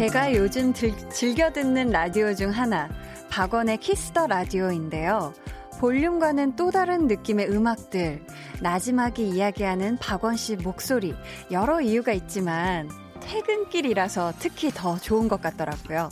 제가 0.00 0.34
요즘 0.34 0.72
들, 0.72 0.94
즐겨 1.10 1.52
듣는 1.52 1.90
라디오 1.90 2.34
중 2.34 2.48
하나, 2.48 2.88
박원의 3.28 3.76
키스 3.80 4.10
더 4.10 4.28
라디오인데요. 4.28 5.34
볼륨과는 5.78 6.56
또 6.56 6.70
다른 6.70 7.06
느낌의 7.06 7.50
음악들, 7.50 8.24
나지막이 8.62 9.28
이야기하는 9.28 9.98
박원 9.98 10.38
씨 10.38 10.56
목소리, 10.56 11.14
여러 11.50 11.82
이유가 11.82 12.12
있지만, 12.12 12.88
퇴근길이라서 13.20 14.32
특히 14.38 14.70
더 14.70 14.96
좋은 14.96 15.28
것 15.28 15.42
같더라고요. 15.42 16.08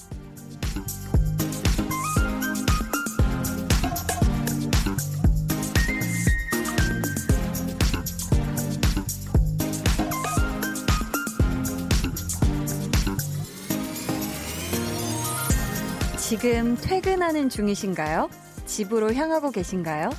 지금 16.40 16.76
퇴근하는 16.76 17.48
중이신가요? 17.48 18.30
집으로 18.64 19.12
향하고 19.12 19.50
계신가요? 19.50 20.10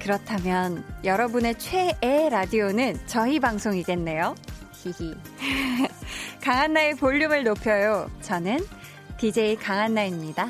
그렇다면 0.00 0.84
여러분의 1.04 1.56
최애 1.56 2.30
라디오는 2.30 2.98
저희 3.06 3.38
방송이겠네요. 3.38 4.34
히히. 4.72 5.14
강한나의 6.42 6.96
볼륨을 6.96 7.44
높여요. 7.44 8.10
저는 8.22 8.58
DJ 9.18 9.54
강한나입니다. 9.54 10.48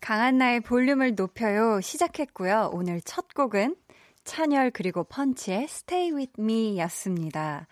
강한나의 0.00 0.60
볼륨을 0.60 1.16
높여요. 1.16 1.80
시작했고요. 1.80 2.70
오늘 2.72 3.00
첫 3.00 3.34
곡은 3.34 3.74
찬열 4.22 4.70
그리고 4.70 5.02
펀치의 5.02 5.64
Stay 5.64 6.12
With 6.12 6.34
Me 6.38 6.78
였습니다. 6.78 7.66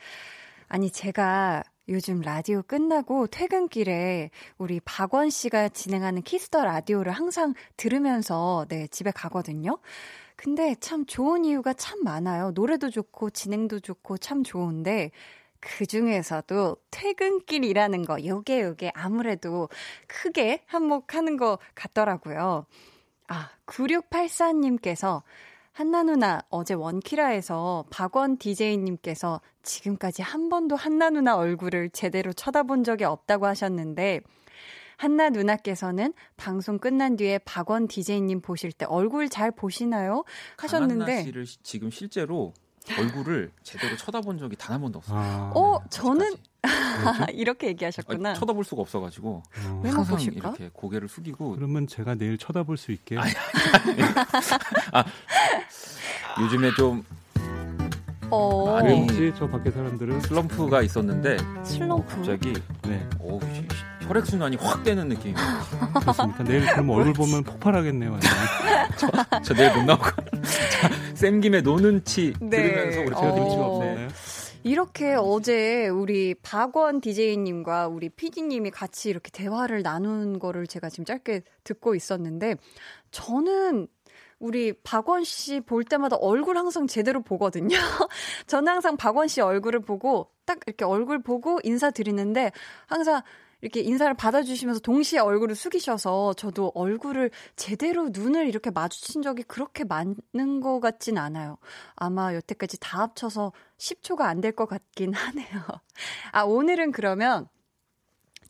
아니, 0.67 0.91
제가 0.91 1.63
요즘 1.89 2.21
라디오 2.21 2.63
끝나고 2.63 3.27
퇴근길에 3.27 4.31
우리 4.57 4.81
박원 4.81 5.31
씨가 5.31 5.69
진행하는 5.69 6.23
키스 6.23 6.49
더 6.49 6.65
라디오를 6.65 7.13
항상 7.13 7.55
들으면서 7.77 8.65
네, 8.69 8.87
집에 8.87 9.11
가거든요. 9.11 9.79
근데 10.37 10.75
참 10.81 11.05
좋은 11.07 11.45
이유가 11.45 11.73
참 11.75 12.03
많아요. 12.03 12.53
노래도 12.53 12.91
좋고 12.91 13.31
진행도 13.31 13.81
좋고 13.81 14.19
참 14.19 14.43
좋은데 14.43 15.11
그 15.61 15.87
중에서도 15.87 16.77
퇴근길이라는 16.91 18.05
거, 18.05 18.25
요게 18.25 18.63
요게 18.63 18.93
아무래도 18.95 19.69
크게 20.07 20.63
한몫하는 20.67 21.37
것 21.37 21.59
같더라고요. 21.75 22.67
아, 23.29 23.51
9684님께서 23.67 25.23
한나 25.75 26.05
누나, 26.05 26.41
어제 26.51 26.73
원키라에서 26.73 27.87
박원 27.91 28.39
DJ님께서 28.39 29.41
지금까지 29.65 30.23
한 30.23 30.49
번도 30.49 30.77
한나 30.77 31.11
누나 31.11 31.37
얼굴을 31.37 31.91
제대로 31.91 32.33
쳐다본 32.33 32.85
적이 32.85 33.05
없다고 33.05 33.47
하셨는데, 33.47 34.21
한나 34.97 35.31
누나께서는 35.31 36.15
방송 36.37 36.79
끝난 36.79 37.17
뒤에 37.17 37.39
박원 37.39 37.89
DJ님 37.89 38.41
보실 38.41 38.71
때 38.71 38.87
얼굴 38.87 39.29
잘 39.29 39.51
보시나요? 39.51 40.23
하셨는데. 40.59 41.05
한나 41.11 41.23
씨를 41.25 41.45
지금 41.65 41.91
실제로 41.91 42.55
얼굴을 42.93 43.51
제대로 43.63 43.97
쳐다본 43.97 44.39
적이 44.39 44.57
단 44.57 44.75
한 44.75 44.81
번도 44.83 44.99
없어요. 44.99 45.19
아, 45.19 45.53
어, 45.55 45.79
네. 45.83 45.87
저는 45.91 46.35
이렇게 47.33 47.69
얘기하셨구나. 47.69 48.31
아니, 48.31 48.39
쳐다볼 48.39 48.65
수가 48.65 48.83
없어가지고 48.83 49.43
어. 49.67 49.83
항상 49.85 50.05
보실까? 50.17 50.49
이렇게 50.51 50.71
고개를 50.73 51.09
숙이고. 51.09 51.53
그러면 51.57 51.87
제가 51.87 52.15
내일 52.15 52.37
쳐다볼 52.39 52.77
수 52.77 52.93
있게. 52.93 53.19
아니, 53.19 53.31
아니, 53.73 54.03
아, 54.93 55.05
요즘에 56.41 56.71
좀 56.77 57.05
어. 58.31 58.73
많이 58.73 59.07
저 59.37 59.47
밖에 59.47 59.71
사람들은 59.71 60.21
슬럼프가 60.23 60.83
있었는데 60.83 61.37
슬럼프 61.63 62.17
갑자기 62.17 62.55
네. 62.83 63.07
오, 63.21 63.39
혈액 64.01 64.27
순환이 64.27 64.57
확 64.57 64.83
되는 64.83 65.09
느낌이 65.09 65.35
그렇습니까? 66.01 66.43
내일 66.43 66.67
그럼 66.67 66.91
얼굴 66.91 67.13
보면 67.13 67.45
폭발하겠네요. 67.45 68.19
저, 68.99 69.09
저 69.43 69.55
내일 69.55 69.73
못 69.77 69.85
나오고 69.85 70.05
쌤 71.15 71.41
김에 71.41 71.61
노는 71.61 72.05
치 72.05 72.33
네. 72.41 72.51
들으면서 72.51 73.01
우리 73.01 73.09
제가 73.09 73.31
눈치가 73.33 73.67
어... 73.67 73.77
없네. 73.77 74.09
이렇게 74.65 75.15
어제 75.15 75.89
우리 75.89 76.35
박원 76.35 77.03
DJ님과 77.03 77.89
우리 77.89 78.09
PD님이 78.09 78.71
같이 78.71 79.11
이렇게 79.11 79.31
대화를 79.31 79.83
나눈 79.83 80.39
거를 80.39 80.67
제가 80.67 80.89
지금 80.89 81.05
짧게 81.05 81.43
듣고 81.65 81.95
있었는데 81.95 82.57
저는 83.11 83.89
우리 84.39 84.73
박원 84.83 85.25
씨 85.25 85.61
볼 85.61 85.85
때마다 85.85 86.17
얼굴 86.17 86.57
항상 86.57 86.87
제대로 86.87 87.23
보거든요. 87.23 87.77
저는 88.47 88.73
항상 88.73 88.97
박원 88.97 89.29
씨 89.29 89.41
얼굴을 89.41 89.81
보고 89.81 90.31
딱 90.45 90.61
이렇게 90.67 90.85
얼굴 90.85 91.23
보고 91.23 91.61
인사드리는데 91.63 92.53
항상 92.87 93.23
이렇게 93.65 93.81
인사를 93.81 94.13
받아주시면서 94.15 94.81
동시에 94.81 95.21
얼굴을 95.21 95.55
숙이셔서 95.55 96.35
저도 96.35 96.71
얼굴을 96.75 97.31
제대로 97.57 98.11
눈을 98.11 98.47
이렇게 98.47 98.71
마주친 98.71 99.23
적이 99.23 99.43
그렇게 99.45 99.85
많은 99.85 100.61
것 100.61 100.81
같진 100.81 101.17
않아요. 101.17 101.57
아마 101.97 102.35
여태까지 102.35 102.79
다 102.79 103.01
합쳐서 103.01 103.53
10초가 103.79 104.21
안 104.23 104.43
될 104.43 104.53
것 104.53 104.67
같긴 104.69 105.13
하네요. 105.17 105.63
아, 106.33 106.43
오늘은 106.43 106.93
그러면 106.93 107.49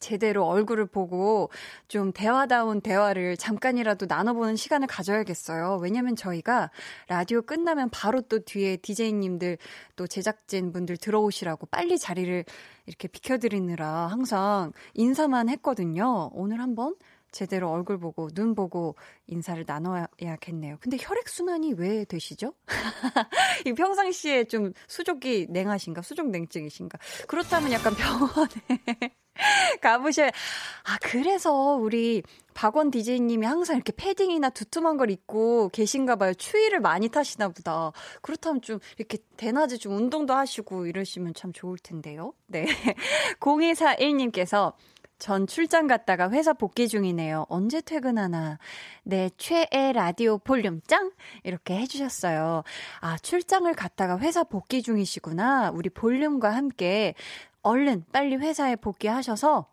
제대로 0.00 0.44
얼굴을 0.46 0.86
보고 0.86 1.50
좀 1.88 2.12
대화다운 2.12 2.80
대화를 2.80 3.36
잠깐이라도 3.36 4.06
나눠보는 4.06 4.56
시간을 4.56 4.88
가져야겠어요. 4.88 5.78
왜냐면 5.80 6.16
저희가 6.16 6.70
라디오 7.08 7.40
끝나면 7.40 7.88
바로 7.90 8.20
또 8.20 8.40
뒤에 8.40 8.76
디제이님들 8.78 9.56
또 9.96 10.06
제작진 10.06 10.72
분들 10.72 10.96
들어오시라고 10.98 11.66
빨리 11.66 11.98
자리를 11.98 12.44
이렇게 12.86 13.08
비켜드리느라 13.08 14.06
항상 14.08 14.72
인사만 14.94 15.48
했거든요. 15.48 16.30
오늘 16.32 16.60
한번 16.60 16.94
제대로 17.34 17.70
얼굴 17.70 17.98
보고 17.98 18.30
눈 18.30 18.54
보고 18.54 18.94
인사를 19.26 19.64
나눠야겠네요. 19.66 20.78
근데 20.80 20.96
혈액 21.00 21.28
순환이 21.28 21.74
왜 21.74 22.04
되시죠? 22.04 22.54
이 23.66 23.72
평상시에 23.72 24.44
좀 24.44 24.72
수족이 24.86 25.48
냉하신가? 25.50 26.02
수족 26.02 26.30
냉증이신가? 26.30 26.96
그렇다면 27.26 27.72
약간 27.72 27.94
병원에 27.96 29.14
가보셔야. 29.82 30.28
아, 30.28 30.98
그래서 31.02 31.74
우리 31.74 32.22
박원 32.54 32.92
디제이님이 32.92 33.44
항상 33.44 33.76
이렇게 33.76 33.92
패딩이나 33.96 34.50
두툼한 34.50 34.96
걸 34.96 35.10
입고 35.10 35.70
계신가 35.70 36.14
봐요. 36.14 36.34
추위를 36.34 36.78
많이 36.78 37.08
타시나 37.08 37.48
보다. 37.48 37.90
그렇다면 38.22 38.62
좀 38.62 38.78
이렇게 38.96 39.18
대낮에 39.36 39.76
좀 39.76 39.96
운동도 39.96 40.34
하시고 40.34 40.86
이러시면 40.86 41.34
참 41.34 41.52
좋을 41.52 41.78
텐데요. 41.78 42.32
네. 42.46 42.64
0241님께서 43.40 44.74
전 45.18 45.46
출장 45.46 45.86
갔다가 45.86 46.30
회사 46.30 46.52
복귀 46.52 46.88
중이네요. 46.88 47.46
언제 47.48 47.80
퇴근하나. 47.80 48.58
네, 49.04 49.30
최애 49.36 49.92
라디오 49.92 50.38
볼륨 50.38 50.80
짱! 50.86 51.12
이렇게 51.44 51.76
해주셨어요. 51.78 52.62
아, 53.00 53.18
출장을 53.18 53.72
갔다가 53.74 54.18
회사 54.18 54.44
복귀 54.44 54.82
중이시구나. 54.82 55.70
우리 55.70 55.88
볼륨과 55.88 56.50
함께 56.54 57.14
얼른 57.62 58.04
빨리 58.12 58.36
회사에 58.36 58.76
복귀하셔서 58.76 59.66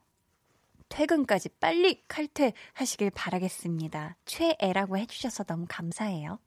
퇴근까지 0.89 1.49
빨리 1.59 2.03
칼퇴하시길 2.07 3.11
바라겠습니다. 3.11 4.17
최애라고 4.25 4.97
해주셔서 4.97 5.45
너무 5.45 5.65
감사해요. 5.67 6.39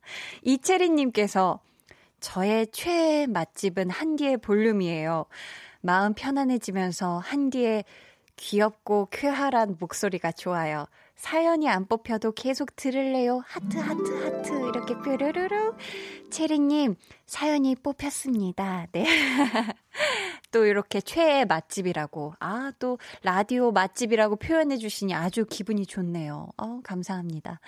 이채리님께서 0.43 1.61
저의 2.21 2.66
최애 2.69 3.26
맛집은 3.26 3.91
한디의 3.91 4.38
볼륨이에요. 4.38 5.26
마음 5.81 6.15
편안해지면서 6.15 7.19
한디의 7.19 7.85
귀엽고 8.36 9.08
쾌활한 9.10 9.76
목소리가 9.78 10.32
좋아요. 10.32 10.86
사연이 11.16 11.69
안 11.69 11.86
뽑혀도 11.86 12.32
계속 12.32 12.75
들을래요. 12.76 13.42
하트, 13.46 13.78
하트, 13.78 14.25
하트. 14.25 14.69
이렇게 14.69 14.94
뾰르르르. 15.00 15.75
체리님, 16.31 16.96
사연이 17.25 17.76
뽑혔습니다. 17.76 18.88
네. 18.92 19.06
또 20.50 20.66
이렇게 20.66 21.00
최애 21.00 21.44
맛집이라고. 21.46 22.34
아, 22.40 22.72
또 22.78 22.98
라디오 23.22 23.70
맛집이라고 23.72 24.36
표현해 24.36 24.76
주시니 24.76 25.14
아주 25.14 25.46
기분이 25.48 25.86
좋네요. 25.86 26.48
어, 26.56 26.81
감사합니다. 26.82 27.60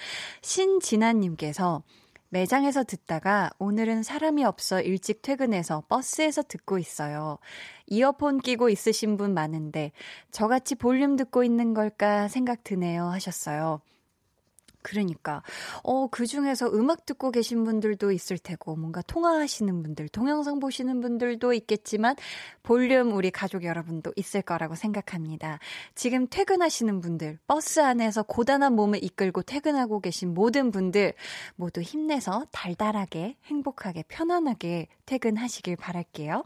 신진아님께서 0.43 1.83
매장에서 2.29 2.85
듣다가 2.85 3.51
오늘은 3.59 4.03
사람이 4.03 4.45
없어 4.45 4.81
일찍 4.81 5.23
퇴근해서 5.23 5.85
버스에서 5.89 6.43
듣고 6.43 6.79
있어요. 6.79 7.39
이어폰 7.87 8.41
끼고 8.41 8.69
있으신 8.69 9.17
분 9.17 9.35
많은데 9.35 9.93
저같이 10.31 10.75
볼륨 10.75 11.17
듣고 11.17 11.45
있는 11.45 11.75
걸까 11.75 12.29
생각 12.29 12.65
드네요 12.65 13.05
하셨어요. 13.05 13.81
그러니까 14.87 15.43
어 15.83 16.07
그 16.11 16.27
중에서 16.27 16.69
음악 16.69 17.05
듣고 17.05 17.31
계신 17.31 17.65
분들도 17.65 18.13
있을 18.13 18.39
테고 18.39 18.77
뭔가 18.77 19.03
통화하시는 19.03 19.83
분들, 19.83 20.09
동영상 20.09 20.61
보시는 20.61 21.01
분들도 21.01 21.53
있겠지만 21.53 22.15
볼륨 22.63 23.13
우리 23.13 23.31
가족 23.31 23.65
여러분도 23.65 24.13
있을 24.17 24.43
거라고 24.43 24.77
생각합니다. 24.77 25.59
지금 25.95 26.27
퇴근하시는 26.29 27.01
분들, 27.01 27.39
버스 27.47 27.81
안에서 27.81 28.23
고단한 28.23 28.75
몸을 28.75 29.03
이끌고 29.03 29.43
퇴근하고 29.43 30.01
계신 30.01 30.33
모든 30.33 30.71
분들 30.71 31.13
모두 31.57 31.83
힘내서 31.83 32.47
달달하게 32.53 33.37
행복하게 33.45 34.05
편안하게 34.09 34.87
퇴근하시길 35.07 35.77
바랄게요. 35.77 36.45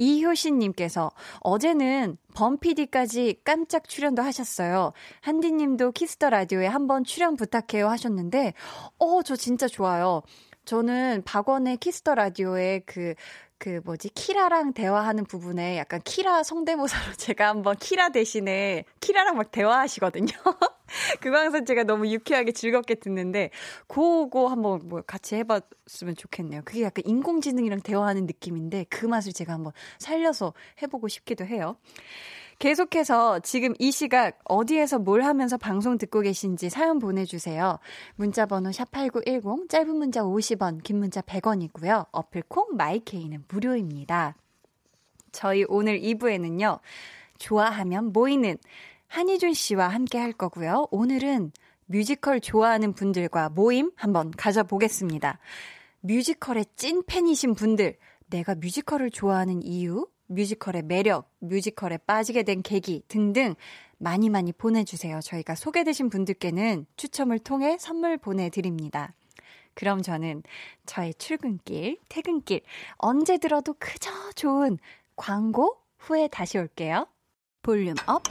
이효신님께서 0.00 1.10
어제는 1.40 2.16
범피디까지 2.34 3.42
깜짝 3.44 3.88
출연도 3.88 4.22
하셨어요. 4.22 4.92
한디님도 5.20 5.92
키스 5.92 6.16
더 6.16 6.30
라디오에 6.30 6.66
한번 6.66 7.04
출연 7.04 7.36
부탁해요 7.36 7.88
하셨는데, 7.88 8.54
어, 8.98 9.22
저 9.22 9.36
진짜 9.36 9.68
좋아요. 9.68 10.22
저는 10.70 11.22
박원의 11.24 11.78
키스 11.78 12.00
더 12.00 12.14
라디오에 12.14 12.82
그, 12.86 13.14
그 13.58 13.80
뭐지, 13.84 14.10
키라랑 14.10 14.72
대화하는 14.72 15.24
부분에 15.24 15.76
약간 15.76 16.00
키라 16.04 16.44
성대모사로 16.44 17.14
제가 17.18 17.48
한번 17.48 17.74
키라 17.74 18.10
대신에 18.10 18.84
키라랑 19.00 19.36
막 19.36 19.50
대화하시거든요. 19.50 20.28
그 21.20 21.32
방송 21.32 21.64
제가 21.64 21.82
너무 21.82 22.06
유쾌하게 22.06 22.52
즐겁게 22.52 22.94
듣는데, 22.94 23.50
그거 23.88 24.46
한번 24.46 24.82
뭐 24.84 25.02
같이 25.02 25.34
해봤으면 25.34 26.14
좋겠네요. 26.16 26.62
그게 26.64 26.82
약간 26.82 27.02
인공지능이랑 27.04 27.80
대화하는 27.80 28.26
느낌인데, 28.26 28.86
그 28.88 29.06
맛을 29.06 29.32
제가 29.32 29.52
한번 29.52 29.72
살려서 29.98 30.54
해보고 30.82 31.08
싶기도 31.08 31.44
해요. 31.46 31.78
계속해서 32.60 33.38
지금 33.38 33.72
이 33.78 33.90
시각 33.90 34.38
어디에서 34.44 34.98
뭘 34.98 35.22
하면서 35.22 35.56
방송 35.56 35.96
듣고 35.96 36.20
계신지 36.20 36.68
사연 36.68 36.98
보내주세요. 36.98 37.78
문자 38.16 38.44
번호 38.44 38.68
샵8910, 38.68 39.70
짧은 39.70 39.96
문자 39.96 40.20
50원, 40.20 40.82
긴 40.82 40.98
문자 40.98 41.22
100원이고요. 41.22 42.08
어플 42.12 42.42
콩 42.48 42.76
마이케이는 42.76 43.44
무료입니다. 43.48 44.36
저희 45.32 45.64
오늘 45.68 46.00
2부에는요, 46.00 46.80
좋아하면 47.38 48.12
모이는 48.12 48.58
한희준 49.06 49.54
씨와 49.54 49.88
함께 49.88 50.18
할 50.18 50.34
거고요. 50.34 50.86
오늘은 50.90 51.52
뮤지컬 51.86 52.40
좋아하는 52.40 52.92
분들과 52.92 53.48
모임 53.48 53.90
한번 53.96 54.30
가져보겠습니다. 54.32 55.38
뮤지컬의 56.00 56.66
찐 56.76 57.04
팬이신 57.06 57.54
분들, 57.54 57.96
내가 58.26 58.54
뮤지컬을 58.54 59.10
좋아하는 59.10 59.62
이유, 59.62 60.06
뮤지컬의 60.30 60.82
매력, 60.82 61.30
뮤지컬에 61.40 61.98
빠지게 61.98 62.44
된 62.44 62.62
계기 62.62 63.02
등등 63.08 63.54
많이 63.98 64.30
많이 64.30 64.52
보내주세요. 64.52 65.20
저희가 65.20 65.54
소개되신 65.54 66.08
분들께는 66.08 66.86
추첨을 66.96 67.38
통해 67.38 67.76
선물 67.78 68.16
보내드립니다. 68.16 69.12
그럼 69.74 70.02
저는 70.02 70.42
저의 70.86 71.14
출근길, 71.14 71.98
퇴근길, 72.08 72.62
언제 72.96 73.38
들어도 73.38 73.74
그저 73.78 74.10
좋은 74.34 74.78
광고 75.16 75.76
후에 75.98 76.28
다시 76.28 76.58
올게요. 76.58 77.06
볼륨 77.62 77.94
up, 78.06 78.22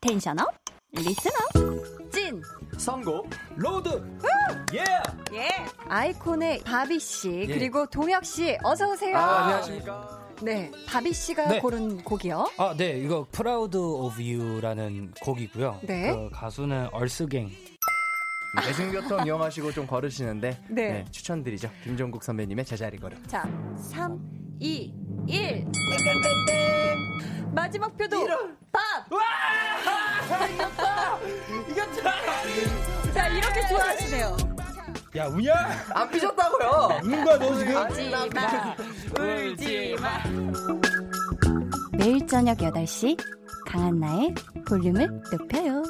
tension 0.00 0.38
up, 0.40 0.48
listen 0.92 1.30
up, 1.54 2.12
찐! 2.12 2.42
선곡, 2.80 3.30
로드! 3.56 4.18
예! 4.74 4.84
예! 5.36 5.48
아이콘의 5.88 6.60
바비씨, 6.64 7.46
예. 7.48 7.54
그리고 7.54 7.86
동혁 7.86 8.24
씨, 8.24 8.56
어서 8.62 8.90
오세요. 8.90 9.16
아, 9.16 9.44
안녕하십니까. 9.44 10.24
네, 10.42 10.70
바비 10.86 11.12
씨가 11.12 11.48
네. 11.48 11.60
고른 11.60 12.02
곡이요. 12.02 12.50
아, 12.58 12.74
네, 12.76 12.98
이거 12.98 13.26
Proud 13.32 13.76
of 13.76 14.20
You라는 14.20 15.12
곡이고요. 15.22 15.80
네. 15.84 16.12
그 16.12 16.30
가수는 16.32 16.88
EARTHGANG. 16.92 17.50
대중교통 18.62 19.26
이용하시고 19.26 19.72
좀 19.72 19.86
걸으시는데 19.86 20.62
네. 20.70 20.88
네, 20.92 21.04
추천드리죠. 21.10 21.70
김종국 21.82 22.22
선배님의 22.22 22.64
제자리 22.64 22.98
걸음. 22.98 23.20
자, 23.26 23.48
3, 23.76 24.43
2, 24.60 24.92
1. 25.26 25.66
마지막 27.52 27.96
표도 27.96 28.24
이런. 28.24 28.56
밥. 28.72 28.80
와! 29.12 29.20
이겼다. 30.48 31.18
이겼다. 31.70 33.12
자, 33.12 33.28
이렇게 33.28 33.68
좋아하시네요. 33.68 34.36
야, 35.16 35.26
우냐? 35.26 35.52
안 35.94 36.10
삐졌다고요. 36.10 37.00
우는 37.04 37.24
거야, 37.24 37.38
너 37.38 37.56
지금? 37.56 37.76
울지 37.88 38.10
마. 38.10 38.24
울지 39.22 39.96
마. 40.00 40.24
매일 41.96 42.26
저녁 42.26 42.58
8시 42.58 43.16
강한나의 43.66 44.34
볼륨을 44.66 45.22
높여요. 45.30 45.84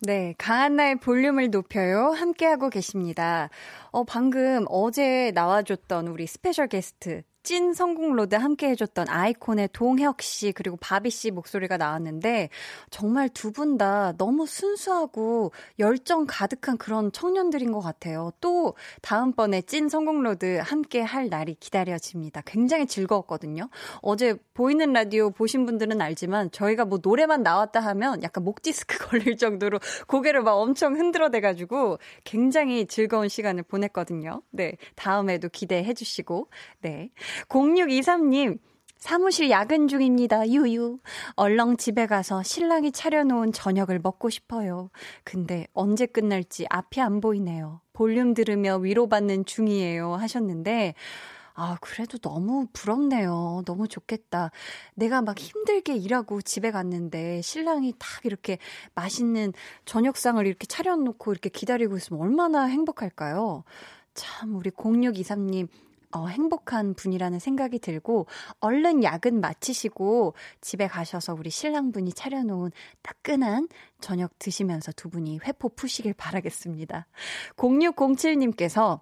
네, 0.00 0.34
강한나의 0.36 0.96
볼륨을 0.96 1.50
높여요. 1.50 2.10
함께하고 2.10 2.68
계십니다. 2.68 3.48
어, 3.92 4.04
방금 4.04 4.66
어제 4.68 5.32
나와줬던 5.34 6.08
우리 6.08 6.26
special 6.26 6.68
guest, 6.68 7.22
찐 7.46 7.74
선곡로드 7.74 8.34
함께 8.34 8.68
해줬던 8.70 9.08
아이콘의 9.08 9.68
동혁 9.72 10.20
씨 10.20 10.50
그리고 10.50 10.76
바비 10.80 11.10
씨 11.10 11.30
목소리가 11.30 11.76
나왔는데 11.76 12.48
정말 12.90 13.28
두 13.28 13.52
분 13.52 13.78
다 13.78 14.12
너무 14.16 14.46
순수하고 14.46 15.52
열정 15.78 16.24
가득한 16.26 16.76
그런 16.78 17.12
청년들인 17.12 17.70
것 17.72 17.80
같아요. 17.80 18.32
또 18.40 18.74
다음번에 19.02 19.62
찐 19.62 19.88
선곡로드 19.88 20.58
함께 20.58 21.00
할 21.02 21.28
날이 21.28 21.54
기다려집니다. 21.54 22.42
굉장히 22.46 22.86
즐거웠거든요. 22.86 23.68
어제 24.02 24.34
보이는 24.54 24.92
라디오 24.92 25.30
보신 25.30 25.66
분들은 25.66 26.00
알지만 26.00 26.50
저희가 26.50 26.84
뭐 26.86 26.98
노래만 27.02 27.42
나왔다 27.44 27.78
하면 27.80 28.22
약간 28.24 28.42
목 28.44 28.62
디스크 28.62 28.98
걸릴 29.08 29.36
정도로 29.36 29.78
고개를 30.08 30.42
막 30.42 30.54
엄청 30.54 30.96
흔들어 30.96 31.30
대가지고 31.30 31.98
굉장히 32.24 32.86
즐거운 32.86 33.28
시간을 33.28 33.62
보냈거든요. 33.62 34.42
네. 34.50 34.76
다음에도 34.96 35.48
기대해 35.48 35.94
주시고, 35.94 36.48
네. 36.80 37.10
0623님, 37.48 38.58
사무실 38.96 39.50
야근 39.50 39.88
중입니다. 39.88 40.48
유유. 40.48 40.98
얼렁 41.36 41.76
집에 41.76 42.06
가서 42.06 42.42
신랑이 42.42 42.92
차려놓은 42.92 43.52
저녁을 43.52 44.00
먹고 44.02 44.30
싶어요. 44.30 44.90
근데 45.22 45.66
언제 45.74 46.06
끝날지 46.06 46.66
앞이 46.70 47.00
안 47.00 47.20
보이네요. 47.20 47.80
볼륨 47.92 48.34
들으며 48.34 48.76
위로받는 48.76 49.44
중이에요. 49.44 50.14
하셨는데, 50.14 50.94
아, 51.54 51.78
그래도 51.80 52.18
너무 52.18 52.66
부럽네요. 52.72 53.62
너무 53.64 53.88
좋겠다. 53.88 54.50
내가 54.94 55.22
막 55.22 55.38
힘들게 55.38 55.96
일하고 55.96 56.42
집에 56.42 56.70
갔는데 56.70 57.40
신랑이 57.40 57.94
딱 57.98 58.24
이렇게 58.24 58.58
맛있는 58.94 59.54
저녁상을 59.86 60.46
이렇게 60.46 60.66
차려놓고 60.66 61.32
이렇게 61.32 61.48
기다리고 61.48 61.96
있으면 61.96 62.20
얼마나 62.20 62.64
행복할까요? 62.64 63.64
참, 64.12 64.56
우리 64.56 64.70
0623님, 64.70 65.68
어, 66.16 66.28
행복한 66.28 66.94
분이라는 66.94 67.38
생각이 67.38 67.78
들고 67.78 68.26
얼른 68.60 69.04
야근 69.04 69.38
마치시고 69.42 70.34
집에 70.62 70.86
가셔서 70.88 71.34
우리 71.34 71.50
신랑분이 71.50 72.14
차려놓은 72.14 72.70
따끈한 73.02 73.68
저녁 74.00 74.38
드시면서 74.38 74.92
두 74.92 75.10
분이 75.10 75.40
회포 75.44 75.68
푸시길 75.68 76.14
바라겠습니다. 76.14 77.06
0607님께서 77.56 79.00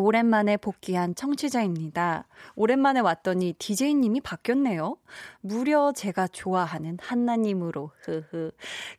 오랜만에 0.00 0.56
복귀한 0.56 1.14
청취자입니다. 1.14 2.26
오랜만에 2.54 3.00
왔더니 3.00 3.52
DJ님이 3.58 4.22
바뀌었네요. 4.22 4.96
무려 5.42 5.92
제가 5.92 6.26
좋아하는 6.28 6.96
한나님으로, 6.98 7.90
흐흐. 8.04 8.50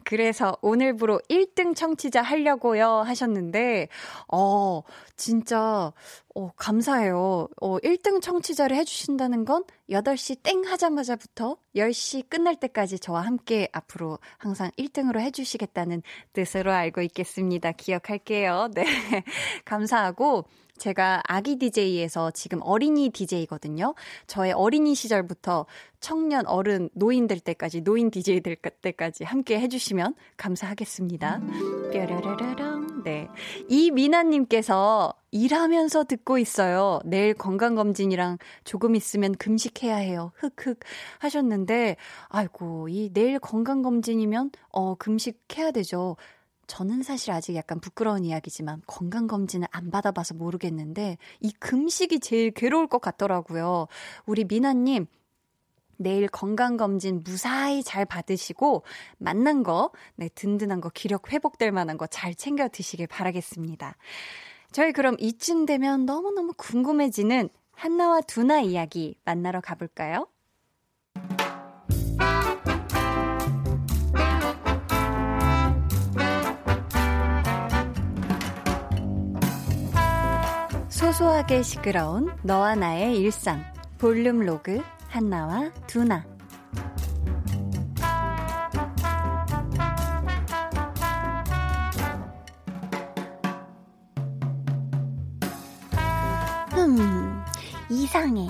그래서 0.04 0.56
오늘부로 0.62 1.20
1등 1.28 1.76
청취자 1.76 2.22
하려고요 2.22 3.02
하셨는데, 3.02 3.88
어, 4.32 4.84
진짜, 5.16 5.92
어, 6.36 6.52
감사해요. 6.56 7.48
어, 7.60 7.78
1등 7.80 8.22
청취자를 8.22 8.78
해주신다는 8.78 9.44
건 9.44 9.64
8시 9.90 10.44
땡 10.44 10.64
하자마자부터 10.64 11.58
10시 11.76 12.30
끝날 12.30 12.56
때까지 12.56 13.00
저와 13.00 13.22
함께 13.22 13.68
앞으로 13.72 14.20
항상 14.38 14.70
1등으로 14.78 15.20
해주시겠다는 15.20 16.04
뜻으로 16.34 16.72
알고 16.72 17.02
있겠습니다. 17.02 17.72
기억할게요. 17.72 18.70
네. 18.76 18.86
감사하고, 19.66 20.46
제가 20.82 21.22
아기 21.28 21.58
DJ에서 21.58 22.32
지금 22.32 22.60
어린이 22.64 23.12
DJ거든요. 23.12 23.94
저의 24.26 24.52
어린이 24.52 24.96
시절부터 24.96 25.68
청년, 26.00 26.48
어른, 26.48 26.90
노인 26.94 27.28
될 27.28 27.40
때까지, 27.40 27.82
노인 27.82 28.10
DJ 28.10 28.42
될 28.42 28.56
때까지 28.56 29.24
함께 29.24 29.60
해주시면 29.60 30.16
감사하겠습니다. 30.38 31.40
뾰라라라랑. 31.92 33.04
네. 33.04 33.28
이미나님께서 33.70 35.14
일하면서 35.30 36.06
듣고 36.06 36.40
있어요. 36.40 37.00
내일 37.06 37.36
건강검진이랑 37.36 38.40
조금 38.64 38.96
있으면 38.96 39.34
금식해야 39.34 39.98
해요. 39.98 40.32
흑흑 40.38 40.80
하셨는데, 41.20 41.96
아이고, 42.30 42.90
이 42.90 43.12
내일 43.14 43.38
건강검진이면, 43.38 44.50
어, 44.70 44.96
금식해야 44.96 45.70
되죠. 45.70 46.18
저는 46.72 47.04
사실 47.04 47.32
아직 47.32 47.56
약간 47.56 47.82
부끄러운 47.82 48.24
이야기지만 48.24 48.82
건강검진을 48.88 49.68
안 49.72 49.92
받아봐서 49.92 50.36
모르겠는데 50.36 51.18
이 51.42 51.52
금식이 51.60 52.22
제일 52.22 52.52
괴로울 52.52 52.88
것 52.88 53.02
같더라고요. 53.02 53.88
우리 54.26 54.46
미나님, 54.46 55.06
내일 55.98 56.30
건강검진 56.30 57.24
무사히 57.26 57.84
잘 57.84 58.06
받으시고, 58.06 58.84
만난 59.18 59.64
거, 59.64 59.92
네, 60.16 60.30
든든한 60.30 60.80
거, 60.80 60.90
기력 60.90 61.34
회복될 61.34 61.74
만한 61.74 61.98
거 61.98 62.08
잘 62.08 62.34
챙겨 62.36 62.70
드시길 62.70 63.06
바라겠습니다. 63.08 63.98
저희 64.72 64.94
그럼 64.94 65.18
이쯤 65.20 65.66
되면 65.66 66.06
너무너무 66.06 66.54
궁금해지는 66.56 67.50
한나와 67.74 68.22
두나 68.22 68.62
이야기 68.62 69.18
만나러 69.26 69.60
가볼까요? 69.60 70.26
소소하게 81.02 81.64
시끄러운 81.64 82.32
너와 82.44 82.76
나의 82.76 83.18
일상. 83.18 83.64
볼륨 83.98 84.42
로그 84.42 84.84
한나와 85.08 85.72
두나 85.88 86.24
음, 96.78 97.44
이상해. 97.90 98.48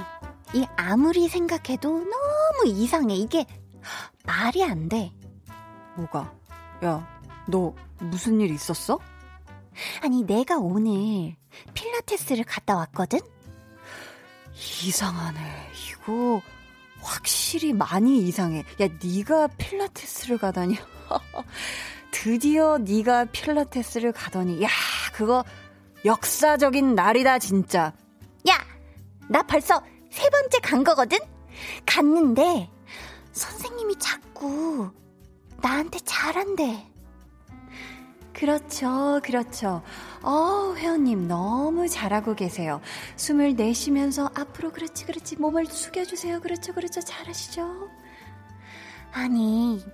이 0.54 0.66
아무리 0.76 1.30
생각해도 1.30 1.90
너무 1.90 2.66
이상해. 2.66 3.16
이게 3.16 3.46
말이 4.26 4.62
안 4.66 4.90
돼. 4.90 5.14
뭐가? 5.96 6.34
야, 6.84 7.08
너 7.48 7.74
무슨 8.00 8.42
일 8.42 8.52
있었어? 8.52 9.00
아니, 10.04 10.24
내가 10.24 10.58
오늘 10.58 11.40
필라테스를 11.74 12.44
갔다 12.44 12.76
왔거든? 12.76 13.20
이상하네. 14.84 15.40
이거 15.90 16.42
확실히 17.02 17.74
많이 17.74 18.20
이상해. 18.20 18.64
야, 18.80 18.88
네가 19.04 19.48
필라테스를 19.58 20.38
가다니. 20.38 20.78
드디어 22.12 22.78
네가 22.78 23.26
필라테스를 23.26 24.12
가더니 24.12 24.62
야, 24.62 24.70
그거 25.14 25.44
역사적인 26.06 26.96
날이다, 26.96 27.40
진짜. 27.40 27.94
야, 28.50 28.66
나 29.30 29.42
벌써 29.44 29.84
세 30.12 30.30
번째 30.30 30.60
간 30.60 30.84
거거든? 30.84 31.18
갔는데 31.86 32.70
선생님이 33.32 33.96
자꾸 33.98 34.92
나한테 35.62 36.00
잘한대. 36.00 36.91
그렇죠, 38.42 39.20
그렇죠. 39.24 39.84
어, 40.24 40.74
회원님 40.76 41.28
너무 41.28 41.88
잘하고 41.88 42.34
계세요. 42.34 42.82
숨을 43.16 43.54
내쉬면서 43.54 44.32
앞으로 44.34 44.72
그렇지, 44.72 45.06
그렇지. 45.06 45.36
몸을 45.36 45.68
숙여주세요. 45.68 46.42
그렇죠, 46.42 46.74
그렇죠. 46.74 47.02
잘하시죠. 47.02 47.88
아니, 49.12 49.86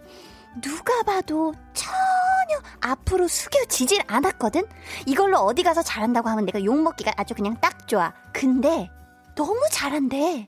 누가 0.61 1.03
봐도 1.03 1.53
전혀 1.73 2.61
앞으로 2.79 3.27
숙여지질 3.27 4.03
않았거든? 4.07 4.63
이걸로 5.05 5.39
어디 5.39 5.61
가서 5.61 5.81
잘한다고 5.81 6.29
하면 6.29 6.45
내가 6.45 6.63
욕먹기가 6.63 7.11
아주 7.17 7.33
그냥 7.33 7.59
딱 7.59 7.85
좋아. 7.85 8.13
근데 8.31 8.89
너무 9.35 9.59
잘한대. 9.73 10.47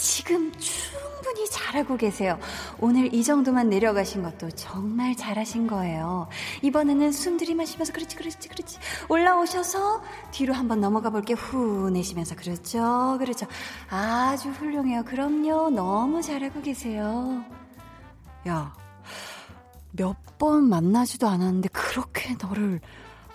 지금 0.00 0.50
충분히 0.58 1.48
잘하고 1.50 1.96
계세요. 1.96 2.38
오늘 2.78 3.12
이 3.14 3.22
정도만 3.22 3.68
내려가신 3.68 4.22
것도 4.22 4.50
정말 4.52 5.14
잘하신 5.14 5.66
거예요. 5.66 6.28
이번에는 6.62 7.12
숨 7.12 7.36
들이마시면서 7.36 7.92
그렇지, 7.92 8.16
그렇지, 8.16 8.48
그렇지. 8.48 8.78
올라오셔서 9.08 10.02
뒤로 10.30 10.54
한번 10.54 10.80
넘어가 10.80 11.10
볼게. 11.10 11.34
후 11.34 11.90
내쉬면서 11.90 12.34
그렇죠, 12.34 13.16
그렇죠. 13.18 13.46
아주 13.88 14.48
훌륭해요. 14.50 15.04
그럼요. 15.04 15.70
너무 15.70 16.22
잘하고 16.22 16.62
계세요. 16.62 17.44
야, 18.48 18.74
몇 19.92 20.16
번 20.40 20.70
만나지도 20.70 21.28
않았는데 21.28 21.68
그렇게 21.68 22.34
너를 22.42 22.80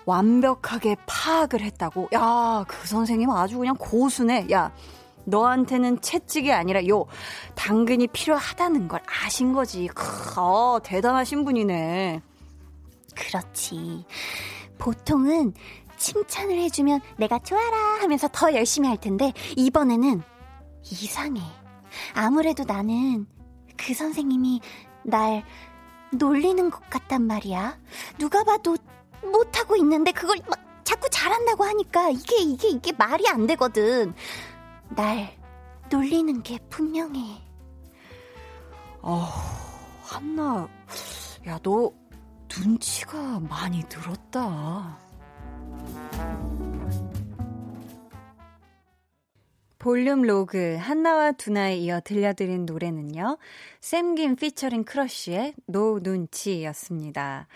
완벽하게 0.06 0.96
파악을 1.06 1.62
했다고? 1.62 2.10
야, 2.16 2.66
그 2.68 2.88
선생님 2.88 3.30
아주 3.30 3.60
그냥 3.60 3.76
고수네. 3.78 4.48
야, 4.52 4.72
너한테는 5.26 6.02
채찍이 6.02 6.52
아니라 6.52 6.88
요 6.88 7.06
당근이 7.56 8.08
필요하다는 8.08 8.88
걸 8.88 9.02
아신 9.06 9.54
거지. 9.54 9.88
크, 9.88 10.40
어, 10.40 10.80
대단하신 10.84 11.46
분이네. 11.46 12.22
그렇지. 13.16 14.06
보통은 14.78 15.54
칭찬을 15.98 16.58
해주면 16.60 17.02
내가 17.18 17.40
좋아라 17.40 17.78
하면서 18.02 18.28
더 18.32 18.54
열심히 18.54 18.88
할 18.88 18.98
텐데 18.98 19.34
이번에는 19.56 20.22
이상해. 20.84 21.42
아무래도 22.14 22.64
나는 22.66 23.26
그 23.78 23.94
선생님이 23.94 24.62
날 25.04 25.44
놀리는 26.12 26.70
것 26.70 26.90
같단 26.90 27.26
말이야. 27.26 27.80
누가 28.18 28.44
봐도 28.44 28.78
못하고 29.24 29.76
있는데 29.78 30.12
그걸 30.12 30.38
막 30.48 30.60
자꾸 30.84 31.10
잘한다고 31.10 31.64
하니까 31.64 32.10
이게 32.10 32.38
이게 32.38 32.70
이게 32.70 32.92
말이 32.92 33.28
안 33.28 33.48
되거든. 33.48 34.14
날 34.96 35.30
놀리는 35.92 36.42
게 36.42 36.58
분명해. 36.70 37.42
어, 39.02 39.28
한나, 40.04 40.70
야, 41.48 41.60
너 41.62 41.92
눈치가 42.50 43.40
많이 43.42 43.84
늘었다. 43.90 44.98
볼륨 49.78 50.24
로그 50.24 50.78
한나와 50.80 51.34
두나에 51.34 51.76
이어 51.76 52.00
들려드린 52.00 52.66
노래는요. 52.66 53.38
샘김 53.82 54.38
피처링 54.38 54.86
크러쉬의 54.86 55.54
No 55.68 56.00
눈치였습니다. 56.02 57.48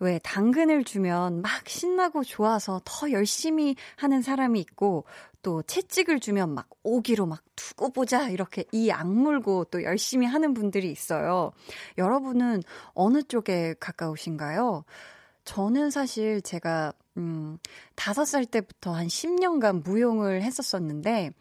왜 0.00 0.18
당근을 0.18 0.82
주면 0.82 1.40
막 1.42 1.68
신나고 1.68 2.24
좋아서 2.24 2.80
더 2.84 3.12
열심히 3.12 3.76
하는 3.96 4.20
사람이 4.20 4.58
있고 4.60 5.04
또 5.42 5.62
채찍을 5.62 6.20
주면 6.20 6.54
막 6.54 6.68
오기로 6.82 7.26
막 7.26 7.42
두고 7.56 7.90
보자 7.90 8.28
이렇게 8.28 8.64
이 8.72 8.90
악물고 8.90 9.66
또 9.66 9.82
열심히 9.82 10.26
하는 10.26 10.54
분들이 10.54 10.90
있어요. 10.90 11.52
여러분은 11.98 12.62
어느 12.94 13.22
쪽에 13.22 13.74
가까우신가요? 13.78 14.84
저는 15.44 15.90
사실 15.90 16.40
제가 16.40 16.92
음, 17.16 17.58
5살 17.96 18.50
때부터 18.50 18.92
한 18.92 19.06
10년간 19.08 19.84
무용을 19.84 20.42
했었었는데 20.42 21.32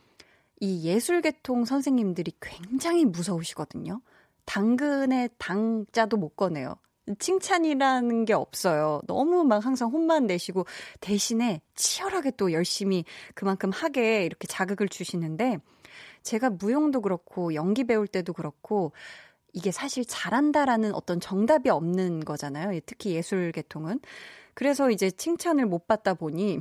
이 0.59 0.83
예술계통 0.83 1.65
선생님들이 1.65 2.33
굉장히 2.41 3.05
무서우시거든요. 3.05 4.01
당근에 4.45 5.29
당자도 5.37 6.17
못 6.17 6.35
꺼내요. 6.35 6.75
칭찬이라는 7.19 8.25
게 8.25 8.33
없어요. 8.33 9.01
너무 9.07 9.43
막 9.43 9.65
항상 9.65 9.89
혼만 9.89 10.27
내시고 10.27 10.65
대신에 10.99 11.61
치열하게 11.75 12.31
또 12.37 12.51
열심히 12.51 13.05
그만큼 13.33 13.71
하게 13.71 14.25
이렇게 14.25 14.47
자극을 14.47 14.87
주시는데 14.87 15.57
제가 16.23 16.51
무용도 16.51 17.01
그렇고 17.01 17.53
연기 17.55 17.83
배울 17.83 18.07
때도 18.07 18.33
그렇고 18.33 18.91
이게 19.53 19.71
사실 19.71 20.05
잘한다라는 20.05 20.93
어떤 20.93 21.19
정답이 21.19 21.69
없는 21.69 22.21
거잖아요. 22.21 22.79
특히 22.85 23.15
예술 23.15 23.51
계통은. 23.51 23.99
그래서 24.53 24.91
이제 24.91 25.09
칭찬을 25.11 25.65
못 25.65 25.87
받다 25.87 26.13
보니 26.13 26.59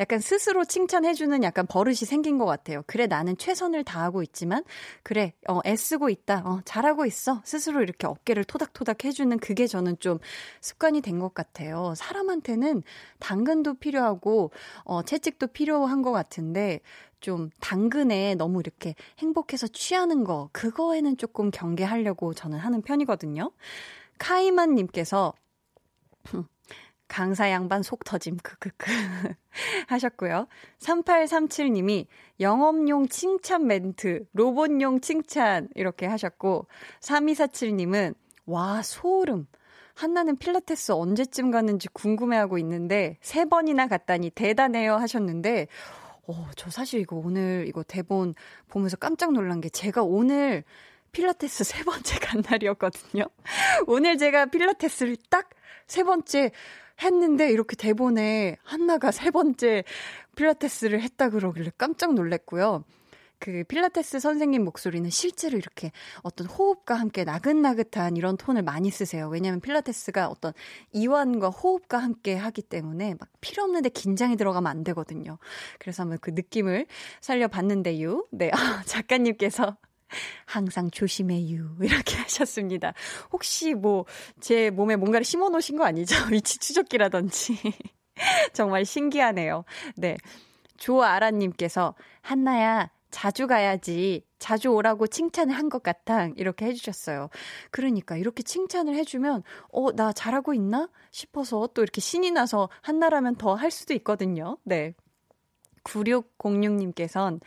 약간 0.00 0.18
스스로 0.20 0.64
칭찬해주는 0.64 1.42
약간 1.42 1.66
버릇이 1.66 1.96
생긴 1.96 2.38
것 2.38 2.44
같아요. 2.46 2.82
그래, 2.86 3.06
나는 3.06 3.36
최선을 3.36 3.84
다하고 3.84 4.22
있지만, 4.22 4.64
그래, 5.02 5.32
어, 5.48 5.60
애쓰고 5.66 6.08
있다. 6.10 6.42
어, 6.44 6.60
잘하고 6.64 7.06
있어. 7.06 7.40
스스로 7.44 7.82
이렇게 7.82 8.06
어깨를 8.06 8.44
토닥토닥 8.44 9.04
해주는 9.04 9.38
그게 9.38 9.66
저는 9.66 9.98
좀 9.98 10.18
습관이 10.60 11.00
된 11.00 11.14
것 11.14 11.32
같아요. 11.32 11.94
사람한테는 11.96 12.82
당근도 13.20 13.74
필요하고, 13.74 14.50
어, 14.84 15.02
채찍도 15.02 15.48
필요한 15.48 16.02
것 16.02 16.10
같은데, 16.12 16.80
좀 17.20 17.50
당근에 17.60 18.34
너무 18.34 18.60
이렇게 18.60 18.94
행복해서 19.18 19.66
취하는 19.68 20.24
거, 20.24 20.50
그거에는 20.52 21.16
조금 21.16 21.50
경계하려고 21.50 22.34
저는 22.34 22.58
하는 22.58 22.82
편이거든요. 22.82 23.50
카이만님께서, 24.18 25.32
강사 27.14 27.48
양반 27.48 27.84
속 27.84 28.02
터짐, 28.02 28.38
크크크. 28.38 28.90
하셨고요. 29.86 30.48
3837님이 30.80 32.06
영업용 32.40 33.06
칭찬 33.06 33.68
멘트, 33.68 34.26
로봇용 34.32 35.00
칭찬, 35.00 35.68
이렇게 35.76 36.06
하셨고, 36.06 36.66
3247님은, 36.98 38.16
와, 38.46 38.82
소름. 38.82 39.46
한나는 39.94 40.36
필라테스 40.38 40.90
언제쯤 40.90 41.52
가는지 41.52 41.86
궁금해하고 41.86 42.58
있는데, 42.58 43.16
세 43.20 43.44
번이나 43.44 43.86
갔다니 43.86 44.30
대단해요 44.30 44.96
하셨는데, 44.96 45.68
어, 46.26 46.48
저 46.56 46.68
사실 46.68 46.98
이거 46.98 47.14
오늘 47.14 47.66
이거 47.68 47.84
대본 47.84 48.34
보면서 48.66 48.96
깜짝 48.96 49.32
놀란 49.32 49.60
게 49.60 49.68
제가 49.68 50.02
오늘 50.02 50.64
필라테스 51.12 51.62
세 51.62 51.84
번째 51.84 52.18
간 52.18 52.42
날이었거든요. 52.44 53.26
오늘 53.86 54.18
제가 54.18 54.46
필라테스를 54.46 55.16
딱 55.30 55.50
세 55.86 56.02
번째 56.02 56.50
했는데 57.02 57.50
이렇게 57.50 57.76
대본에 57.76 58.56
한나가 58.62 59.10
세 59.10 59.30
번째 59.30 59.84
필라테스를 60.36 61.00
했다 61.00 61.28
그러길래 61.30 61.72
깜짝 61.76 62.14
놀랐고요. 62.14 62.84
그 63.38 63.62
필라테스 63.64 64.20
선생님 64.20 64.64
목소리는 64.64 65.10
실제로 65.10 65.58
이렇게 65.58 65.92
어떤 66.22 66.46
호흡과 66.46 66.94
함께 66.94 67.24
나긋나긋한 67.24 68.16
이런 68.16 68.38
톤을 68.38 68.62
많이 68.62 68.90
쓰세요. 68.90 69.28
왜냐하면 69.28 69.60
필라테스가 69.60 70.28
어떤 70.28 70.54
이완과 70.92 71.50
호흡과 71.50 71.98
함께 71.98 72.36
하기 72.36 72.62
때문에 72.62 73.16
막 73.20 73.28
필요 73.42 73.64
없는데 73.64 73.90
긴장이 73.90 74.36
들어가면 74.36 74.70
안 74.70 74.82
되거든요. 74.84 75.38
그래서 75.78 76.04
한번 76.04 76.18
그 76.22 76.30
느낌을 76.30 76.86
살려봤는데요. 77.20 78.26
네, 78.30 78.50
아, 78.54 78.82
작가님께서 78.86 79.76
항상 80.46 80.90
조심해요. 80.90 81.76
이렇게 81.82 82.16
하셨습니다. 82.16 82.92
혹시 83.32 83.74
뭐 83.74 84.04
제 84.40 84.70
몸에 84.70 84.96
뭔가를 84.96 85.24
심어 85.24 85.48
놓으신 85.48 85.76
거 85.76 85.84
아니죠? 85.84 86.14
위치 86.30 86.58
추적기라든지. 86.58 87.58
정말 88.52 88.84
신기하네요. 88.84 89.64
네. 89.96 90.16
조아라님께서 90.76 91.94
한나야 92.22 92.90
자주 93.10 93.46
가야지. 93.46 94.24
자주 94.38 94.68
오라고 94.68 95.06
칭찬을 95.06 95.54
한 95.54 95.68
것 95.70 95.82
같아. 95.82 96.28
이렇게 96.36 96.66
해주셨어요. 96.66 97.30
그러니까 97.70 98.16
이렇게 98.16 98.42
칭찬을 98.42 98.94
해주면, 98.96 99.42
어, 99.72 99.92
나 99.92 100.12
잘하고 100.12 100.52
있나? 100.52 100.88
싶어서 101.12 101.68
또 101.74 101.82
이렇게 101.82 102.00
신이 102.00 102.32
나서 102.32 102.68
한나라면 102.82 103.36
더 103.36 103.54
할 103.54 103.70
수도 103.70 103.94
있거든요. 103.94 104.58
네. 104.64 104.94
9606님께선 105.84 107.40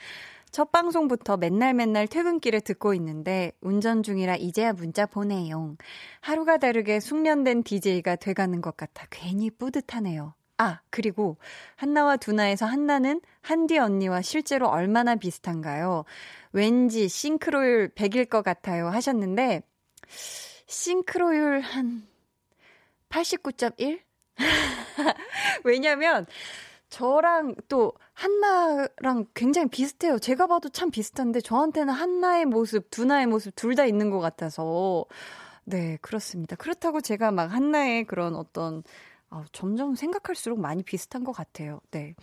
첫 0.58 0.72
방송부터 0.72 1.38
맨날 1.38 1.76
맨날 1.76 2.08
퇴근길에 2.08 2.62
듣고 2.62 2.96
있는데 2.96 3.52
운전 3.62 4.02
중이라 4.02 4.38
이제야 4.38 4.74
문자 4.74 5.06
보내요. 5.06 5.78
하루가 6.20 6.58
다르게 6.58 7.00
숙련된 7.00 7.62
DJ가 7.62 8.16
돼가는 8.16 8.60
것 8.60 8.76
같아 8.76 9.06
괜히 9.12 9.52
뿌듯하네요. 9.52 10.34
아, 10.58 10.82
그리고 10.90 11.38
한나와 11.76 12.18
두나에서 12.18 12.66
한나는 12.66 13.22
한디 13.42 13.78
언니와 13.78 14.24
실제로 14.24 14.68
얼마나 14.68 15.16
비슷한가요? 15.16 16.06
왠지 16.54 17.08
싱크로율 17.08 17.90
100일 17.90 18.28
것 18.28 18.42
같아요 18.42 18.88
하셨는데 18.88 19.62
싱크로율 20.66 21.60
한 21.60 22.08
89.1? 23.10 24.00
왜냐면 25.64 26.26
저랑 26.90 27.56
또 27.68 27.94
한나랑 28.14 29.26
굉장히 29.34 29.68
비슷해요. 29.70 30.20
제가 30.20 30.48
봐도 30.48 30.70
참 30.70 30.90
비슷한데 30.92 31.42
저한테는 31.42 31.94
한나의 31.94 32.46
모습, 32.46 32.90
두나의 32.92 33.28
모습 33.28 33.56
둘 33.56 33.76
다 33.76 33.86
있는 33.86 34.10
것 34.10 34.20
같아서 34.20 35.06
네, 35.66 35.98
그렇습니다. 36.02 36.56
그렇다고 36.56 37.02
제가 37.02 37.32
막 37.32 37.54
한나의 37.54 38.06
그런 38.06 38.36
어떤 38.36 38.84
아, 39.30 39.44
점점 39.52 39.94
생각할수록 39.96 40.60
많이 40.60 40.84
비슷한 40.84 41.26
것 41.26 41.34
같아요. 41.34 41.82
네. 41.92 42.16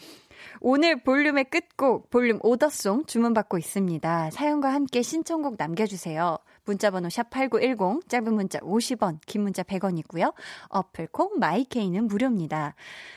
오늘 0.61 1.03
볼륨의 1.03 1.45
끝곡, 1.51 2.09
볼륨 2.09 2.39
order 2.43 2.77
song 2.77 3.05
주문받고 3.05 3.59
있습니다. 3.59 4.31
사연과 4.31 4.73
함께 4.73 5.03
신청곡 5.03 5.57
남겨주세요. 5.59 6.39
문자번호 6.65 7.09
샵8910, 7.09 8.09
짧은 8.09 8.35
문자 8.35 8.59
50원, 8.61 9.19
긴 9.27 9.43
문자 9.43 9.63
100원이고요. 9.63 10.33
어플콩, 10.69 11.39
마이케이는 11.39 12.07
무료입니다. 12.07 12.75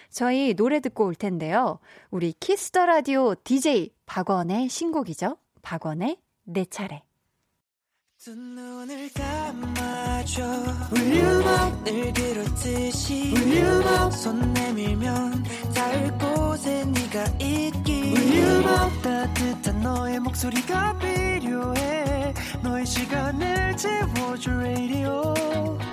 저희 0.09 0.53
노래 0.53 0.79
듣고 0.79 1.05
올 1.05 1.15
텐데요. 1.15 1.79
우리 2.11 2.33
키스 2.33 2.66
더 2.66 2.85
라디오 2.85 3.35
DJ 3.35 3.91
박원의 4.05 4.69
신곡이죠. 4.69 5.37
박원의 5.61 6.17
내 6.43 6.65
차례. 6.65 7.06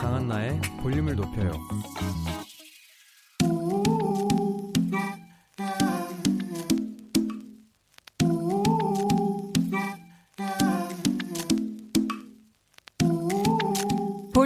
강한나의 0.00 0.60
볼륨을 0.82 1.14
높여요 1.14 1.52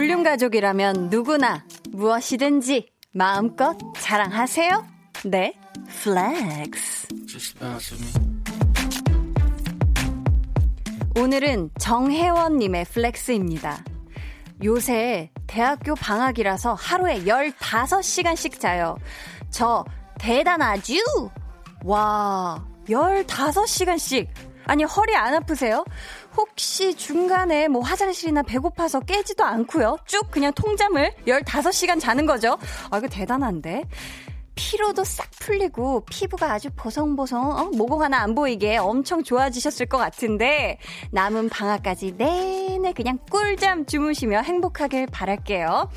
볼륨 0.09 0.23
가족이라면 0.23 1.09
누구나 1.11 1.63
무엇이든지 1.91 2.89
마음껏 3.13 3.77
자랑하세요. 3.99 4.83
네, 5.25 5.53
flex. 6.01 7.09
오늘은 11.15 11.69
정혜원님의 11.77 12.85
flex입니다. 12.85 13.85
요새 14.63 15.29
대학교 15.45 15.93
방학이라서 15.93 16.73
하루에 16.73 17.25
15시간씩 17.25 18.59
자요. 18.59 18.97
저 19.51 19.85
대단하쥬? 20.17 20.95
와, 21.85 22.65
15시간씩. 22.87 24.27
아니, 24.65 24.83
허리 24.83 25.15
안 25.15 25.35
아프세요? 25.35 25.83
혹시 26.39 26.95
중간에 26.95 27.67
뭐 27.67 27.81
화장실이나 27.81 28.43
배고파서 28.43 29.01
깨지도 29.01 29.43
않고요. 29.43 29.97
쭉 30.05 30.31
그냥 30.31 30.53
통잠을 30.53 31.13
15시간 31.27 31.99
자는 31.99 32.25
거죠. 32.25 32.57
아, 32.89 32.97
이거 32.97 33.09
대단한데. 33.09 33.83
피로도 34.55 35.03
싹 35.03 35.29
풀리고 35.39 36.05
피부가 36.09 36.53
아주 36.53 36.69
보송보송 36.75 37.39
어? 37.39 37.69
모공 37.73 38.01
하나 38.01 38.19
안 38.19 38.35
보이게 38.35 38.77
엄청 38.77 39.23
좋아지셨을 39.23 39.85
것 39.85 39.97
같은데 39.97 40.79
남은 41.11 41.47
방학까지 41.49 42.15
내내 42.17 42.91
그냥 42.93 43.19
꿀잠 43.29 43.85
주무시며 43.85 44.41
행복하길 44.41 45.07
바랄게요. 45.07 45.89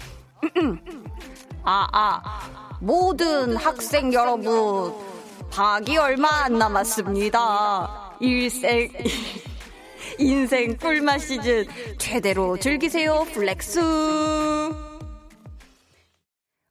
아, 1.65 1.87
아, 1.93 2.79
모든 2.81 3.57
학생 3.57 4.13
여러분, 4.13 4.93
방학이 5.53 5.97
얼마 5.97 6.29
안 6.45 6.59
남았습니다. 6.59 8.17
일생, 8.21 8.91
인생 10.19 10.77
꿀맛 10.77 11.21
시즌 11.21 11.67
최대로 11.99 12.57
즐기세요 12.59 13.25
flex 13.33 13.81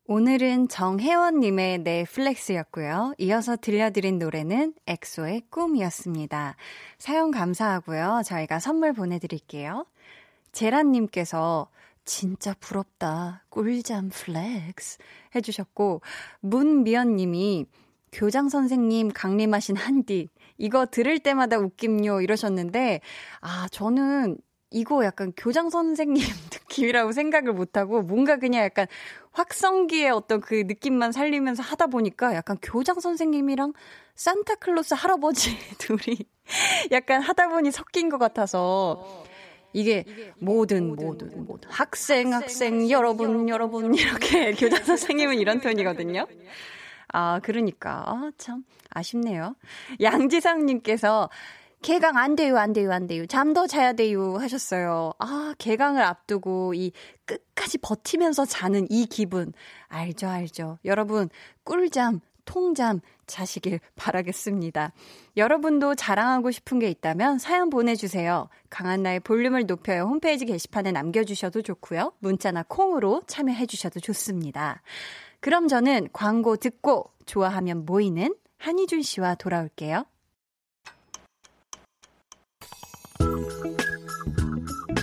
오늘은 0.07 0.67
정혜원님의 0.67 1.79
네, 1.79 2.03
flex였고요. 2.03 3.13
이어서 3.17 3.55
들려드린 3.55 4.19
노래는 4.19 4.73
엑소의 4.85 5.43
꿈이었습니다. 5.49 6.57
사연 6.97 7.31
감사하고요. 7.31 8.23
저희가 8.25 8.59
선물 8.59 8.91
보내드릴게요. 8.91 9.85
제란님께서 10.51 11.69
진짜 12.03 12.53
부럽다. 12.59 13.45
꿀잠 13.47 14.09
flex 14.09 14.97
해주셨고 15.33 16.01
문미연님이 16.41 17.67
교장 18.11 18.49
선생님 18.49 19.13
강림하신 19.13 19.77
한디 19.77 20.27
이거 20.61 20.85
들을 20.85 21.17
때마다 21.17 21.57
웃김요 21.57 22.21
이러셨는데 22.21 23.01
아 23.41 23.67
저는 23.71 24.37
이거 24.69 25.03
약간 25.03 25.33
교장 25.35 25.69
선생님 25.69 26.23
느낌이라고 26.53 27.11
생각을 27.11 27.51
못하고 27.51 28.03
뭔가 28.03 28.37
그냥 28.37 28.63
약간 28.63 28.87
확성기의 29.31 30.11
어떤 30.11 30.39
그 30.39 30.63
느낌만 30.67 31.11
살리면서 31.11 31.63
하다 31.63 31.87
보니까 31.87 32.35
약간 32.35 32.57
교장 32.61 32.99
선생님이랑 32.99 33.73
산타클로스 34.15 34.93
할아버지 34.93 35.57
둘이 35.79 36.17
약간 36.91 37.21
하다 37.21 37.49
보니 37.49 37.71
섞인 37.71 38.09
것 38.09 38.19
같아서 38.19 39.25
이게 39.73 40.05
모든 40.37 40.95
모든 40.95 41.45
모든 41.45 41.69
학생 41.71 42.33
학생 42.33 42.89
여러분 42.91 43.49
여러분 43.49 43.95
이렇게 43.95 44.51
교장 44.53 44.83
선생님은 44.85 45.39
이런 45.39 45.59
톤이거든요. 45.59 46.27
아, 47.13 47.39
그러니까. 47.41 48.03
아, 48.07 48.31
참, 48.37 48.63
아쉽네요. 48.89 49.55
양지상님께서, 50.01 51.29
개강 51.81 52.15
안 52.15 52.35
돼요, 52.35 52.57
안 52.57 52.73
돼요, 52.73 52.91
안 52.91 53.07
돼요. 53.07 53.25
잠도 53.25 53.65
자야 53.65 53.93
돼요. 53.93 54.37
하셨어요. 54.37 55.13
아, 55.17 55.55
개강을 55.57 56.03
앞두고 56.03 56.75
이 56.75 56.91
끝까지 57.25 57.79
버티면서 57.79 58.45
자는 58.45 58.85
이 58.91 59.07
기분. 59.07 59.51
알죠, 59.87 60.27
알죠. 60.27 60.77
여러분, 60.85 61.29
꿀잠, 61.63 62.21
통잠 62.45 63.01
자시길 63.25 63.79
바라겠습니다. 63.95 64.91
여러분도 65.37 65.95
자랑하고 65.95 66.51
싶은 66.51 66.79
게 66.79 66.89
있다면 66.89 67.39
사연 67.39 67.69
보내주세요. 67.69 68.49
강한나의 68.69 69.21
볼륨을 69.21 69.65
높여요. 69.65 70.03
홈페이지 70.03 70.45
게시판에 70.45 70.91
남겨주셔도 70.91 71.61
좋고요. 71.61 72.13
문자나 72.19 72.65
콩으로 72.67 73.21
참여해주셔도 73.27 74.01
좋습니다. 74.01 74.81
그럼 75.41 75.67
저는 75.67 76.07
광고 76.13 76.55
듣고 76.55 77.11
좋아하면 77.25 77.83
모이는 77.85 78.35
한희준 78.59 79.01
씨와 79.01 79.35
돌아올게요. 79.35 80.05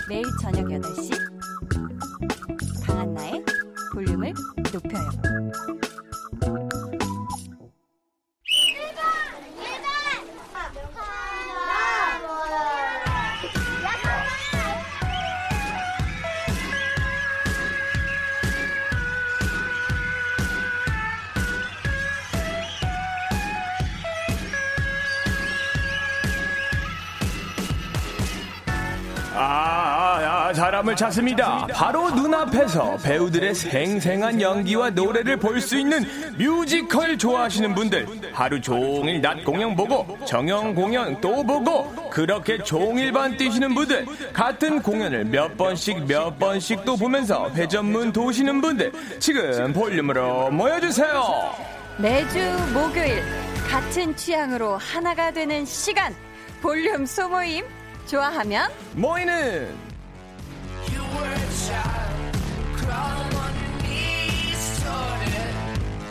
매일 0.07 0.23
저녁 0.41 0.65
8시 0.65 1.11
강한나의 2.87 3.43
볼륨을 3.93 4.33
높여요. 4.73 5.78
아, 29.41 30.19
아, 30.19 30.47
아 30.49 30.53
사람을 30.53 30.97
찾습니다. 30.97 31.65
바로 31.73 32.09
눈앞에서 32.11 32.97
배우들의 32.97 33.55
생생한 33.55 34.41
연기와 34.41 34.89
노래를 34.89 35.37
볼 35.37 35.61
수 35.61 35.77
있는 35.79 36.03
뮤지컬 36.37 37.17
좋아하시는 37.17 37.73
분들. 37.73 38.05
하루 38.33 38.59
종일 38.59 39.21
낮 39.21 39.43
공연 39.45 39.75
보고, 39.75 40.17
정형 40.25 40.75
공연 40.75 41.19
또 41.21 41.41
보고, 41.43 41.89
그렇게 42.09 42.57
종일반 42.63 43.37
뛰시는 43.37 43.73
분들. 43.75 44.05
같은 44.33 44.81
공연을 44.81 45.25
몇 45.25 45.55
번씩 45.57 46.05
몇 46.05 46.37
번씩 46.37 46.83
또 46.83 46.97
보면서 46.97 47.49
회전문 47.51 48.11
도시는 48.11 48.59
분들. 48.59 48.91
지금 49.19 49.71
볼륨으로 49.71 50.51
모여주세요. 50.51 51.53
매주 51.97 52.39
목요일, 52.73 53.23
같은 53.69 54.13
취향으로 54.15 54.77
하나가 54.77 55.31
되는 55.31 55.65
시간. 55.65 56.13
볼륨 56.61 57.05
소모임 57.05 57.63
좋아하면 58.09 58.71
모이는 58.95 59.75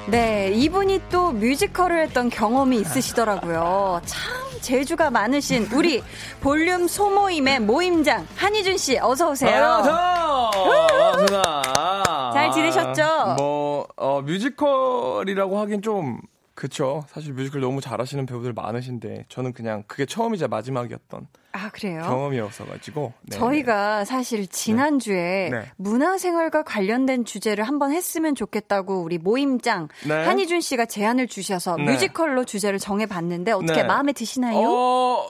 네, 0.07 0.51
이분이 0.55 1.03
또 1.11 1.33
뮤지컬을 1.33 2.01
했던 2.07 2.31
경험이 2.31 2.81
있으시더라고요. 2.81 4.01
참 4.07 4.33
재주가 4.63 5.11
많으신 5.11 5.69
우리 5.75 6.03
볼륨 6.41 6.87
소모임의 6.87 7.61
모임장 7.61 8.27
한희준 8.37 8.79
씨 8.79 8.97
어서 8.99 9.31
오세요. 9.31 9.51
안녕하세요. 9.51 10.51
잘 12.33 12.53
지내셨죠? 12.53 13.35
뭐 13.37 13.87
어, 13.97 14.23
뮤지컬이라고 14.23 15.59
하긴 15.59 15.83
좀 15.83 16.21
그쵸. 16.55 17.05
사실 17.09 17.35
뮤지컬 17.35 17.61
너무 17.61 17.81
잘하시는 17.81 18.25
배우들 18.27 18.53
많으신데 18.53 19.27
저는 19.29 19.53
그냥 19.53 19.85
그게 19.87 20.07
처음이자 20.07 20.49
마지막이었던 20.49 21.29
아 21.53 21.71
그래요? 21.71 22.03
경험이었어가지고 22.03 23.13
네. 23.23 23.37
저희가 23.37 24.05
사실 24.05 24.47
지난주에 24.47 25.49
네. 25.51 25.59
네. 25.59 25.73
문화생활과 25.77 26.63
관련된 26.63 27.25
주제를 27.25 27.65
한번 27.65 27.91
했으면 27.93 28.35
좋겠다고 28.35 29.03
우리 29.03 29.17
모임장 29.19 29.89
네. 30.07 30.25
한희준 30.25 30.61
씨가 30.61 30.85
제안을 30.85 31.27
주셔서 31.27 31.77
네. 31.77 31.85
뮤지컬로 31.85 32.45
주제를 32.45 32.79
정해봤는데 32.79 33.53
어떻게 33.53 33.81
네. 33.83 33.89
마음에 33.89 34.13
드시나요? 34.13 34.59
어, 34.63 35.27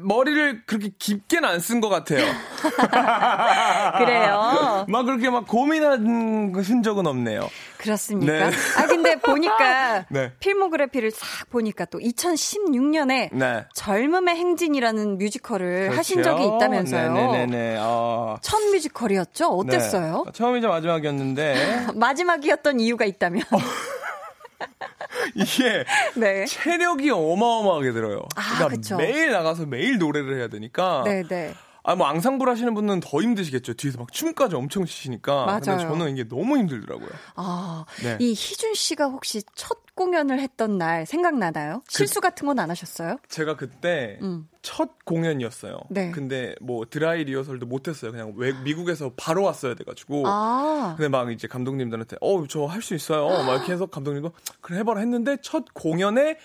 머리를 0.00 0.64
그렇게 0.66 0.90
깊게는 0.98 1.48
안 1.48 1.58
쓴 1.60 1.80
것 1.80 1.88
같아요. 1.88 2.20
그래요? 3.98 4.84
막 4.88 5.02
그렇게 5.04 5.30
막 5.30 5.46
고민한 5.46 6.52
흔적은 6.54 7.06
없네요. 7.06 7.48
그렇습니까? 7.78 8.50
아 8.76 8.86
근데 8.86 9.16
보니까 9.16 10.04
필모그래피를 10.40 11.10
싹 11.12 11.48
보니까 11.50 11.84
또 11.86 11.98
2016년에 11.98 13.30
젊음의 13.74 14.34
행진이라는 14.36 15.18
뮤지컬 15.18 15.37
뮤지컬을 15.42 15.80
그렇죠. 15.82 15.98
하신 15.98 16.22
적이 16.22 16.44
있다면서요. 16.44 17.12
네네네. 17.12 17.76
어. 17.80 18.38
첫 18.42 18.58
뮤지컬이었죠? 18.70 19.48
어땠어요? 19.48 20.24
네. 20.26 20.32
처음이자 20.32 20.68
마지막이었는데. 20.68 21.86
마지막이었던 21.94 22.80
이유가 22.80 23.04
있다면? 23.04 23.42
어. 23.52 23.58
이게 25.34 25.84
네. 26.16 26.44
체력이 26.46 27.10
어마어마하게 27.10 27.92
들어요. 27.92 28.22
아, 28.36 28.58
그러니까. 28.58 28.96
매일 28.96 29.30
나가서 29.32 29.66
매일 29.66 29.98
노래를 29.98 30.38
해야 30.38 30.48
되니까. 30.48 31.02
네네. 31.04 31.54
아, 31.84 31.94
뭐, 31.94 32.06
앙상블 32.06 32.48
하시는 32.48 32.74
분은 32.74 33.00
더 33.00 33.22
힘드시겠죠. 33.22 33.74
뒤에서 33.74 33.98
막 33.98 34.12
춤까지 34.12 34.56
엄청 34.56 34.84
치시니까. 34.84 35.46
맞아요. 35.46 35.60
근데 35.60 35.82
저는 35.84 36.12
이게 36.16 36.28
너무 36.28 36.58
힘들더라고요. 36.58 37.08
아, 37.36 37.84
네. 38.02 38.16
이 38.20 38.30
희준 38.32 38.74
씨가 38.74 39.06
혹시 39.06 39.42
첫 39.54 39.78
공연을 39.94 40.38
했던 40.40 40.78
날 40.78 41.06
생각나나요? 41.06 41.82
그, 41.86 41.92
실수 41.92 42.20
같은 42.20 42.46
건 42.46 42.58
안 42.58 42.70
하셨어요? 42.70 43.16
제가 43.28 43.56
그때 43.56 44.18
음. 44.22 44.48
첫 44.62 44.90
공연이었어요. 45.04 45.78
네. 45.90 46.10
근데 46.10 46.54
뭐 46.60 46.84
드라이 46.88 47.24
리허설도 47.24 47.66
못했어요. 47.66 48.10
그냥 48.12 48.32
외, 48.36 48.52
미국에서 48.52 49.12
바로 49.16 49.42
왔어야 49.44 49.74
돼가지고. 49.74 50.24
아. 50.26 50.94
근데 50.96 51.08
막 51.08 51.32
이제 51.32 51.48
감독님들한테, 51.48 52.16
어, 52.20 52.46
저 52.48 52.66
할 52.66 52.82
수 52.82 52.94
있어요. 52.94 53.28
막 53.44 53.54
이렇게 53.56 53.72
해서 53.72 53.86
감독님도, 53.86 54.32
그래, 54.60 54.78
해봐라 54.78 55.00
했는데 55.00 55.36
첫 55.42 55.64
공연에 55.74 56.36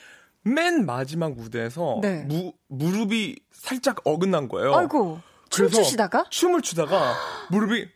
맨 0.43 0.85
마지막 0.85 1.33
무대에서 1.35 1.99
네. 2.01 2.23
무, 2.27 2.53
무릎이 2.67 3.37
살짝 3.51 4.01
어긋난 4.03 4.47
거예요. 4.49 4.75
아이고. 4.75 5.19
춤 5.49 5.69
추시다가? 5.69 6.25
춤을 6.29 6.61
추다가 6.61 7.13
무릎이 7.49 7.87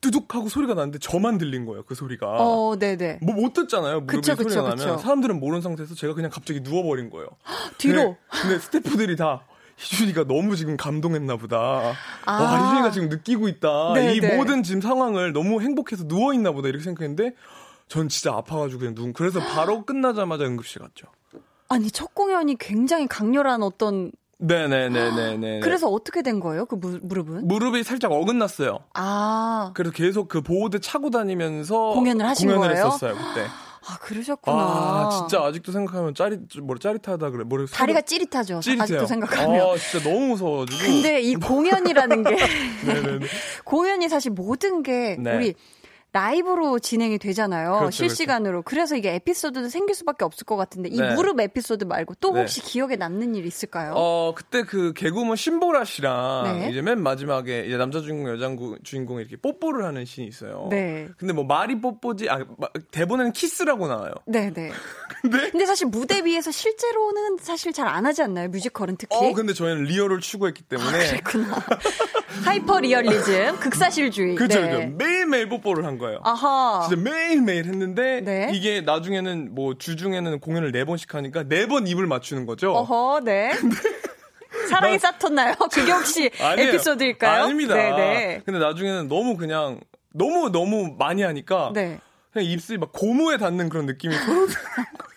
뚜둑 0.00 0.32
하고 0.34 0.48
소리가 0.48 0.74
나는데 0.74 0.98
저만 0.98 1.38
들린 1.38 1.64
거예요, 1.64 1.82
그 1.84 1.94
소리가. 1.94 2.26
어, 2.38 2.76
네네. 2.78 3.18
뭐 3.22 3.34
못 3.34 3.52
듣잖아요, 3.52 4.00
무릎이 4.02 4.16
그쵸, 4.16 4.34
소리가 4.36 4.48
그쵸, 4.48 4.62
나면. 4.62 4.76
그쵸. 4.76 4.98
사람들은 4.98 5.40
모르는 5.40 5.60
상태에서 5.62 5.94
제가 5.94 6.14
그냥 6.14 6.30
갑자기 6.30 6.60
누워버린 6.60 7.10
거예요. 7.10 7.28
뒤로? 7.78 8.16
근데, 8.30 8.42
근데 8.42 8.58
스태프들이 8.60 9.16
다 9.16 9.42
희준이가 9.78 10.24
너무 10.24 10.54
지금 10.54 10.76
감동했나 10.76 11.36
보다. 11.36 11.94
아. 12.26 12.32
와, 12.32 12.66
희준이가 12.68 12.90
지금 12.92 13.08
느끼고 13.08 13.48
있다. 13.48 13.94
네네. 13.94 14.14
이 14.14 14.20
네. 14.20 14.36
모든 14.36 14.62
지금 14.62 14.80
상황을 14.80 15.32
너무 15.32 15.60
행복해서 15.62 16.04
누워있나 16.06 16.52
보다 16.52 16.68
이렇게 16.68 16.84
생각했는데 16.84 17.34
전 17.88 18.08
진짜 18.08 18.34
아파가지고 18.34 18.80
그냥 18.80 18.94
누운, 18.94 19.12
그래서 19.14 19.40
바로 19.40 19.84
끝나자마자 19.84 20.44
응급실 20.44 20.80
갔죠. 20.82 21.06
아니, 21.68 21.90
첫 21.90 22.14
공연이 22.14 22.56
굉장히 22.56 23.06
강렬한 23.06 23.62
어떤 23.62 24.10
네네네네네. 24.38 25.60
그래서 25.64 25.88
어떻게 25.88 26.22
된 26.22 26.40
거예요? 26.40 26.64
그 26.66 26.76
무, 26.76 26.98
무릎은? 27.02 27.46
무릎이 27.46 27.82
살짝 27.82 28.12
어긋났어요. 28.12 28.78
아. 28.94 29.72
그래서 29.74 29.92
계속 29.92 30.28
그 30.28 30.40
보호대 30.42 30.78
차고 30.78 31.10
다니면서 31.10 31.76
공연을 31.90 32.24
하신 32.26 32.48
공연을 32.48 32.68
거예요? 32.74 32.86
했었어요 32.86 33.14
그때. 33.14 33.46
아 33.90 33.96
그러셨구나. 34.00 34.56
아 34.56 35.08
진짜 35.10 35.42
아직도 35.44 35.72
생각하면 35.72 36.14
짜릿 36.14 36.40
뭐 36.62 36.76
짜릿하다 36.76 37.30
그래. 37.30 37.44
뭐 37.44 37.64
다리가 37.66 38.02
찌릿하죠. 38.02 38.60
찌릿해요. 38.60 38.82
아직도 38.82 39.06
생각하면. 39.06 39.60
아 39.60 39.76
진짜 39.76 40.08
너무 40.08 40.26
무서워가지고. 40.28 40.78
근데 40.84 41.20
이 41.22 41.34
공연이라는 41.34 42.22
게 42.22 42.36
공연이 43.64 44.08
사실 44.08 44.30
모든 44.30 44.82
게 44.82 45.16
네. 45.18 45.34
우리 45.36 45.54
라이브로 46.12 46.78
진행이 46.78 47.18
되잖아요. 47.18 47.72
그렇죠, 47.80 47.90
실시간으로. 47.90 48.62
그렇죠. 48.62 48.64
그래서 48.64 48.96
이게 48.96 49.14
에피소드도 49.16 49.68
생길 49.68 49.94
수밖에 49.94 50.24
없을 50.24 50.46
것 50.46 50.56
같은데 50.56 50.88
이 50.90 50.98
네. 50.98 51.14
무릎 51.14 51.38
에피소드 51.38 51.84
말고 51.84 52.14
또 52.20 52.32
네. 52.32 52.40
혹시 52.40 52.62
네. 52.62 52.66
기억에 52.66 52.96
남는 52.96 53.34
일 53.34 53.44
있을까요? 53.44 53.92
어 53.94 54.32
그때 54.34 54.62
그 54.62 54.92
개그우먼 54.94 55.36
신보라 55.36 55.84
씨랑 55.84 56.60
네. 56.60 56.70
이제 56.70 56.80
맨 56.80 57.02
마지막에 57.02 57.64
이제 57.66 57.76
남자 57.76 58.00
주인공 58.00 58.32
여자 58.32 58.48
주인공이 58.82 59.20
이렇게 59.20 59.36
뽀뽀를 59.36 59.84
하는 59.84 60.04
씬이 60.06 60.26
있어요. 60.26 60.68
네. 60.70 61.08
근데 61.18 61.34
뭐 61.34 61.44
말이 61.44 61.78
뽀뽀지 61.80 62.30
아 62.30 62.38
대본에는 62.90 63.32
키스라고 63.32 63.86
나와요. 63.86 64.12
네, 64.26 64.50
네. 64.52 64.70
근데 65.20 65.50
근데 65.50 65.66
사실 65.66 65.88
무대 65.88 66.24
위에서 66.24 66.50
실제로는 66.50 67.36
사실 67.40 67.72
잘 67.72 67.88
안 67.88 68.04
하지 68.04 68.22
않나요? 68.22 68.48
뮤지컬은 68.48 68.96
특히. 68.98 69.16
어 69.16 69.32
근데 69.32 69.52
저희는 69.54 69.84
리얼을 69.84 70.20
추구했기 70.20 70.62
때문에. 70.64 70.88
아, 70.88 71.10
그랬구나. 71.10 71.56
하이퍼 72.44 72.80
리얼리즘, 72.80 73.58
극사실주의. 73.60 74.34
그렇죠, 74.36 74.60
네. 74.60 74.70
그렇죠. 74.70 74.92
매일 74.96 75.26
매일 75.26 75.48
뽀뽀를 75.48 75.84
한 75.84 75.98
거예요. 75.98 76.07
아하. 76.22 76.86
진짜 76.88 77.02
매일매일 77.02 77.66
했는데 77.66 78.20
네. 78.20 78.50
이게 78.52 78.80
나중에는 78.80 79.54
뭐 79.54 79.74
주중에는 79.76 80.40
공연을 80.40 80.72
네 80.72 80.84
번씩 80.84 81.14
하니까 81.14 81.44
네번 81.44 81.86
입을 81.86 82.06
맞추는 82.06 82.46
거죠. 82.46 82.72
어허, 82.72 83.20
네. 83.24 83.52
사랑이 84.70 84.98
쌓텄나요? 84.98 85.70
그게 85.70 85.92
혹시 85.92 86.30
아니에요. 86.40 86.68
에피소드일까요? 86.68 87.44
아닙니다. 87.44 87.74
네네. 87.74 87.96
네. 87.96 88.42
근데 88.44 88.58
나중에는 88.58 89.08
너무 89.08 89.36
그냥 89.36 89.80
너무 90.12 90.50
너무 90.50 90.94
많이 90.98 91.22
하니까 91.22 91.70
네. 91.74 91.98
그냥 92.32 92.48
입술이 92.48 92.78
막 92.78 92.92
고무에 92.92 93.36
닿는 93.38 93.68
그런 93.68 93.86
느낌이 93.86 94.14
들어요. 94.14 94.46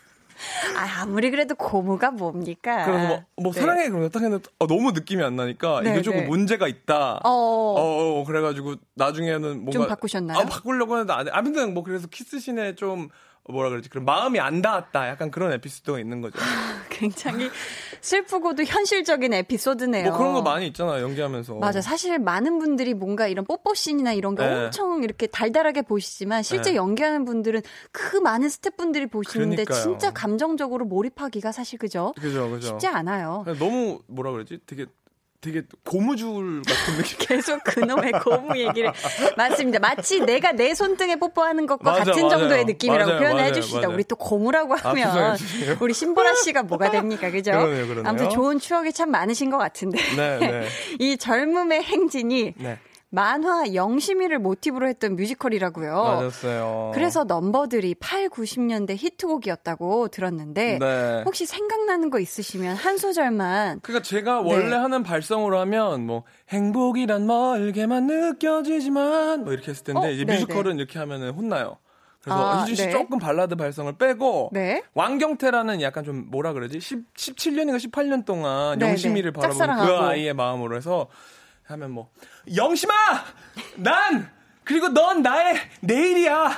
아, 0.75 1.01
아무리 1.01 1.31
그래도 1.31 1.55
고무가 1.55 2.11
뭡니까? 2.11 2.85
그래서 2.85 3.07
뭐, 3.07 3.23
뭐 3.37 3.53
네. 3.53 3.59
사랑해 3.59 3.89
그러면 3.89 4.09
딱 4.09 4.21
했는데 4.21 4.49
어, 4.59 4.67
너무 4.67 4.91
느낌이 4.91 5.23
안 5.23 5.35
나니까 5.35 5.81
네, 5.81 5.91
이게 5.91 6.01
조금 6.01 6.21
네. 6.21 6.27
문제가 6.27 6.67
있다. 6.67 7.21
어. 7.23 7.29
어, 7.29 8.19
어, 8.19 8.23
그래가지고 8.25 8.75
나중에는 8.95 9.49
뭔가 9.57 9.71
좀 9.71 9.87
바꾸셨나요? 9.87 10.39
아, 10.39 10.45
바꾸려고 10.45 10.93
했는데 10.93 11.13
안 11.13 11.27
해. 11.27 11.31
아무튼 11.33 11.73
뭐 11.73 11.83
그래서 11.83 12.07
키스신에 12.07 12.75
좀 12.75 13.09
뭐라 13.49 13.69
그러지? 13.69 13.89
그런 13.89 14.05
마음이 14.05 14.39
안 14.39 14.61
닿았다. 14.61 15.09
약간 15.09 15.31
그런 15.31 15.51
에피소드가 15.53 15.99
있는 15.99 16.21
거죠. 16.21 16.37
굉장히 16.89 17.49
슬프고도 18.01 18.63
현실적인 18.63 19.33
에피소드네요. 19.33 20.09
뭐 20.09 20.17
그런 20.17 20.33
거 20.33 20.41
많이 20.41 20.67
있잖아요. 20.67 21.03
연기하면서. 21.03 21.55
맞아. 21.55 21.81
사실 21.81 22.19
많은 22.19 22.59
분들이 22.59 22.93
뭔가 22.93 23.27
이런 23.27 23.45
뽀뽀씬이나 23.45 24.13
이런 24.13 24.35
게 24.35 24.45
네. 24.45 24.65
엄청 24.65 25.03
이렇게 25.03 25.25
달달하게 25.27 25.81
보시지만 25.81 26.43
실제 26.43 26.71
네. 26.71 26.75
연기하는 26.75 27.25
분들은 27.25 27.61
그 27.91 28.17
많은 28.17 28.49
스태프분들이 28.49 29.07
보시는데 29.07 29.63
그러니까요. 29.63 29.81
진짜 29.81 30.11
감정적으로 30.11 30.85
몰입하기가 30.85 31.51
사실 31.51 31.79
그죠? 31.79 32.13
그죠, 32.21 32.49
그죠. 32.51 32.67
쉽지 32.67 32.87
않아요. 32.87 33.43
너무 33.57 34.01
뭐라 34.07 34.31
그러지? 34.31 34.59
되게 34.67 34.85
되게 35.41 35.63
고무줄 35.83 36.61
같은 36.61 36.97
느낌. 36.97 37.17
계속 37.27 37.63
그놈의 37.63 38.11
고무 38.23 38.57
얘기를. 38.59 38.91
맞습니다. 39.35 39.79
마치 39.79 40.19
내가 40.19 40.51
내 40.51 40.75
손등에 40.75 41.15
뽀뽀하는 41.15 41.65
것과 41.65 41.91
맞아, 41.91 42.03
같은 42.05 42.23
맞아요. 42.27 42.37
정도의 42.39 42.65
느낌이라고 42.65 43.09
맞아요, 43.09 43.19
표현해 43.19 43.41
맞아요, 43.41 43.53
주시다. 43.53 43.89
우리 43.89 44.03
또 44.03 44.15
고무라고 44.15 44.75
아, 44.75 44.77
하면 44.89 45.09
아, 45.17 45.35
우리 45.79 45.93
신보라 45.93 46.35
씨가 46.35 46.63
뭐가 46.63 46.91
됩니까? 46.91 47.31
그죠? 47.31 47.51
그러네요, 47.51 47.87
그러네요. 47.87 48.03
아무튼 48.07 48.29
좋은 48.29 48.59
추억이 48.59 48.93
참 48.93 49.09
많으신 49.09 49.49
것 49.49 49.57
같은데. 49.57 49.97
네, 50.15 50.37
네. 50.39 50.67
이 50.99 51.17
젊음의 51.17 51.81
행진이 51.83 52.53
네. 52.57 52.77
만화 53.13 53.73
영심이를 53.73 54.39
모티브로 54.39 54.87
했던 54.87 55.17
뮤지컬이라고요. 55.17 55.93
맞았어요. 55.93 56.91
그래서 56.93 57.25
넘버들이 57.25 57.95
8, 57.95 58.29
90년대 58.29 58.95
히트곡이었다고 58.97 60.07
들었는데 60.07 60.79
네. 60.79 61.23
혹시 61.25 61.45
생각나는 61.45 62.09
거 62.09 62.19
있으시면 62.19 62.77
한 62.77 62.97
소절만. 62.97 63.81
그러니까 63.81 64.01
제가 64.01 64.39
원래 64.39 64.69
네. 64.69 64.75
하는 64.77 65.03
발성으로 65.03 65.59
하면 65.59 66.05
뭐 66.05 66.23
행복이란 66.49 67.27
멀게만 67.27 68.07
느껴지지만 68.07 69.43
뭐 69.43 69.51
이렇게 69.51 69.71
했을 69.71 69.83
텐데 69.83 70.07
어? 70.07 70.09
이제 70.09 70.23
네, 70.23 70.33
뮤지컬은 70.33 70.77
네. 70.77 70.81
이렇게 70.81 70.97
하면은 70.97 71.31
혼나요. 71.31 71.77
그래서 72.23 72.39
아, 72.39 72.61
희준 72.61 72.75
씨 72.75 72.85
네. 72.85 72.91
조금 72.91 73.19
발라드 73.19 73.55
발성을 73.57 73.91
빼고 73.97 74.51
네. 74.53 74.83
왕경태라는 74.93 75.81
약간 75.81 76.05
좀 76.05 76.27
뭐라 76.29 76.53
그러지? 76.53 76.79
10, 76.79 77.13
17년인가 77.13 77.75
18년 77.77 78.23
동안 78.23 78.79
네, 78.79 78.87
영심이를 78.87 79.33
바라보는 79.33 79.85
그 79.85 79.95
아이의 79.97 80.33
마음으로 80.33 80.77
해서 80.77 81.07
하면 81.71 81.91
뭐 81.91 82.09
영심아 82.55 82.93
난 83.77 84.29
그리고 84.63 84.89
넌 84.89 85.21
나의 85.21 85.55
내일이야 85.81 86.51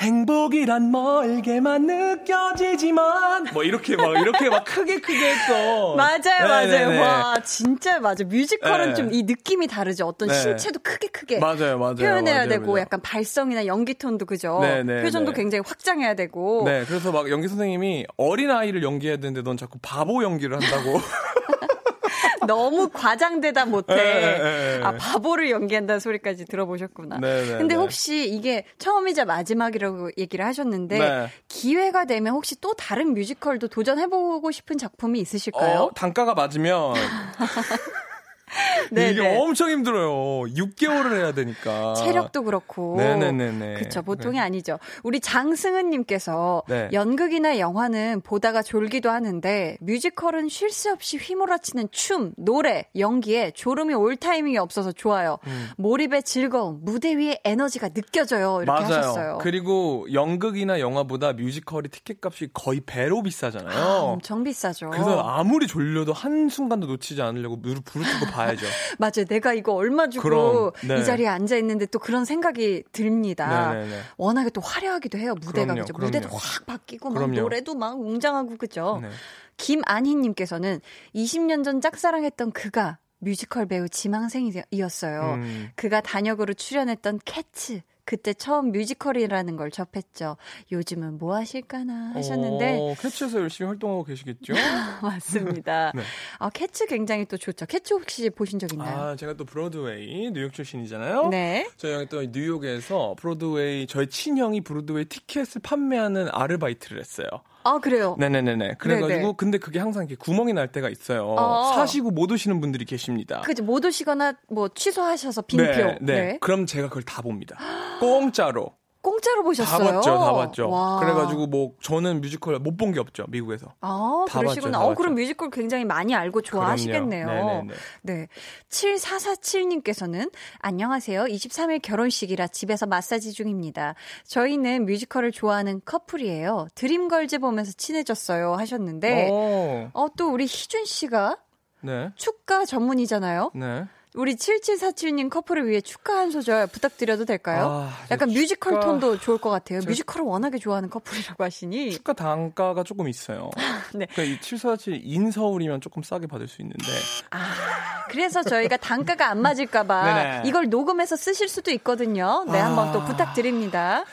행복이란 0.00 0.90
멀게만 0.90 1.86
느껴지지만 1.86 3.48
뭐 3.52 3.62
이렇게 3.62 3.96
막 3.96 4.18
이렇게 4.18 4.48
막 4.48 4.64
크게 4.64 5.00
크게 5.00 5.30
했어. 5.30 5.94
맞아요, 5.96 6.48
네네네. 6.48 6.98
맞아요. 6.98 7.00
와 7.02 7.40
진짜 7.42 8.00
맞아. 8.00 8.24
뮤지컬은 8.24 8.88
네. 8.88 8.94
좀이 8.94 9.22
느낌이 9.24 9.66
다르죠. 9.66 10.06
어떤 10.06 10.28
네. 10.28 10.34
신체도 10.34 10.80
크게 10.82 11.08
크게 11.08 11.38
맞아요, 11.38 11.78
맞아요. 11.78 11.96
표현해야 11.96 12.34
맞아요, 12.36 12.48
되고 12.48 12.66
맞아요. 12.68 12.80
약간 12.80 13.02
발성이나 13.02 13.66
연기 13.66 13.92
톤도 13.92 14.24
그죠. 14.24 14.60
네네, 14.62 15.02
표정도 15.02 15.32
굉장히 15.32 15.62
확장해야 15.66 16.14
되고. 16.14 16.62
네, 16.64 16.84
그래서 16.86 17.12
막 17.12 17.28
연기 17.30 17.48
선생님이 17.48 18.06
어린 18.16 18.50
아이를 18.50 18.82
연기해야 18.82 19.18
되는데 19.18 19.42
넌 19.42 19.58
자꾸 19.58 19.78
바보 19.82 20.22
연기를 20.22 20.56
한다고. 20.62 20.98
너무 22.46 22.88
과장되다 22.90 23.66
못해. 23.66 23.94
네, 23.94 24.38
네, 24.38 24.78
네. 24.78 24.84
아, 24.84 24.96
바보를 24.96 25.50
연기한다는 25.50 26.00
소리까지 26.00 26.44
들어보셨구나. 26.46 27.18
네, 27.18 27.44
네, 27.44 27.58
근데 27.58 27.74
네. 27.74 27.80
혹시 27.80 28.28
이게 28.28 28.64
처음이자 28.78 29.24
마지막이라고 29.24 30.10
얘기를 30.18 30.44
하셨는데 30.44 30.98
네. 30.98 31.28
기회가 31.48 32.04
되면 32.04 32.34
혹시 32.34 32.60
또 32.60 32.74
다른 32.74 33.14
뮤지컬도 33.14 33.68
도전해보고 33.68 34.50
싶은 34.50 34.78
작품이 34.78 35.20
있으실까요? 35.20 35.82
어, 35.82 35.90
단가가 35.94 36.34
맞으면 36.34 36.94
네, 38.90 39.10
이게 39.10 39.22
네. 39.22 39.38
엄청 39.38 39.70
힘들어요. 39.70 40.10
6개월을 40.54 41.16
해야 41.16 41.32
되니까. 41.32 41.94
체력도 41.94 42.42
그렇고. 42.42 42.96
네네네네. 42.96 43.74
그쵸. 43.74 44.02
보통이 44.02 44.36
네. 44.36 44.40
아니죠. 44.40 44.78
우리 45.02 45.20
장승은님께서 45.20 46.62
네. 46.68 46.88
연극이나 46.92 47.58
영화는 47.58 48.20
보다가 48.22 48.62
졸기도 48.62 49.10
하는데 49.10 49.76
뮤지컬은 49.80 50.48
쉴 50.48 50.70
새 50.70 50.88
없이 50.90 51.16
휘몰아치는 51.16 51.88
춤, 51.90 52.32
노래, 52.36 52.86
연기에 52.96 53.50
졸음이 53.50 53.92
올 53.94 54.16
타이밍이 54.16 54.56
없어서 54.56 54.92
좋아요. 54.92 55.38
음. 55.48 55.68
몰입의 55.78 56.22
즐거움, 56.22 56.78
무대 56.82 57.16
위의 57.16 57.40
에너지가 57.44 57.88
느껴져요. 57.88 58.60
이렇게 58.62 58.80
맞아요. 58.82 58.98
하셨어요. 58.98 59.38
그리고 59.42 60.06
연극이나 60.12 60.78
영화보다 60.78 61.32
뮤지컬이 61.32 61.88
티켓값이 61.88 62.50
거의 62.54 62.80
배로 62.86 63.22
비싸잖아요. 63.22 63.78
아, 63.78 63.98
엄청 64.02 64.44
비싸죠. 64.44 64.90
그래서 64.90 65.20
아무리 65.22 65.66
졸려도 65.66 66.12
한 66.12 66.48
순간도 66.48 66.86
놓치지 66.86 67.20
않으려고 67.20 67.56
눈을 67.56 67.84
부릅뜨고 67.84 68.26
봐야죠. 68.46 68.66
맞아요. 68.98 69.24
내가 69.28 69.52
이거 69.54 69.72
얼마 69.74 70.08
주고 70.08 70.22
그럼, 70.22 70.70
네. 70.86 71.00
이 71.00 71.04
자리에 71.04 71.26
앉아 71.26 71.56
있는데 71.56 71.86
또 71.86 71.98
그런 71.98 72.24
생각이 72.24 72.84
듭니다. 72.92 73.72
네네네. 73.72 73.88
네, 73.88 73.96
네. 73.96 74.02
워낙에 74.16 74.50
또 74.50 74.60
화려하기도 74.60 75.18
해요. 75.18 75.34
무대가 75.34 75.74
그럼요, 75.74 75.80
그죠. 75.82 75.92
그럼요. 75.94 76.06
무대도 76.06 76.36
확 76.36 76.66
바뀌고 76.66 77.10
막 77.10 77.30
노래도 77.30 77.74
막 77.74 77.98
웅장하고 77.98 78.56
그죠. 78.56 79.00
네. 79.02 79.08
김안희님께서는 79.56 80.80
20년 81.14 81.64
전 81.64 81.80
짝사랑했던 81.80 82.52
그가 82.52 82.98
뮤지컬 83.18 83.66
배우 83.66 83.88
지망생이었어요. 83.88 85.34
음. 85.34 85.70
그가 85.76 86.00
단역으로 86.00 86.54
출연했던 86.54 87.20
캐츠. 87.24 87.82
그때 88.10 88.34
처음 88.34 88.72
뮤지컬이라는 88.72 89.54
걸 89.54 89.70
접했죠. 89.70 90.36
요즘은 90.72 91.18
뭐 91.18 91.36
하실까나 91.36 92.10
하셨는데. 92.14 92.76
어, 92.80 92.96
캐츠에서 92.98 93.38
열심히 93.40 93.68
활동하고 93.68 94.02
계시겠죠? 94.02 94.52
맞습니다. 95.00 95.92
네. 95.94 96.02
아, 96.40 96.50
캐츠 96.50 96.86
굉장히 96.86 97.24
또 97.26 97.36
좋죠. 97.36 97.66
캐츠 97.66 97.94
혹시 97.94 98.28
보신 98.30 98.58
적 98.58 98.72
있나요? 98.72 98.98
아, 98.98 99.14
제가 99.14 99.34
또 99.34 99.44
브로드웨이 99.44 100.32
뉴욕 100.32 100.52
출신이잖아요. 100.52 101.28
네. 101.28 101.70
저희 101.76 101.92
형이 101.92 102.06
또 102.06 102.20
뉴욕에서 102.24 103.14
브로드웨이, 103.16 103.86
저희 103.86 104.08
친형이 104.08 104.62
브로드웨이 104.62 105.04
티켓을 105.04 105.60
판매하는 105.62 106.30
아르바이트를 106.32 106.98
했어요. 106.98 107.28
아, 107.62 107.78
그래요? 107.78 108.16
네네네네. 108.18 108.74
그래가지고, 108.78 109.08
네네. 109.20 109.32
근데 109.36 109.58
그게 109.58 109.78
항상 109.78 110.04
이렇게 110.04 110.16
구멍이 110.16 110.52
날 110.52 110.68
때가 110.72 110.88
있어요. 110.88 111.34
아. 111.38 111.72
사시고 111.74 112.10
못 112.10 112.30
오시는 112.30 112.60
분들이 112.60 112.84
계십니다. 112.84 113.40
그죠. 113.42 113.62
못 113.62 113.84
오시거나 113.84 114.34
뭐 114.48 114.68
취소하셔서 114.68 115.42
빈표. 115.42 115.64
네, 115.64 115.98
네. 116.00 116.14
네. 116.14 116.38
그럼 116.40 116.66
제가 116.66 116.88
그걸 116.88 117.02
다 117.02 117.22
봅니다. 117.22 117.56
공짜로. 118.00 118.72
공짜로 119.02 119.42
보셨어요? 119.42 119.78
다 119.86 119.92
봤죠, 119.94 120.18
다 120.18 120.32
봤죠. 120.32 120.68
와. 120.70 121.00
그래가지고 121.00 121.46
뭐 121.46 121.72
저는 121.80 122.20
뮤지컬 122.20 122.58
못 122.58 122.76
본 122.76 122.92
게 122.92 123.00
없죠, 123.00 123.24
미국에서. 123.28 123.74
아, 123.80 124.24
그러시구나. 124.28 124.78
봤죠, 124.78 124.90
어, 124.90 124.94
그럼 124.94 125.14
뮤지컬 125.14 125.50
굉장히 125.50 125.84
많이 125.84 126.14
알고 126.14 126.42
좋아하시겠네요. 126.42 127.26
네네네. 127.26 127.74
네. 128.02 128.28
7447님께서는 128.68 130.30
안녕하세요. 130.60 131.24
23일 131.24 131.80
결혼식이라 131.82 132.48
집에서 132.48 132.86
마사지 132.86 133.32
중입니다. 133.32 133.94
저희는 134.26 134.84
뮤지컬을 134.86 135.32
좋아하는 135.32 135.80
커플이에요. 135.84 136.68
드림걸즈 136.74 137.38
보면서 137.38 137.72
친해졌어요 137.76 138.54
하셨는데 138.54 139.28
오. 139.30 139.88
어, 139.94 140.06
또 140.16 140.30
우리 140.32 140.44
희준 140.44 140.84
씨가 140.84 141.38
네. 141.82 142.10
축가 142.16 142.64
전문이잖아요. 142.66 143.52
네. 143.54 143.84
우리 144.14 144.34
7747님 144.34 145.30
커플을 145.30 145.68
위해 145.68 145.80
축하 145.80 146.16
한 146.16 146.30
소절 146.32 146.66
부탁드려도 146.66 147.24
될까요? 147.24 147.88
아, 147.88 148.04
약간 148.10 148.28
축가... 148.28 148.40
뮤지컬 148.40 148.80
톤도 148.80 149.20
좋을 149.20 149.38
것 149.38 149.50
같아요. 149.50 149.80
뮤지컬을 149.86 150.26
워낙에 150.26 150.58
좋아하는 150.58 150.90
커플이라고 150.90 151.44
하시니. 151.44 151.92
축가 151.92 152.14
단가가 152.14 152.82
조금 152.82 153.08
있어요. 153.08 153.50
네. 153.94 154.06
그러니까 154.12 154.40
이7447 154.40 155.00
in 155.04 155.16
서울이면 155.16 155.80
조금 155.80 156.02
싸게 156.02 156.26
받을 156.26 156.48
수 156.48 156.60
있는데. 156.62 156.84
아, 157.30 158.04
그래서 158.08 158.42
저희가 158.42 158.78
단가가 158.78 159.30
안 159.30 159.40
맞을까봐 159.42 160.42
이걸 160.46 160.68
녹음해서 160.68 161.14
쓰실 161.14 161.48
수도 161.48 161.70
있거든요. 161.72 162.44
네, 162.50 162.58
아... 162.58 162.66
한번 162.66 162.92
또 162.92 163.04
부탁드립니다. 163.04 164.04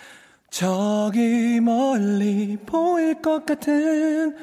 저기 0.50 1.60
멀리 1.60 2.58
보일 2.66 3.22
것 3.22 3.46
같은 3.46 4.36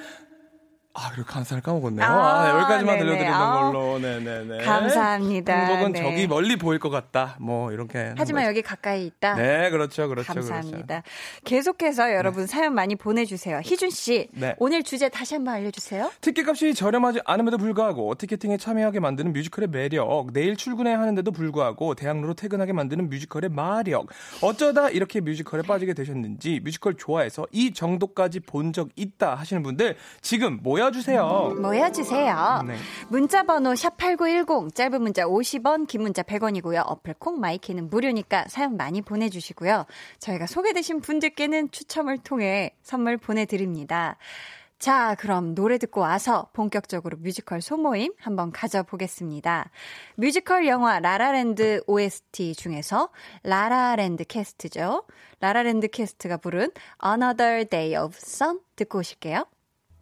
아, 0.96 1.10
그리고 1.12 1.26
가사를 1.26 1.60
까먹었네요. 1.62 2.06
아, 2.06 2.08
아 2.08 2.44
네, 2.44 2.50
여기까지만 2.50 2.94
네네. 2.94 2.98
들려드리는 3.00 3.32
아, 3.34 3.70
걸로. 3.72 3.98
네네네. 3.98 4.64
감사합니다. 4.64 5.52
행복은 5.52 5.92
네. 5.92 6.02
저기 6.02 6.26
멀리 6.28 6.56
보일 6.56 6.78
것 6.78 6.88
같다. 6.90 7.36
뭐, 7.40 7.72
이렇게. 7.72 8.14
하지만 8.16 8.44
여기 8.44 8.62
가까이 8.62 9.06
있다. 9.06 9.34
네, 9.34 9.70
그렇죠, 9.70 10.08
그렇죠. 10.08 10.32
감사합니다. 10.32 11.02
그렇죠. 11.02 11.44
계속해서 11.44 12.14
여러분 12.14 12.42
네. 12.42 12.46
사연 12.46 12.74
많이 12.74 12.94
보내주세요. 12.94 13.60
희준씨, 13.64 14.28
네. 14.34 14.54
오늘 14.58 14.84
주제 14.84 15.08
다시 15.08 15.34
한번 15.34 15.54
알려주세요. 15.54 16.12
티켓 16.20 16.48
값이 16.48 16.74
저렴하지 16.74 17.20
않음에도 17.24 17.58
불구하고 17.58 18.14
ticketing에 18.14 18.56
참여하게 18.56 19.00
만드는 19.00 19.32
뮤지컬의 19.32 19.68
매력, 19.70 20.32
내일 20.32 20.56
출근해야 20.56 21.00
하는데도 21.00 21.32
불구하고 21.32 21.94
대학로로 21.96 22.34
퇴근하게 22.34 22.72
만드는 22.72 23.08
뮤지컬의 23.10 23.50
마력, 23.50 24.06
어쩌다 24.42 24.90
이렇게 24.90 25.20
뮤지컬에 25.20 25.62
빠지게 25.62 25.94
되셨는지, 25.94 26.60
뮤지컬 26.62 26.94
좋아해서 26.94 27.46
이 27.50 27.72
정도까지 27.72 28.40
본 28.40 28.74
적 28.74 28.88
있다 28.96 29.36
하시는 29.36 29.62
분들, 29.62 29.96
지금 30.20 30.58
모여 30.62 30.83
모여주세요. 30.84 31.54
모여주세요. 31.60 32.62
네. 32.66 32.76
문자 33.08 33.42
번호 33.42 33.72
샵8910, 33.72 34.74
짧은 34.74 35.02
문자 35.02 35.24
50원, 35.24 35.86
긴 35.86 36.02
문자 36.02 36.22
100원이고요. 36.22 36.82
어플 36.86 37.14
콩 37.14 37.40
마이K는 37.40 37.88
무료니까 37.88 38.46
사연 38.48 38.76
많이 38.76 39.00
보내주시고요. 39.00 39.86
저희가 40.18 40.46
소개되신 40.46 41.00
분들께는 41.00 41.70
추첨을 41.70 42.18
통해 42.18 42.74
선물 42.82 43.16
보내드립니다. 43.16 44.16
자, 44.78 45.14
그럼 45.18 45.54
노래 45.54 45.78
듣고 45.78 46.02
와서 46.02 46.48
본격적으로 46.52 47.16
뮤지컬 47.16 47.62
소모임 47.62 48.12
한번 48.18 48.52
가져보겠습니다. 48.52 49.70
뮤지컬 50.16 50.66
영화 50.66 50.98
라라랜드 50.98 51.82
OST 51.86 52.54
중에서 52.54 53.08
라라랜드 53.44 54.24
캐스트죠. 54.24 55.04
라라랜드 55.40 55.88
캐스트가 55.88 56.36
부른 56.36 56.70
Another 57.02 57.64
Day 57.64 57.96
of 57.96 58.18
Sun 58.20 58.60
듣고 58.76 58.98
오실게요. 58.98 59.46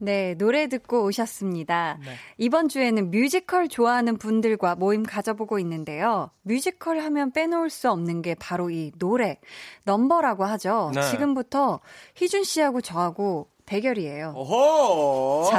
네, 0.02 0.34
노래 0.34 0.66
듣고 0.66 1.04
오셨습니다. 1.04 1.98
네. 2.04 2.10
이번 2.36 2.68
주에는 2.68 3.12
뮤지컬 3.12 3.68
좋아하는 3.68 4.18
분들과 4.18 4.74
모임 4.74 5.04
가져보고 5.04 5.60
있는데요. 5.60 6.30
뮤지컬 6.42 6.98
하면 6.98 7.30
빼놓을 7.30 7.70
수 7.70 7.88
없는 7.88 8.20
게 8.20 8.34
바로 8.34 8.68
이 8.70 8.90
노래, 8.98 9.38
넘버라고 9.84 10.44
하죠. 10.44 10.90
네. 10.92 11.02
지금부터 11.02 11.78
희준 12.16 12.42
씨하고 12.42 12.80
저하고 12.80 13.51
대결이에요. 13.66 14.35
오호! 14.37 15.48
자, 15.51 15.59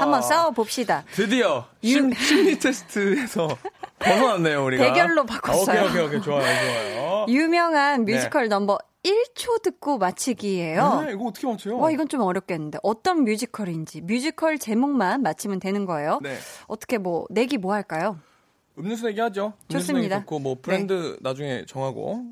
한번 0.00 0.22
싸워봅시다. 0.22 1.04
드디어 1.12 1.66
심, 1.82 2.12
심리 2.12 2.58
테스트에서 2.58 3.48
벗어났네요, 3.98 4.64
우리가. 4.64 4.84
대결로 4.92 5.24
바꿨어요. 5.24 5.84
오케이, 5.84 5.88
오케이, 6.02 6.06
오케이. 6.06 6.22
좋아요, 6.22 6.42
좋아요. 6.42 7.26
유명한 7.28 8.04
뮤지컬 8.04 8.44
네. 8.44 8.48
넘버 8.48 8.78
1초 9.04 9.62
듣고 9.62 9.98
맞히기예요. 9.98 11.02
네, 11.06 11.12
이거 11.12 11.26
어떻게 11.26 11.46
맞춰요? 11.46 11.78
와, 11.78 11.90
이건 11.90 12.08
좀 12.08 12.20
어렵겠는데. 12.22 12.78
어떤 12.82 13.24
뮤지컬인지 13.24 14.00
뮤지컬 14.02 14.58
제목만 14.58 15.22
맞히면 15.22 15.60
되는 15.60 15.86
거예요. 15.86 16.18
네. 16.22 16.36
어떻게 16.66 16.98
뭐 16.98 17.24
내기 17.30 17.56
뭐 17.56 17.72
할까요? 17.72 18.18
음료수 18.78 19.08
얘기하죠. 19.08 19.54
좋습니다. 19.68 20.20
좋고 20.20 20.38
뭐 20.38 20.56
브랜드 20.60 20.92
네. 20.92 21.16
나중에 21.20 21.64
정하고 21.66 22.24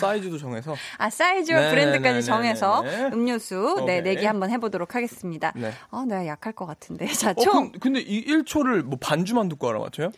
사이즈도 0.00 0.38
정해서 0.38 0.74
아 0.98 1.08
사이즈와 1.08 1.60
네, 1.60 1.70
브랜드까지 1.70 2.02
네, 2.02 2.14
네 2.14 2.22
정해서 2.22 2.82
네, 2.82 3.10
음료수 3.12 3.84
네 3.86 4.00
내기 4.00 4.26
한번 4.26 4.50
해보도록 4.50 4.94
하겠습니다. 4.94 5.52
네. 5.54 5.70
아 5.90 6.04
내가 6.06 6.26
약할 6.26 6.52
것 6.52 6.66
같은데 6.66 7.06
자 7.14 7.30
어, 7.30 7.34
총. 7.34 7.72
그, 7.72 7.78
근데 7.78 8.00
이 8.00 8.24
1초를 8.26 8.82
뭐 8.82 8.98
반주만 9.00 9.48
듣고 9.48 9.68
알아맞혀요? 9.68 10.10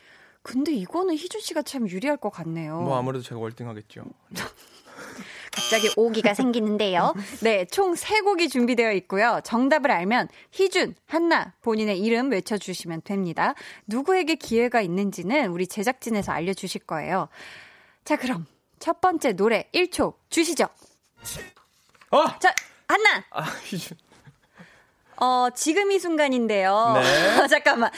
근데 0.43 0.73
이거는 0.73 1.15
희준 1.15 1.41
씨가 1.41 1.63
참 1.63 1.89
유리할 1.89 2.17
것 2.17 2.31
같네요. 2.31 2.81
뭐 2.81 2.97
아무래도 2.97 3.23
제가 3.23 3.41
월등하겠죠. 3.41 4.05
갑자기 5.55 5.89
오기가 5.97 6.35
생기는데요. 6.35 7.15
네, 7.41 7.65
총 7.67 7.95
3곡이 7.95 8.51
준비되어 8.51 8.93
있고요. 8.93 9.41
정답을 9.45 9.91
알면 9.91 10.29
희준, 10.51 10.95
한나 11.07 11.55
본인의 11.63 12.01
이름 12.01 12.31
외쳐주시면 12.31 13.03
됩니다. 13.03 13.55
누구에게 13.87 14.35
기회가 14.35 14.81
있는지는 14.81 15.51
우리 15.51 15.67
제작진에서 15.67 16.33
알려주실 16.33 16.83
거예요. 16.83 17.29
자, 18.05 18.17
그럼 18.17 18.47
첫 18.79 19.01
번째 19.01 19.33
노래 19.33 19.69
1초 19.73 20.15
주시죠. 20.29 20.67
어! 22.11 22.39
자, 22.39 22.55
한나! 22.89 23.25
아, 23.31 23.43
희준. 23.65 23.97
어, 25.17 25.49
지금 25.55 25.91
이 25.93 25.99
순간인데요. 25.99 27.01
네. 27.01 27.47
잠깐만. 27.49 27.91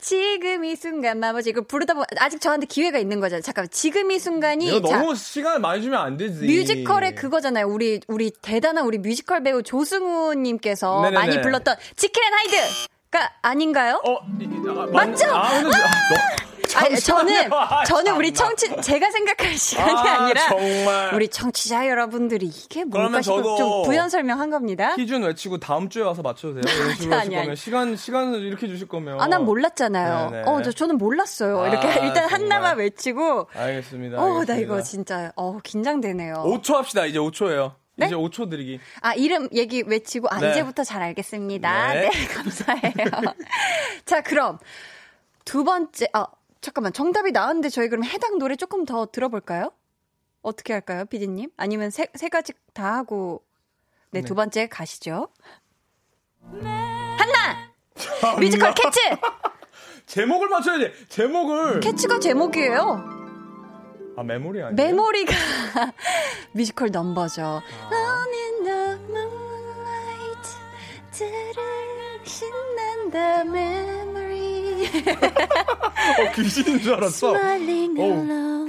지금 0.00 0.64
이 0.64 0.74
순간 0.74 1.20
마버지 1.20 1.50
이거 1.50 1.60
부르다 1.60 1.94
보면 1.94 2.06
아직 2.18 2.40
저한테 2.40 2.66
기회가 2.66 2.98
있는 2.98 3.20
거잖아요. 3.20 3.40
잠깐 3.40 3.68
지금 3.70 4.10
이 4.10 4.18
순간이 4.18 4.66
이거 4.66 4.80
너무 4.80 5.14
시간을 5.14 5.60
많이 5.60 5.80
주면 5.80 6.00
안 6.00 6.16
되지. 6.16 6.44
뮤지컬의 6.44 7.14
그거잖아요. 7.14 7.68
우리 7.68 8.00
우리 8.08 8.32
대단한 8.42 8.84
우리 8.84 8.98
뮤지컬 8.98 9.44
배우 9.44 9.62
조승우 9.62 10.34
님께서 10.34 11.08
많이 11.12 11.40
불렀던 11.40 11.76
앤 11.76 12.32
하이드가 12.32 13.32
아닌가요? 13.42 14.02
어, 14.04 14.16
아, 14.16 14.86
맞죠? 14.86 15.26
아, 15.32 15.60
근데, 15.62 15.76
아, 15.76 15.90
너, 16.10 16.51
아니, 16.76 16.98
저는 17.00 17.50
저는 17.86 18.16
우리 18.16 18.32
청취 18.32 18.80
제가 18.80 19.10
생각할 19.10 19.56
시간이 19.56 20.08
아, 20.08 20.26
니라 20.26 20.48
정말. 20.48 21.14
우리 21.14 21.28
청취자 21.28 21.88
여러분들이 21.88 22.46
이게 22.46 22.84
뭘까 22.84 23.20
싶어 23.22 23.56
좀 23.56 23.82
부연 23.84 24.08
설명한 24.08 24.50
겁니다. 24.50 24.94
기준 24.94 25.22
외치고 25.22 25.58
다음 25.58 25.88
주에 25.88 26.02
와서 26.02 26.22
맞춰도 26.22 26.60
돼요. 26.60 26.94
식으로 26.94 27.16
아니, 27.16 27.34
거면 27.34 27.56
시간 27.56 27.96
시간을 27.96 28.40
이렇게 28.42 28.68
주실 28.68 28.86
거면 28.88 29.20
아 29.20 29.32
난 29.32 29.44
몰랐잖아요. 29.46 30.30
네네. 30.30 30.42
어, 30.46 30.60
저, 30.62 30.70
저는 30.72 30.98
몰랐어요. 30.98 31.60
아, 31.62 31.68
이렇게 31.68 31.88
일단 32.06 32.28
한나만 32.28 32.76
외치고 32.76 33.48
알겠습니다. 33.54 34.22
어. 34.22 34.44
나 34.44 34.56
이거 34.56 34.82
진짜 34.82 35.32
어 35.36 35.58
긴장되네요. 35.62 36.34
5초 36.46 36.74
합시다. 36.74 37.06
이제 37.06 37.18
5초예요. 37.18 37.72
네? 37.96 38.06
이제 38.06 38.14
5초 38.14 38.50
드리기. 38.50 38.78
아, 39.00 39.14
이름 39.14 39.48
얘기 39.54 39.82
외치고, 39.86 40.28
아, 40.30 40.38
네. 40.38 40.50
이제부터 40.50 40.82
잘 40.84 41.02
알겠습니다. 41.02 41.92
네, 41.94 42.10
네 42.10 42.26
감사해요. 42.34 43.34
자, 44.04 44.22
그럼 44.22 44.58
두 45.44 45.64
번째, 45.64 46.08
아, 46.12 46.26
잠깐만 46.62 46.92
정답이 46.92 47.32
나왔는데 47.32 47.68
저희 47.68 47.88
그럼 47.88 48.04
해당 48.04 48.38
노래 48.38 48.56
조금 48.56 48.84
더 48.86 49.06
들어볼까요? 49.06 49.72
어떻게 50.42 50.72
할까요, 50.72 51.04
피디님? 51.04 51.50
아니면 51.56 51.90
세, 51.90 52.06
세 52.14 52.28
가지 52.28 52.52
다 52.72 52.94
하고 52.94 53.44
네, 54.10 54.20
네. 54.20 54.26
두 54.26 54.34
번째 54.34 54.68
가시죠. 54.68 55.28
한나 56.50 57.72
뮤지컬 58.38 58.72
캣츠 58.74 59.00
제목을 60.06 60.48
맞춰야 60.48 60.78
돼. 60.78 60.92
제목을 61.08 61.80
캣츠가 61.80 62.18
제목이에요. 62.20 63.10
아 64.16 64.22
메모리 64.22 64.62
아니에요? 64.62 64.74
메모리가 64.74 65.32
뮤지컬 66.54 66.90
넘버죠. 66.90 67.42
아. 67.42 68.12
신난다 72.24 73.44
메모리 73.44 74.88
어, 76.28 76.32
귀신인 76.32 76.80
줄 76.80 76.94
알았어. 76.94 77.32
어, 77.32 77.36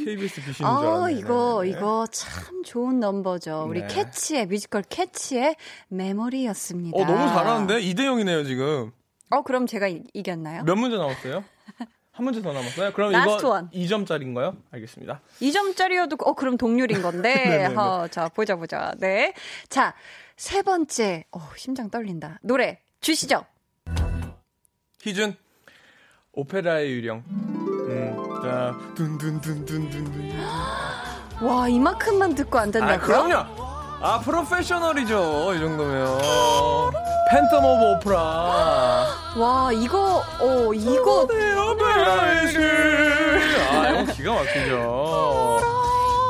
KBS 0.03 0.41
귀신인 0.41 0.53
줄 0.55 0.65
알았네. 0.65 0.87
어, 0.87 1.09
이거, 1.09 1.61
네. 1.63 1.69
이거 1.69 2.07
참 2.11 2.63
좋은 2.63 2.99
넘버죠. 2.99 3.65
우리 3.67 3.81
네. 3.81 3.87
캣츠의, 3.87 4.47
뮤지컬 4.47 4.83
캣츠의 4.83 5.55
메모리였습니다. 5.89 6.97
어, 6.97 7.05
너무 7.05 7.27
잘하는데? 7.27 7.81
2대0이네요, 7.81 8.45
지금. 8.45 8.91
어, 9.29 9.41
그럼 9.41 9.65
제가 9.67 9.87
이, 9.87 10.03
이겼나요? 10.13 10.63
몇 10.63 10.75
문제 10.75 10.97
남았어요? 10.97 11.43
한 12.11 12.25
문제 12.25 12.41
더 12.41 12.53
남았어요? 12.53 12.93
그럼 12.93 13.11
이거 13.11 13.49
원. 13.49 13.69
2점짜리인가요? 13.71 14.55
알겠습니다. 14.71 15.21
2점짜리여도, 15.41 16.17
어, 16.27 16.33
그럼 16.33 16.57
동률인 16.57 17.01
건데. 17.01 17.33
네. 17.69 17.75
어, 17.75 18.07
자, 18.11 18.29
보자, 18.29 18.55
보자. 18.55 18.93
네. 18.99 19.33
자, 19.69 19.95
세 20.37 20.61
번째. 20.61 21.25
어, 21.31 21.39
심장 21.55 21.89
떨린다. 21.89 22.39
노래 22.43 22.79
주시죠. 23.01 23.45
희준 25.01 25.35
오페라의 26.35 26.91
유령. 26.93 27.23
음, 27.27 28.17
자, 28.43 28.75
둔둔둔둔둔둔. 28.95 30.33
와, 31.41 31.67
이만큼만 31.67 32.33
듣고 32.33 32.57
안 32.57 32.71
된다고요? 32.71 32.95
아, 32.95 32.97
그럼요. 32.97 33.35
아, 34.01 34.19
프로페셔널이죠. 34.19 35.53
이 35.53 35.59
정도면. 35.59 36.17
Phantom 37.31 37.57
of 37.63 37.91
Opera. 37.97 39.05
와, 39.37 39.71
이거, 39.73 40.23
어, 40.39 40.73
이거. 40.73 41.27
아, 43.69 43.89
이거 44.01 44.13
기가 44.13 44.33
막히죠. 44.33 45.59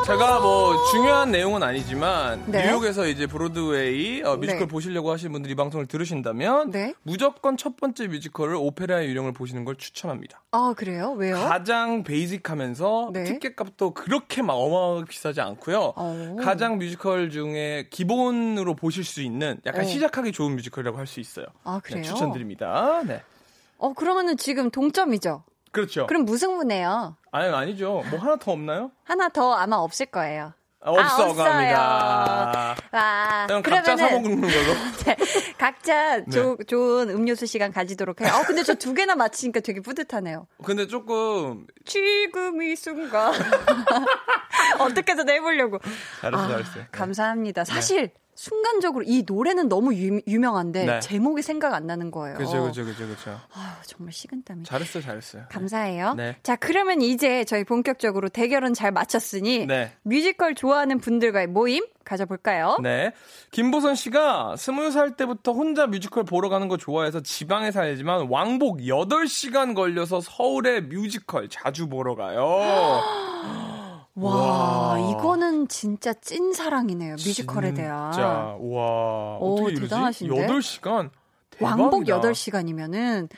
제가 0.05 0.41
뭐 0.41 0.75
중요한 0.91 1.31
내용은 1.31 1.63
아니지만 1.63 2.43
네. 2.47 2.65
뉴욕에서 2.67 3.07
이제 3.07 3.25
브로드웨이 3.25 4.21
어, 4.23 4.35
뮤지컬 4.35 4.59
네. 4.59 4.67
보시려고 4.67 5.11
하시는 5.11 5.31
분들이 5.31 5.53
이 5.53 5.55
방송을 5.55 5.85
들으신다면 5.85 6.71
네. 6.71 6.93
무조건 7.03 7.55
첫 7.55 7.77
번째 7.77 8.07
뮤지컬을 8.07 8.55
오페라의 8.55 9.07
유령을 9.07 9.31
보시는 9.31 9.63
걸 9.63 9.77
추천합니다. 9.77 10.41
아 10.51 10.73
그래요? 10.75 11.11
왜요? 11.13 11.35
가장 11.35 12.03
basic하면서 12.03 13.11
네. 13.13 13.23
티켓값도 13.23 13.93
그렇게 13.93 14.41
막 14.41 14.55
어마어마하게 14.55 15.05
비싸지 15.09 15.39
않고요. 15.39 15.93
오. 15.95 16.35
가장 16.35 16.77
뮤지컬 16.79 17.29
중에 17.29 17.87
기본으로 17.89 18.75
보실 18.75 19.05
수 19.05 19.21
있는 19.21 19.61
약간 19.65 19.85
오. 19.85 19.87
시작하기 19.87 20.33
좋은 20.33 20.55
뮤지컬이라고 20.55 20.97
할 20.97 21.07
수 21.07 21.19
있어요. 21.21 21.45
아 21.63 21.79
그래요? 21.83 22.01
네, 22.01 22.07
추천드립니다. 22.09 23.03
네. 23.05 23.21
어 23.77 23.93
그러면은 23.93 24.35
지금 24.37 24.69
동점이죠? 24.71 25.43
그렇죠. 25.71 26.07
그럼 26.07 26.25
무승부네요. 26.25 27.15
아니 27.33 27.51
아니죠. 27.51 28.03
뭐 28.11 28.19
하나 28.19 28.35
더 28.35 28.51
없나요? 28.51 28.91
하나 29.05 29.27
더 29.27 29.53
아마 29.55 29.77
없을 29.77 30.05
거예요. 30.05 30.53
아, 30.85 30.91
없어 30.91 31.31
아, 31.31 31.33
갑니다. 31.33 32.75
와, 32.91 33.47
그럼 33.47 33.63
각자 33.63 33.97
사 33.97 34.09
먹는 34.11 34.39
걸로. 34.41 34.51
네, 35.05 35.15
각자 35.57 36.17
네. 36.17 36.25
조, 36.29 36.57
좋은 36.67 37.09
음료수 37.09 37.47
시간 37.47 37.71
가지도록 37.71 38.21
해요. 38.21 38.29
어, 38.35 38.43
근데 38.45 38.61
저 38.61 38.75
두 38.75 38.93
개나 38.93 39.15
맞히니까 39.15 39.61
되게 39.61 39.79
뿌듯하네요. 39.81 40.45
근데 40.63 40.85
조금 40.85 41.65
지금 41.85 42.61
이 42.61 42.75
순간 42.75 43.33
어떻게든 44.79 45.27
해보려고. 45.29 45.79
잘했어, 46.21 46.43
아, 46.43 46.47
잘했어요. 46.49 46.85
감사합니다. 46.91 47.63
사실 47.65 48.09
네. 48.09 48.13
순간적으로 48.35 49.03
이 49.07 49.23
노래는 49.27 49.69
너무 49.69 49.93
유, 49.93 50.39
명한데 50.39 50.85
네. 50.85 50.99
제목이 50.99 51.41
생각 51.41 51.73
안 51.73 51.85
나는 51.85 52.11
거예요. 52.11 52.37
그죠, 52.37 52.63
그죠, 52.63 52.83
그죠, 52.85 53.07
그죠. 53.07 53.39
아, 53.53 53.77
정말 53.85 54.11
식은땀이. 54.13 54.63
잘했어요, 54.63 55.03
잘했어요. 55.03 55.43
감사해요. 55.49 56.15
네. 56.15 56.37
자, 56.43 56.55
그러면 56.55 57.01
이제 57.01 57.43
저희 57.45 57.63
본격적으로 57.63 58.29
대결은 58.29 58.73
잘 58.73 58.91
마쳤으니 58.91 59.65
네. 59.67 59.91
뮤지컬 60.03 60.55
좋아하는 60.55 60.99
분들과의 60.99 61.47
모임 61.47 61.85
가져볼까요? 62.03 62.77
네. 62.81 63.13
김보선 63.51 63.95
씨가 63.95 64.55
스물 64.57 64.91
살 64.91 65.15
때부터 65.15 65.53
혼자 65.53 65.87
뮤지컬 65.87 66.23
보러 66.23 66.49
가는 66.49 66.67
거 66.67 66.77
좋아해서 66.77 67.21
지방에 67.21 67.71
살지만 67.71 68.27
왕복 68.29 68.79
8시간 68.79 69.75
걸려서 69.75 70.21
서울에 70.21 70.81
뮤지컬 70.81 71.49
자주 71.49 71.87
보러 71.87 72.15
가요. 72.15 72.43
와, 74.15 74.35
와, 74.35 74.99
이거는 74.99 75.67
진짜 75.67 76.13
찐 76.13 76.53
사랑이네요. 76.53 77.13
뮤지컬에 77.15 77.73
대한. 77.73 78.11
진짜, 78.11 78.27
와. 78.59 79.37
오, 79.39 79.69
대단하신데? 79.75 80.33
8시간? 80.47 81.09
대박이다. 81.49 81.81
왕복 81.83 82.03
8시간이면은 82.05 83.29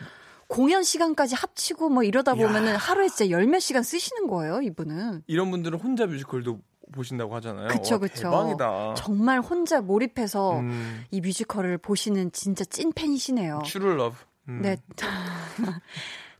공연 0.48 0.84
시간까지 0.84 1.36
합치고 1.36 1.90
뭐 1.90 2.04
이러다 2.04 2.36
보면은 2.36 2.74
야. 2.74 2.78
하루에 2.78 3.08
진짜 3.08 3.30
열 3.30 3.48
몇 3.48 3.60
시간 3.60 3.84
쓰시는 3.84 4.28
거예요, 4.28 4.62
이분은. 4.62 5.24
이런 5.28 5.50
분들은 5.52 5.80
혼자 5.80 6.06
뮤지컬도 6.06 6.60
보신다고 6.92 7.34
하잖아요. 7.36 7.68
그쵸, 7.70 7.98
그쵸. 8.00 8.24
대박이다. 8.24 8.94
정말 8.96 9.40
혼자 9.40 9.82
몰입해서 9.82 10.60
음. 10.60 11.04
이 11.10 11.20
뮤지컬을 11.22 11.78
보시는 11.78 12.32
진짜 12.32 12.64
찐 12.66 12.92
팬이시네요. 12.92 13.62
True 13.66 13.98
love. 13.98 14.16
음. 14.50 14.62
네. 14.62 14.78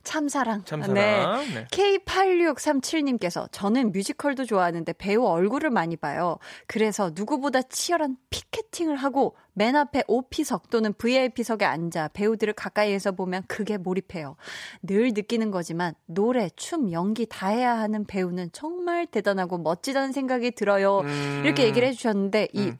참사랑. 0.06 0.64
참사랑. 0.64 0.94
네. 0.94 1.54
네. 1.54 1.66
K8637님께서 1.66 3.48
저는 3.50 3.92
뮤지컬도 3.92 4.44
좋아하는데 4.44 4.92
배우 4.94 5.24
얼굴을 5.24 5.70
많이 5.70 5.96
봐요. 5.96 6.38
그래서 6.66 7.10
누구보다 7.14 7.62
치열한 7.62 8.16
피켓팅을 8.30 8.96
하고 8.96 9.36
맨 9.52 9.74
앞에 9.74 10.04
OP석 10.06 10.70
또는 10.70 10.92
VIP석에 10.92 11.64
앉아 11.64 12.08
배우들을 12.12 12.52
가까이에서 12.54 13.12
보면 13.12 13.42
그게 13.48 13.78
몰입해요. 13.78 14.36
늘 14.82 15.12
느끼는 15.14 15.50
거지만 15.50 15.94
노래, 16.06 16.50
춤, 16.56 16.92
연기 16.92 17.26
다 17.26 17.48
해야 17.48 17.78
하는 17.78 18.04
배우는 18.04 18.50
정말 18.52 19.06
대단하고 19.06 19.58
멋지다는 19.58 20.12
생각이 20.12 20.52
들어요. 20.52 21.00
음. 21.00 21.42
이렇게 21.44 21.64
얘기를 21.64 21.88
해주셨는데 21.88 22.48
이 22.52 22.60
음. 22.60 22.76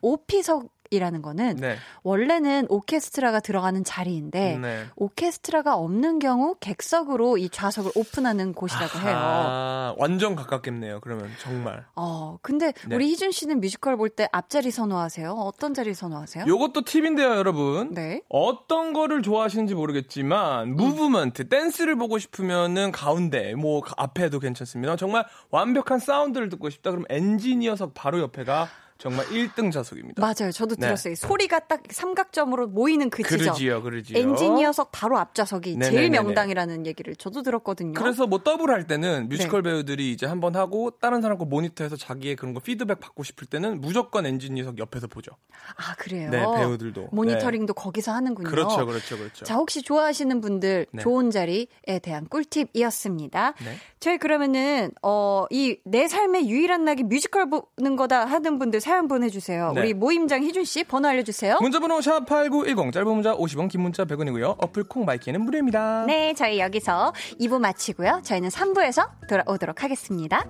좌석 0.47 0.76
이라는 0.91 1.23
거는 1.23 1.57
네. 1.57 1.77
원래는 2.03 2.67
오케스트라가 2.69 3.41
들어가는 3.41 3.85
자리인데 3.85 4.59
네. 4.59 4.85
오케스트라가 4.97 5.77
없는 5.77 6.19
경우 6.19 6.57
객석으로 6.61 7.39
이 7.39 7.49
좌석을 7.49 7.93
오픈하는 7.95 8.53
곳이라고 8.55 8.99
해요. 9.01 9.17
아, 9.19 9.95
완전 9.99 10.37
가깝겠네요. 10.37 11.01
그러면 11.01 11.31
정말. 11.41 11.85
어, 11.95 12.39
근데 12.43 12.73
네. 12.87 12.95
우리 12.97 13.09
희준 13.11 13.31
씨는 13.33 13.61
뮤지컬 13.61 13.97
볼 13.97 14.07
때 14.17 14.29
앞자리 14.33 14.71
선호하세요? 14.71 15.33
어떤 15.33 15.75
자리 15.75 15.93
선호하세요? 15.93 16.45
요것도 16.47 16.83
팁인데요, 16.85 17.37
여러분. 17.37 17.93
네. 17.93 18.23
어떤 18.29 18.93
거를 18.93 19.21
좋아하시는지 19.23 19.75
모르겠지만 19.75 20.75
movement, 20.77 21.43
음. 21.43 21.49
댄스를 21.49 21.97
보고 21.97 22.19
싶으면은 22.19 22.93
가운데, 22.93 23.55
뭐 23.55 23.83
앞에도 23.97 24.39
괜찮습니다. 24.39 24.97
정말 24.97 25.27
완벽한 25.51 25.99
사운드를 25.99 26.49
듣고 26.49 26.71
싶다 26.71 26.91
그러면 26.91 27.07
엔지니어석 27.11 27.93
바로 27.95 28.21
옆에가 28.21 28.69
정말 28.99 29.27
1등 29.27 29.71
좌석입니다. 29.73 30.21
맞아요. 30.21 30.51
저도 30.53 30.75
네. 30.77 30.87
들었어요. 30.87 31.15
소리가 31.15 31.61
딱 31.61 31.83
삼각점으로 31.91 32.69
모이는 32.69 33.11
그 33.11 33.23
지점. 33.23 33.39
그러지요, 33.39 33.83
그러지요. 33.83 34.19
엔지니어석 34.19 34.91
바로 34.93 35.19
앞좌석이 35.19 35.77
네네네네. 35.77 35.91
제일 35.97 36.11
명당이라는 36.11 36.87
얘기를 36.87 37.15
저도 37.17 37.43
들었거든요. 37.43 37.93
그래서 37.95 38.27
뭐 38.27 38.43
더블 38.43 38.71
할 38.71 38.87
때는 38.87 39.29
뮤지컬 39.29 39.63
네. 39.63 39.71
배우들이 39.71 40.13
이제 40.13 40.25
한 40.27 40.41
번 40.41 40.55
하고 40.57 40.91
다른 40.91 41.23
사람 41.23 41.39
거 41.39 41.45
모니터해서 41.47 41.97
자기의 41.97 42.37
그런 42.37 42.53
거 42.55 42.61
피드백 42.61 43.01
받고 43.01 43.23
싶을 43.25 43.47
때는 43.47 43.81
무조건 43.81 44.27
엔지니어석 44.27 44.79
옆에서 44.79 45.07
보죠. 45.07 45.33
아, 45.77 45.95
그래요? 45.97 46.31
네, 46.31 46.39
배우들도. 46.57 47.09
모니터링도 47.13 47.73
네. 47.75 47.83
거기서 47.83 48.13
하는군요. 48.13 48.49
그렇죠, 48.49 48.85
그렇죠, 48.87 49.17
그렇죠. 49.17 49.45
자, 49.45 49.55
혹시 49.57 49.83
좋아하시는 49.83 50.41
분들 50.41 50.87
네. 50.93 51.03
좋은 51.03 51.31
자리에 51.31 51.67
대한 52.03 52.27
꿀팁이었습니다. 52.29 53.55
네. 53.65 53.77
저희 54.01 54.19
그러면은 54.19 54.91
어, 55.03 55.47
이 55.51 55.77
내 55.85 56.09
삶의 56.09 56.49
유일한 56.49 56.85
낙이 56.85 57.03
뮤지컬 57.05 57.49
보는 57.49 57.97
거다 57.97 58.25
하는 58.25 58.59
분들 58.59 58.81
사연 58.87 59.09
보내주세요. 59.09 59.73
네. 59.75 59.81
우리 59.81 59.95
모임장 59.95 60.45
희준 60.45 60.65
씨 60.65 60.85
번호 60.85 61.09
알려주세요. 61.09 61.59
문자번호 61.61 62.01
샵 62.01 62.25
#8910 62.25 62.93
짧은 62.93 63.09
문자 63.09 63.35
50원, 63.35 63.69
긴 63.69 63.83
문자 63.83 64.05
100원이고요. 64.05 64.55
어플 64.59 64.85
콩 64.85 65.05
my 65.05 65.15
K는 65.15 65.41
무료입니다. 65.41 66.05
네, 66.07 66.33
저희 66.35 66.61
여기서 66.61 67.13
2부 67.41 67.59
마치고요. 67.59 68.21
저희는 68.23 68.49
3부에서 68.49 69.09
돌아오도록 69.29 69.83
하겠습니다. 69.83 70.47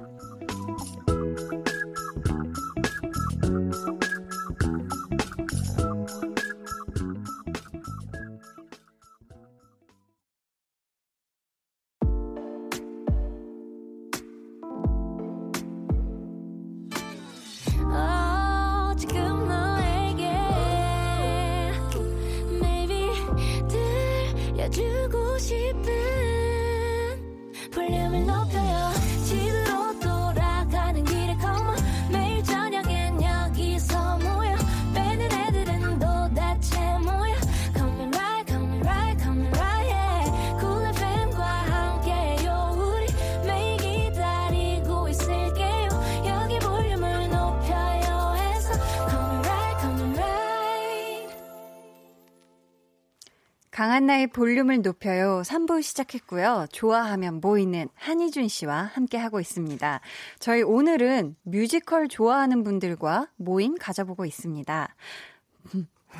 강한나의 54.06 54.28
볼륨을 54.28 54.82
높여요. 54.82 55.42
3부 55.44 55.82
시작했고요. 55.82 56.66
좋아하면 56.72 57.40
모이는 57.40 57.88
한희준 57.94 58.48
씨와 58.48 58.90
함께 58.94 59.18
하고 59.18 59.40
있습니다. 59.40 60.00
저희 60.38 60.62
오늘은 60.62 61.36
뮤지컬 61.42 62.08
좋아하는 62.08 62.62
분들과 62.62 63.28
모임 63.36 63.76
가져보고 63.76 64.24
있습니다. 64.24 64.94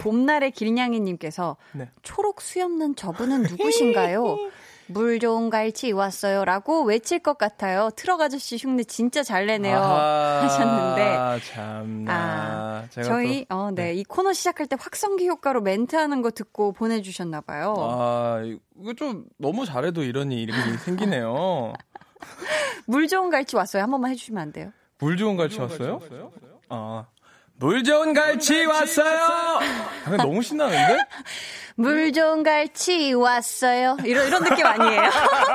봄날의 0.00 0.50
길냥이님께서 0.50 1.56
네. 1.72 1.88
초록 2.02 2.40
수염난 2.40 2.96
저분은 2.96 3.42
누구신가요? 3.42 4.36
물 4.88 5.18
좋은 5.18 5.50
갈치 5.50 5.92
왔어요. 5.92 6.44
라고 6.44 6.82
외칠 6.84 7.18
것 7.18 7.38
같아요. 7.38 7.90
트럭 7.96 8.20
아저씨 8.20 8.56
흉내 8.56 8.84
진짜 8.84 9.22
잘 9.22 9.46
내네요. 9.46 9.76
아하, 9.78 10.42
하셨는데. 10.46 11.46
참나. 11.52 12.12
아, 12.14 12.84
저희, 13.02 13.44
또, 13.48 13.56
어, 13.56 13.70
네. 13.72 13.84
네. 13.86 13.94
이 13.94 14.04
코너 14.04 14.32
시작할 14.32 14.66
때 14.66 14.76
확성기 14.78 15.26
효과로 15.28 15.60
멘트 15.60 15.96
하는 15.96 16.22
거 16.22 16.30
듣고 16.30 16.72
보내주셨나봐요. 16.72 17.74
아, 17.78 18.40
이거 18.80 18.94
좀 18.94 19.24
너무 19.38 19.66
잘해도 19.66 20.02
이런 20.02 20.30
일이 20.32 20.52
생기네요. 20.84 21.72
물 22.86 23.08
좋은 23.08 23.30
갈치 23.30 23.56
왔어요. 23.56 23.82
한 23.82 23.90
번만 23.90 24.12
해주시면 24.12 24.40
안 24.42 24.52
돼요? 24.52 24.72
물 24.98 25.16
좋은 25.16 25.36
갈치 25.36 25.60
왔어요? 25.60 26.00
아. 26.68 27.06
물 27.58 27.82
좋은 27.84 28.12
갈치 28.12 28.66
왔어요! 28.66 29.16
아, 30.04 30.16
너무 30.18 30.42
신나는데? 30.42 30.98
물 31.78 32.12
좋은 32.12 32.42
갈치 32.42 33.12
왔어요. 33.14 33.96
이런, 34.04 34.26
이런 34.28 34.44
느낌 34.44 34.64
아니에요? 34.66 35.10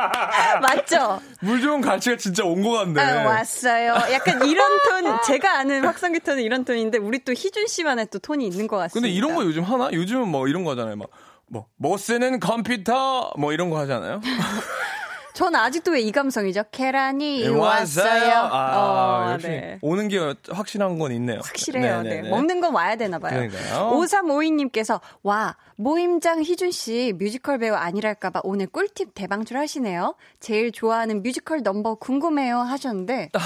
맞죠? 0.62 1.20
물 1.42 1.62
좋은 1.62 1.82
갈치가 1.82 2.16
진짜 2.18 2.44
온 2.44 2.62
것 2.64 2.72
같네. 2.72 3.02
아, 3.02 3.26
왔어요. 3.28 3.96
약간 4.12 4.46
이런 4.48 4.78
톤, 4.90 5.20
제가 5.26 5.60
아는 5.60 5.86
확성기 5.86 6.20
톤은 6.22 6.42
이런 6.44 6.64
톤인데, 6.66 6.98
우리 7.00 7.24
또 7.24 7.34
희준 7.34 7.68
씨만의 7.68 8.08
또 8.12 8.20
톤이 8.20 8.46
있는 8.48 8.68
것 8.68 8.78
같습니다. 8.78 8.94
근데 9.08 9.10
이런 9.10 9.36
거 9.36 9.44
요즘 9.44 9.64
하나? 9.64 9.90
요즘은 9.92 10.28
뭐 10.28 10.48
이런 10.48 10.64
거 10.64 10.72
하잖아요. 10.72 10.96
막, 10.96 11.08
뭐, 11.48 11.66
못 11.78 11.98
쓰는 11.98 12.40
컴퓨터, 12.40 13.32
뭐 13.38 13.52
이런 13.54 13.70
거 13.70 13.78
하잖아요. 13.80 14.22
전 15.34 15.56
아직도 15.56 15.92
왜 15.92 16.02
이 16.02 16.12
감성이죠? 16.12 16.64
계란이 16.72 17.42
네, 17.44 17.48
왔어요. 17.48 18.34
아, 18.34 19.28
어, 19.30 19.34
역시 19.34 19.48
네. 19.48 19.80
오는 19.82 20.08
게 20.08 20.18
확실한 20.50 20.98
건 21.00 21.12
있네요. 21.14 21.40
확실해요. 21.44 22.02
네. 22.02 22.22
먹는 22.24 22.60
건 22.60 22.74
와야 22.74 22.96
되나 22.96 23.20
봐요. 23.20 23.48
그러니까요. 23.48 23.92
5352님께서 23.92 25.00
와, 25.24 25.56
모임장 25.76 26.42
희준 26.44 26.72
씨 26.72 27.14
뮤지컬 27.18 27.60
배우 27.60 27.76
아니랄까 27.76 28.30
봐 28.32 28.42
오늘 28.44 28.68
꿀팁 28.68 29.14
대방출 29.14 29.58
하시네요. 29.58 30.16
제일 30.40 30.72
좋아하는 30.72 31.22
뮤지컬 31.24 31.62
넘버 31.62 31.96
궁금해요 31.96 32.58
하셨는데 32.60 33.30
아. 33.34 33.40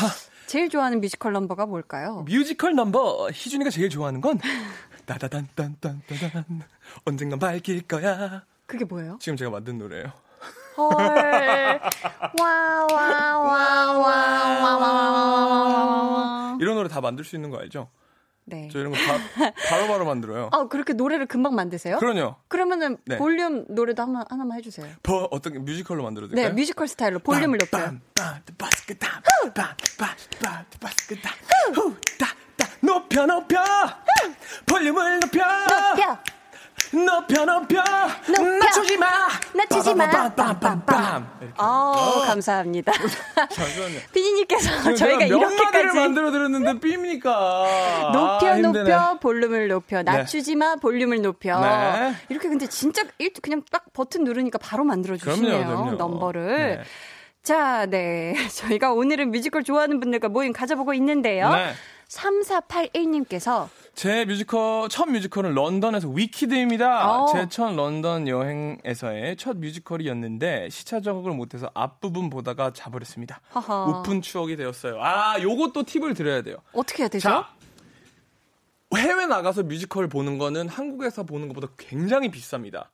제일 0.47 0.69
좋아하는 0.69 1.01
뮤지컬 1.01 1.33
넘버가 1.33 1.65
뭘까요? 1.65 2.23
뮤지컬 2.27 2.75
넘버 2.75 3.29
희준이가 3.33 3.69
제일 3.69 3.89
좋아하는 3.89 4.21
건 4.21 4.39
따다단딴딴따단 5.05 6.45
언젠간 7.05 7.39
밝힐 7.39 7.81
거야. 7.81 8.43
그게 8.65 8.85
뭐예요? 8.85 9.17
지금 9.21 9.37
제가 9.37 9.51
만든 9.51 9.77
노래예요. 9.77 10.11
헐. 10.77 10.87
와, 12.39 12.87
와, 12.91 13.39
와, 13.39 13.97
와, 13.97 14.77
와, 14.77 14.77
와, 14.77 16.57
이런 16.59 16.75
노래 16.75 16.89
다 16.89 17.01
만들 17.01 17.23
수 17.25 17.35
있는 17.35 17.49
거 17.49 17.57
알죠? 17.57 17.89
네. 18.47 18.69
저 18.71 18.79
이런 18.79 18.91
거 18.91 18.97
바, 18.97 19.51
바로 19.69 19.87
바로 19.87 20.05
만들어요. 20.05 20.49
아, 20.51 20.67
그렇게 20.67 20.93
노래를 20.93 21.25
금방 21.25 21.55
만드세요? 21.55 21.97
그럼요. 21.97 22.35
그러면은 22.47 22.97
네. 23.05 23.17
볼륨 23.17 23.65
노래도 23.69 24.03
하나, 24.03 24.23
하나만 24.29 24.57
해주세요. 24.59 24.87
버, 25.01 25.27
어떻게 25.31 25.57
뮤지컬로 25.57 26.03
만들어 26.03 26.27
드릴까요? 26.27 26.49
네, 26.49 26.53
뮤지컬 26.53 26.87
스타일로 26.87 27.19
볼륨을 27.19 27.57
높여요. 27.57 27.93
높여 32.81 33.25
높여 33.25 33.63
볼륨을 34.65 35.19
높여 35.19 35.39
높여 35.39 36.19
높여 36.93 37.45
높여 37.45 37.83
낮추지 38.59 38.97
마 38.97 39.07
낮추지 39.53 39.95
마 39.95 40.09
빰빰빰빰 40.09 41.25
어 41.57 42.23
감사합니다 42.27 42.91
피디님께서 44.13 44.93
저희가 44.93 45.25
이렇게까지 45.25 45.97
만들어 45.97 46.31
드렸는데 46.31 46.79
삐입니까 46.79 48.11
높여 48.13 48.47
아, 48.47 48.57
높여 48.57 49.19
볼륨을 49.19 49.67
높여 49.67 49.97
네. 49.97 50.03
낮추지 50.03 50.55
마 50.55 50.75
볼륨을 50.75 51.21
높여 51.21 51.59
네. 51.59 52.13
이렇게 52.29 52.49
근데 52.49 52.67
진짜 52.67 53.03
그냥 53.41 53.61
딱 53.71 53.91
버튼 53.93 54.23
누르니까 54.23 54.57
바로 54.59 54.83
만들어 54.83 55.17
주시네요 55.17 55.95
넘버를 55.97 56.77
네. 56.77 56.83
자, 57.45 57.85
네. 57.85 58.33
저희가 58.49 58.91
오늘은 58.91 59.29
뮤지컬 59.29 59.63
좋아하는 59.63 59.99
분들과 59.99 60.29
모임 60.29 60.51
가져보고 60.51 60.95
있는데요. 60.95 61.53
네. 61.53 61.73
3481님께서 62.09 63.67
제 63.93 64.25
뮤지컬 64.25 64.89
첫 64.89 65.05
뮤지컬은 65.09 65.53
런던에서 65.55 66.09
위키드입니다. 66.09 67.23
어. 67.23 67.25
제 67.27 67.43
첫 67.43 67.75
런던 67.75 68.27
여행에서의 68.27 69.37
첫 69.37 69.57
뮤지컬이었는데 69.57 70.69
시차 70.69 70.86
적응을 70.86 71.31
못해서 71.33 71.69
앞부분 71.73 72.29
보다가 72.29 72.73
자버렸습니다. 72.73 73.41
하하. 73.49 73.85
웃픈 73.85 74.21
추억이 74.21 74.55
되었어요. 74.55 75.01
아, 75.01 75.39
요것도 75.41 75.83
팁을 75.83 76.13
드려야 76.13 76.41
돼요. 76.41 76.57
어떻게 76.73 77.03
해야 77.03 77.07
되죠? 77.09 77.29
자, 77.29 77.49
해외 78.95 79.25
나가서 79.25 79.63
뮤지컬 79.63 80.07
보는 80.07 80.37
거는 80.37 80.67
한국에서 80.69 81.23
보는 81.23 81.47
것보다 81.47 81.67
굉장히 81.77 82.29
비쌉니다. 82.31 82.87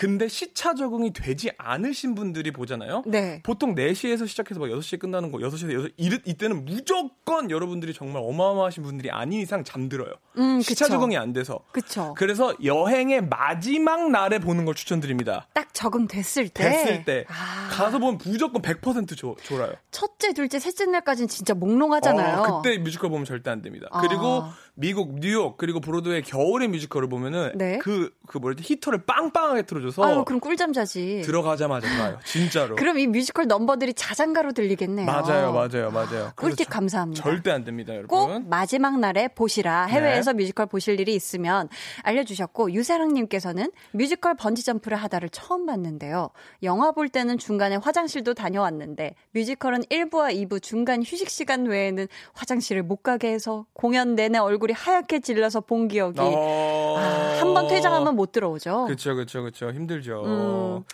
근데 0.00 0.28
시차 0.28 0.74
적응이 0.74 1.12
되지 1.12 1.50
않으신 1.58 2.14
분들이 2.14 2.52
보잖아요. 2.52 3.02
네. 3.04 3.42
보통 3.42 3.74
4시에서 3.74 4.26
시작해서 4.26 4.58
막 4.58 4.68
6시에 4.70 4.98
끝나는 4.98 5.30
거 5.30 5.36
6시에서 5.36 5.72
6시 5.74 5.92
이, 5.98 6.18
이때는 6.24 6.64
무조건 6.64 7.50
여러분들이 7.50 7.92
정말 7.92 8.22
어마어마하신 8.24 8.82
분들이 8.82 9.10
아닌 9.10 9.40
이상 9.40 9.62
잠들어요. 9.62 10.14
음, 10.38 10.62
시차 10.62 10.88
적응이 10.88 11.18
안 11.18 11.34
돼서. 11.34 11.60
그쵸. 11.72 12.14
그래서 12.16 12.54
여행의 12.64 13.26
마지막 13.26 14.10
날에 14.10 14.38
보는 14.38 14.64
걸 14.64 14.74
추천드립니다. 14.74 15.48
딱 15.52 15.74
적응됐을 15.74 16.48
때. 16.48 16.64
됐을 16.64 17.04
때. 17.04 17.26
아. 17.28 17.68
가서 17.70 17.98
보면 17.98 18.18
무조건 18.24 18.62
100% 18.62 19.18
조, 19.18 19.36
졸아요. 19.42 19.74
첫째, 19.90 20.32
둘째, 20.32 20.58
셋째 20.58 20.86
날까지는 20.86 21.28
진짜 21.28 21.52
몽롱하잖아요. 21.52 22.40
어, 22.40 22.62
그때 22.62 22.78
뮤지컬 22.78 23.10
보면 23.10 23.26
절대 23.26 23.50
안 23.50 23.60
됩니다. 23.60 23.88
아. 23.90 24.00
그리고 24.00 24.44
미국 24.74 25.20
뉴욕 25.20 25.56
그리고 25.56 25.80
브로드웨이 25.80 26.22
겨울의 26.22 26.68
뮤지컬을 26.68 27.08
보면은 27.08 27.52
네. 27.54 27.78
그그 27.78 28.10
그 28.26 28.38
뭐지? 28.38 28.62
히터를 28.62 29.04
빵빵하게 29.04 29.62
틀어줘서 29.62 30.02
아유 30.04 30.24
그럼 30.24 30.40
꿀잠 30.40 30.72
자지. 30.72 31.22
들어가자마자 31.24 31.86
좋아요. 31.96 32.18
진짜로. 32.24 32.76
그럼 32.76 32.98
이 32.98 33.06
뮤지컬 33.06 33.46
넘버들이 33.46 33.94
자장가로 33.94 34.52
들리겠네요. 34.52 35.06
맞아요 35.06 35.52
맞아요 35.52 35.90
맞아요. 35.90 36.32
꿀팁 36.36 36.68
감사합니다. 36.70 37.22
절대 37.22 37.50
안 37.50 37.64
됩니다 37.64 37.92
여러분. 37.94 38.08
꼭 38.08 38.48
마지막 38.48 38.98
날에 38.98 39.28
보시라. 39.28 39.86
해외에서 39.86 40.32
네. 40.32 40.38
뮤지컬 40.38 40.66
보실 40.66 40.98
일이 41.00 41.14
있으면 41.14 41.68
알려 42.02 42.24
주셨고 42.24 42.72
유사랑 42.72 43.12
님께서는 43.12 43.70
뮤지컬 43.92 44.34
번지 44.34 44.64
점프를 44.64 44.96
하다를 44.96 45.28
처음 45.30 45.66
봤는데요. 45.66 46.30
영화 46.62 46.92
볼 46.92 47.08
때는 47.08 47.38
중간에 47.38 47.76
화장실도 47.76 48.34
다녀왔는데 48.34 49.14
뮤지컬은 49.32 49.82
1부와 49.90 50.34
2부 50.48 50.62
중간 50.62 51.02
휴식 51.02 51.28
시간 51.28 51.66
외에는 51.66 52.06
화장실을 52.32 52.82
못 52.82 53.02
가게 53.02 53.30
해서 53.32 53.66
공연 53.72 54.14
내내 54.14 54.38
얼굴 54.38 54.59
이 54.68 54.72
하얗게 54.72 55.20
질려서 55.20 55.60
본 55.60 55.88
기억이 55.88 56.18
어... 56.20 56.96
아, 56.98 57.38
한번 57.40 57.68
퇴장하면 57.68 58.16
못 58.16 58.32
들어오죠. 58.32 58.84
그렇죠, 58.86 59.14
그렇죠, 59.14 59.40
그렇죠. 59.40 59.70
힘들죠. 59.70 60.22
음... 60.24 60.84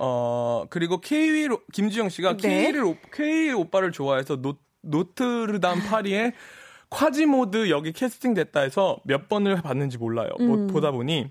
어 0.00 0.64
그리고 0.70 1.00
K 1.00 1.48
김지영 1.72 2.08
씨가 2.08 2.36
네. 2.38 2.72
케이윌 2.72 2.96
케이윌 3.12 3.52
오빠를 3.52 3.92
좋아해서 3.92 4.36
노, 4.36 4.56
노트르담 4.80 5.60
드 5.60 5.82
파리에 5.82 6.32
콰지모드 6.88 7.70
여기 7.70 7.92
캐스팅 7.92 8.34
됐다 8.34 8.60
해서 8.60 8.98
몇 9.04 9.28
번을 9.28 9.62
봤는지 9.62 9.98
몰라요. 9.98 10.30
음. 10.40 10.66
보다 10.68 10.90
보니 10.90 11.30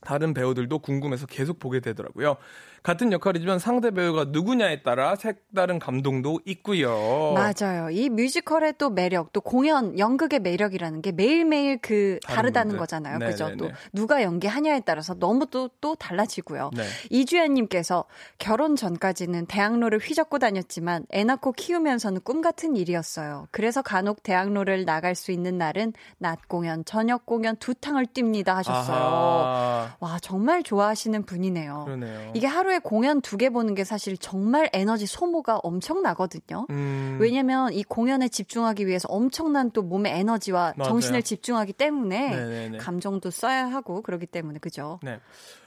다른 0.00 0.34
배우들도 0.34 0.78
궁금해서 0.80 1.26
계속 1.26 1.58
보게 1.58 1.80
되더라고요. 1.80 2.36
같은 2.82 3.12
역할이지만 3.12 3.60
상대 3.60 3.92
배우가 3.92 4.26
누구냐에 4.28 4.82
따라 4.82 5.14
색다른 5.14 5.78
감동도 5.78 6.40
있고요. 6.46 7.32
맞아요. 7.32 7.90
이 7.90 8.08
뮤지컬의 8.08 8.74
또 8.78 8.90
매력, 8.90 9.32
또 9.32 9.40
공연, 9.40 9.98
연극의 9.98 10.40
매력이라는 10.40 11.00
게 11.00 11.12
매일매일 11.12 11.78
그 11.80 12.18
다르다는 12.24 12.76
거잖아요. 12.76 13.18
네, 13.18 13.26
그죠? 13.26 13.48
네, 13.48 13.56
또 13.56 13.66
네. 13.66 13.72
누가 13.92 14.22
연기하냐에 14.22 14.80
따라서 14.80 15.14
너무 15.14 15.46
또, 15.46 15.68
또 15.80 15.94
달라지고요. 15.94 16.70
네. 16.74 16.82
이주연님께서 17.10 18.04
결혼 18.38 18.74
전까지는 18.74 19.46
대학로를 19.46 20.00
휘젓고 20.00 20.40
다녔지만 20.40 21.06
애 21.12 21.22
낳고 21.22 21.52
키우면서는 21.52 22.22
꿈 22.24 22.40
같은 22.40 22.74
일이었어요. 22.74 23.46
그래서 23.52 23.82
간혹 23.82 24.24
대학로를 24.24 24.84
나갈 24.84 25.14
수 25.14 25.30
있는 25.30 25.56
날은 25.56 25.92
낮 26.18 26.48
공연, 26.48 26.84
저녁 26.84 27.26
공연 27.26 27.54
두 27.56 27.74
탕을 27.74 28.06
뜁니다 28.06 28.54
하셨어요. 28.54 28.96
아하. 28.96 29.96
와, 30.00 30.18
정말 30.20 30.64
좋아하시는 30.64 31.22
분이네요. 31.22 31.84
그러네요. 31.84 32.32
이게 32.34 32.48
하루 32.48 32.71
하루에 32.72 32.78
공연 32.78 33.20
두 33.20 33.36
개 33.36 33.50
보는 33.50 33.74
게 33.74 33.84
사실 33.84 34.16
정말 34.16 34.70
에너지 34.72 35.04
소모가 35.06 35.58
엄청나거든요. 35.62 36.66
음. 36.70 37.18
왜냐면 37.20 37.72
이 37.72 37.82
공연에 37.82 38.28
집중하기 38.28 38.86
위해서 38.86 39.08
엄청난 39.08 39.70
또 39.72 39.82
몸의 39.82 40.12
에너지와 40.18 40.74
맞아요. 40.76 40.88
정신을 40.90 41.22
집중하기 41.22 41.72
때문에 41.74 42.30
네네네. 42.30 42.78
감정도 42.78 43.30
써야 43.30 43.66
하고 43.66 44.00
그러기 44.02 44.26
때문에 44.26 44.58
그죠. 44.58 45.00
네. 45.02 45.18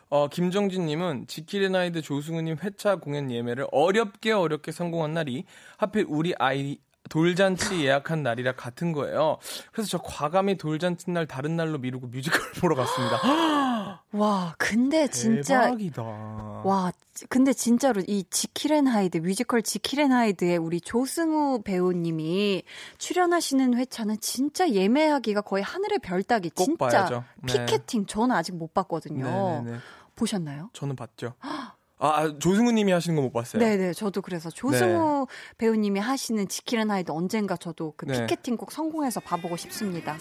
어, 0.10 0.28
김정진님은 0.28 1.28
지킬 1.28 1.70
앤 1.70 1.80
하이드 1.80 2.02
조승우님 2.02 2.58
회차 2.64 2.96
공연 2.98 3.30
예매를 3.30 3.68
어렵게 3.72 4.32
어렵게 4.32 4.72
성공한 4.72 5.14
날이 5.14 5.46
하필 5.78 6.06
우리 6.08 6.34
아이 6.40 6.78
돌잔치 7.10 7.84
예약한 7.86 8.24
날이라 8.24 8.54
같은 8.54 8.92
거예요. 8.92 9.38
그래서 9.72 9.90
저 9.90 9.98
과감히 10.00 10.58
돌잔치 10.58 11.12
날 11.12 11.28
다른 11.28 11.56
날로 11.56 11.78
미루고 11.78 12.08
뮤지컬 12.08 12.40
보러 12.62 12.76
갔습니다. 12.76 13.22
와, 14.12 14.56
근데 14.58 15.08
진짜 15.08 15.66
대박이다. 15.66 16.02
와, 16.02 16.92
근데 17.30 17.54
진짜로 17.54 18.02
이 18.08 18.24
지킬앤 18.30 18.88
하이드 18.88 19.18
뮤지컬 19.18 19.62
지킬앤 19.62 20.12
하이드에 20.12 20.58
우리 20.58 20.80
조승우 20.82 21.62
배우님이 21.64 22.64
출연하시는 22.98 23.76
회차는 23.76 24.20
진짜 24.20 24.70
예매하기가 24.70 25.42
거의 25.42 25.64
하늘의 25.64 26.00
별 26.00 26.24
따기. 26.24 26.50
진짜 26.52 27.24
네. 27.44 27.66
피켓팅 27.66 28.06
저는 28.06 28.36
아직 28.36 28.56
못 28.56 28.74
봤거든요. 28.74 29.26
네네네. 29.26 29.78
보셨나요? 30.16 30.70
저는 30.74 30.96
봤죠. 30.96 31.34
아, 31.98 32.08
아, 32.10 32.38
조승우 32.40 32.72
님이 32.72 32.92
하시는 32.92 33.16
거 33.16 33.22
못 33.22 33.32
봤어요. 33.32 33.62
네네, 33.62 33.94
저도 33.94 34.22
그래서 34.22 34.50
조승우 34.50 35.28
네. 35.30 35.56
배우님이 35.58 36.00
하시는 36.00 36.48
지킬 36.48 36.75
앤 36.75 36.92
하이드 36.92 37.16
언젠가 37.16 37.56
저도 37.56 37.94
그 37.96 38.06
네. 38.06 38.26
피켓팅 38.28 38.58
꼭 38.58 38.72
성공해서 38.72 39.20
봐보고 39.22 39.56
싶습니다. 39.58 40.18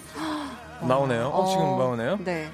나오네요? 0.87 1.27
어, 1.29 1.45
지금 1.47 1.65
나오네요? 1.77 2.19
네. 2.25 2.49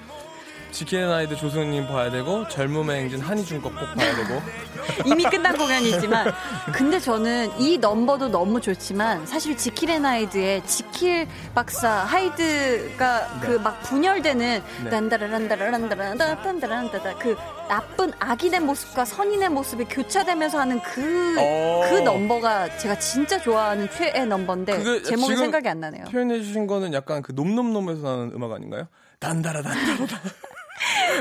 지킬 0.72 0.96
앤 0.96 1.10
하이드 1.10 1.36
조승우님 1.36 1.86
봐야 1.88 2.10
되고 2.10 2.46
젊음의 2.48 3.00
행진 3.00 3.20
한희준 3.20 3.60
거 3.62 3.70
꼭 3.70 3.94
봐야 3.94 4.14
되고 4.16 4.40
이미 5.06 5.22
끝난 5.24 5.56
공연이지만 5.56 6.32
근데 6.72 6.98
저는 6.98 7.60
이 7.60 7.78
넘버도 7.78 8.28
너무 8.28 8.60
좋지만 8.60 9.24
사실 9.26 9.56
지킬앤 9.56 10.04
하이드의 10.04 10.66
지킬 10.66 11.28
박사 11.54 11.88
하이드가 11.90 13.40
네. 13.40 13.46
그막 13.46 13.80
분열되는 13.82 14.62
네. 14.84 14.90
란다라란다라란다란다란다란다 14.90 17.14
그 17.18 17.36
나쁜 17.68 18.12
악인의 18.18 18.60
모습과 18.60 19.04
선인의 19.04 19.50
모습이 19.50 19.84
교차되면서 19.84 20.58
하는 20.58 20.80
그그 20.82 21.36
어... 21.38 21.86
그 21.88 21.98
넘버가 21.98 22.76
제가 22.78 22.98
진짜 22.98 23.38
좋아하는 23.40 23.88
최애 23.90 24.24
넘버인데 24.24 25.02
제목이 25.02 25.36
생각이 25.36 25.68
안 25.68 25.80
나네요. 25.80 26.04
표현해 26.06 26.40
주신 26.40 26.66
거는 26.66 26.92
약간 26.92 27.22
그 27.22 27.32
놈놈놈에서 27.32 28.02
나는 28.02 28.32
음악 28.34 28.52
아닌가요? 28.52 28.88
단다라 29.20 29.62
단다라 29.62 30.06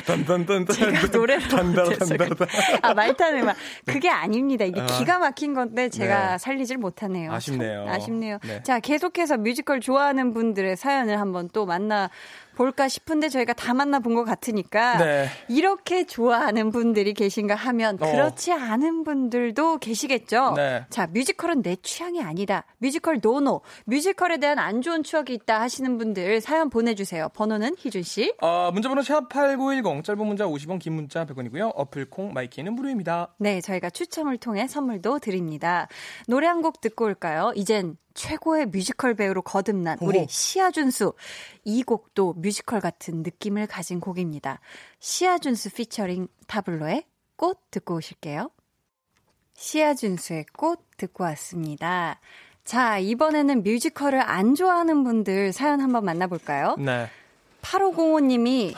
단단단단. 0.05 0.75
제가 0.75 1.07
노래를 1.07 1.47
못해서. 1.47 2.15
아, 2.81 2.93
말타는 2.93 3.45
막. 3.45 3.55
그게 3.85 4.09
아닙니다. 4.09 4.65
이게 4.65 4.81
아. 4.81 4.85
기가 4.85 5.19
막힌 5.19 5.53
건데 5.53 5.89
제가 5.89 6.31
네. 6.31 6.37
살리질 6.37 6.77
못하네요. 6.77 7.31
아쉽네요. 7.31 7.85
아쉽네요. 7.89 8.39
네. 8.45 8.63
자, 8.63 8.79
계속해서 8.79 9.37
뮤지컬 9.37 9.79
좋아하는 9.79 10.33
분들의 10.33 10.77
사연을 10.77 11.19
한번 11.19 11.49
또 11.51 11.65
만나 11.65 12.09
볼까 12.59 12.89
싶은데 12.89 13.29
저희가 13.29 13.53
다 13.53 13.73
만나본 13.73 14.15
것 14.15 14.25
같으니까 14.25 14.97
네. 14.97 15.27
이렇게 15.47 16.05
좋아하는 16.05 16.71
분들이 16.71 17.13
계신가 17.13 17.55
하면 17.55 17.95
어. 18.01 18.11
그렇지 18.11 18.51
않은 18.51 19.05
분들도 19.05 19.77
계시겠죠. 19.77 20.55
네. 20.57 20.85
자, 20.89 21.07
뮤지컬은 21.07 21.61
내 21.61 21.77
취향이 21.77 22.21
아니다. 22.21 22.65
뮤지컬 22.79 23.19
no 23.23 23.38
no. 23.38 23.61
뮤지컬에 23.85 24.39
대한 24.39 24.59
안 24.59 24.81
좋은 24.81 25.03
추억이 25.03 25.33
있다 25.35 25.61
하시는 25.61 25.97
분들 25.97 26.41
사연 26.41 26.69
보내주세요. 26.69 27.29
번호는 27.29 27.75
희준 27.77 28.03
씨. 28.03 28.33
어, 28.41 28.71
문자번호 28.73 29.03
샵 29.03 29.29
#8910 29.29 30.03
짧은 30.03 30.27
문자 30.27 30.45
50원, 30.45 30.79
긴 30.79 30.95
문자 30.95 31.25
100원이고요. 31.25 31.71
어플 31.75 32.09
콩 32.09 32.33
마이 32.33 32.48
K는 32.48 32.73
무료입니다. 32.73 33.35
네, 33.37 33.61
저희가 33.61 33.89
추첨을 33.89 34.37
통해 34.37 34.67
선물도 34.67 35.19
드립니다. 35.19 35.87
노래 36.27 36.45
한 36.47 36.59
곡 36.59 36.81
듣고 36.81 37.05
올까요? 37.05 37.53
이젠 37.55 37.95
최고의 38.19 38.65
뮤지컬 38.65 39.13
배우로 39.13 39.41
거듭난 39.41 39.97
우리 40.01 40.25
시아준수. 40.27 41.13
이 41.63 41.83
곡도 41.83 42.33
뮤지컬 42.33 42.81
같은 42.81 43.23
느낌을 43.23 43.65
가진 43.65 44.01
곡입니다. 44.01 44.59
시아준수 44.99 45.69
피처링 45.69 46.27
타블로의 46.47 47.05
꽃 47.37 47.71
듣고 47.71 47.95
오실게요. 47.95 48.51
시아준수의 49.53 50.47
꽃 50.51 50.81
듣고 50.97 51.23
왔습니다. 51.23 52.19
자, 52.65 52.97
이번에는 52.97 53.63
뮤지컬을 53.63 54.19
안 54.19 54.53
좋아하는 54.53 55.05
분들 55.05 55.53
사연 55.53 55.79
한번 55.79 56.03
만나볼까요? 56.03 56.75
네. 56.77 57.07
8505님이 57.61 58.75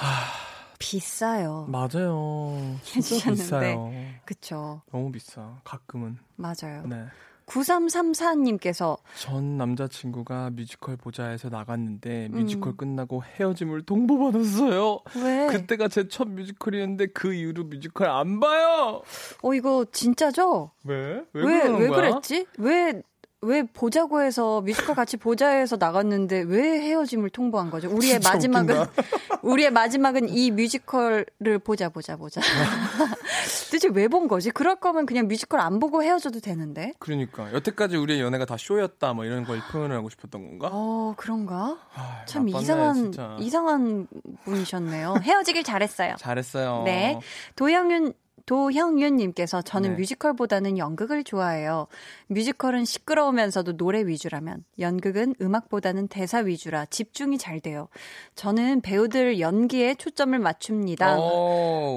비싸요. 0.77 1.65
맞아요. 1.67 2.77
진짜 2.83 3.31
비싸요. 3.31 3.91
그쵸. 4.23 4.83
너무 4.91 5.11
비싸. 5.11 5.59
가끔은. 5.63 6.19
맞아요. 6.35 6.85
네. 6.85 7.05
9334님께서 7.51 8.97
전 9.17 9.57
남자친구가 9.57 10.51
뮤지컬 10.51 10.97
보자 10.97 11.25
해서 11.27 11.49
나갔는데 11.49 12.27
음. 12.27 12.39
뮤지컬 12.39 12.75
끝나고 12.77 13.23
헤어짐을 13.23 13.83
통보받았어요. 13.83 14.99
왜? 15.23 15.47
그때가 15.47 15.87
제 15.87 16.01
첫 16.11 16.27
뮤지컬이었는데 16.27 17.07
그 17.07 17.33
이후로 17.33 17.65
뮤지컬 17.65 18.09
안 18.09 18.39
봐요. 18.39 19.01
어 19.43 19.53
이거 19.53 19.85
진짜죠? 19.91 20.71
왜? 20.83 21.23
왜, 21.33 21.43
왜, 21.43 21.67
왜 21.69 21.87
그랬지? 21.87 22.47
왜 22.57 23.01
왜 23.43 23.63
보자고 23.63 24.21
해서 24.21 24.61
뮤지컬 24.61 24.93
같이 24.95 25.17
보자 25.17 25.49
해서 25.49 25.75
나갔는데 25.79 26.41
왜 26.47 26.79
헤어짐을 26.79 27.31
통보한 27.31 27.71
거죠? 27.71 27.89
우리의 27.89 28.19
마지막은 28.23 28.85
우리의 29.41 29.71
마지막은 29.71 30.29
이 30.29 30.51
뮤지컬을 30.51 31.25
보자 31.63 31.89
보자 31.89 32.17
보자. 32.17 32.39
도대체 33.65 33.87
왜 33.93 34.07
본 34.07 34.27
거지? 34.27 34.51
그럴 34.51 34.75
거면 34.75 35.07
그냥 35.07 35.27
뮤지컬 35.27 35.59
안 35.61 35.79
보고 35.79 36.03
헤어져도 36.03 36.39
되는데. 36.39 36.93
그러니까 36.99 37.51
여태까지 37.53 37.95
우리의 37.97 38.21
연애가 38.21 38.45
다 38.45 38.57
쇼였다 38.59 39.13
뭐 39.13 39.25
이런 39.25 39.43
걸 39.43 39.59
표현을 39.71 39.95
하고 39.95 40.09
싶었던 40.11 40.39
건가? 40.59 40.69
어 40.71 41.15
그런가? 41.17 41.79
아, 41.95 42.23
참 42.25 42.47
이상한 42.47 42.93
진짜. 42.95 43.37
이상한 43.39 44.07
분이셨네요. 44.43 45.15
헤어지길 45.23 45.63
잘했어요. 45.63 46.13
잘했어요. 46.19 46.83
네, 46.85 47.19
도영윤 47.55 48.13
도형윤님께서 48.51 49.61
저는 49.61 49.91
네. 49.91 49.95
뮤지컬보다는 49.95 50.77
연극을 50.77 51.23
좋아해요. 51.23 51.87
뮤지컬은 52.27 52.83
시끄러우면서도 52.83 53.77
노래 53.77 54.05
위주라면 54.05 54.65
연극은 54.77 55.35
음악보다는 55.39 56.09
대사 56.09 56.39
위주라 56.39 56.85
집중이 56.87 57.37
잘 57.37 57.61
돼요. 57.61 57.87
저는 58.35 58.81
배우들 58.81 59.39
연기에 59.39 59.95
초점을 59.95 60.37
맞춥니다. 60.37 61.17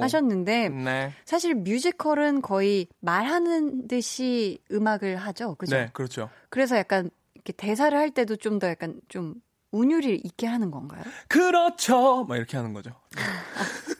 하셨는데 0.01 0.69
네. 0.69 1.13
사실 1.25 1.57
뮤지컬은 1.57 2.41
거의 2.41 2.87
말하는 3.01 3.89
듯이 3.89 4.61
음악을 4.71 5.17
하죠. 5.17 5.57
그죠? 5.57 5.75
네, 5.75 5.91
그렇죠. 5.93 6.31
그래서 6.51 6.77
약간 6.77 7.11
이렇게 7.35 7.53
대사를 7.53 7.99
할 7.99 8.11
때도 8.13 8.37
좀 8.37 8.61
더 8.61 8.69
약간 8.69 9.01
좀 9.09 9.35
운율이 9.73 10.21
있게 10.23 10.47
하는 10.47 10.71
건가요? 10.71 11.03
그렇죠. 11.27 12.25
막 12.29 12.37
이렇게 12.37 12.57
하는 12.57 12.73
거죠. 12.73 12.93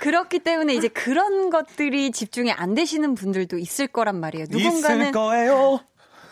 그렇기 0.00 0.40
때문에 0.40 0.74
이제 0.74 0.88
그런 0.88 1.50
것들이 1.50 2.10
집중이 2.10 2.52
안 2.52 2.74
되시는 2.74 3.14
분들도 3.14 3.58
있을 3.58 3.86
거란 3.86 4.20
말이에요. 4.20 4.46
누군가는 4.50 5.00
있을 5.00 5.12
거예요. 5.12 5.80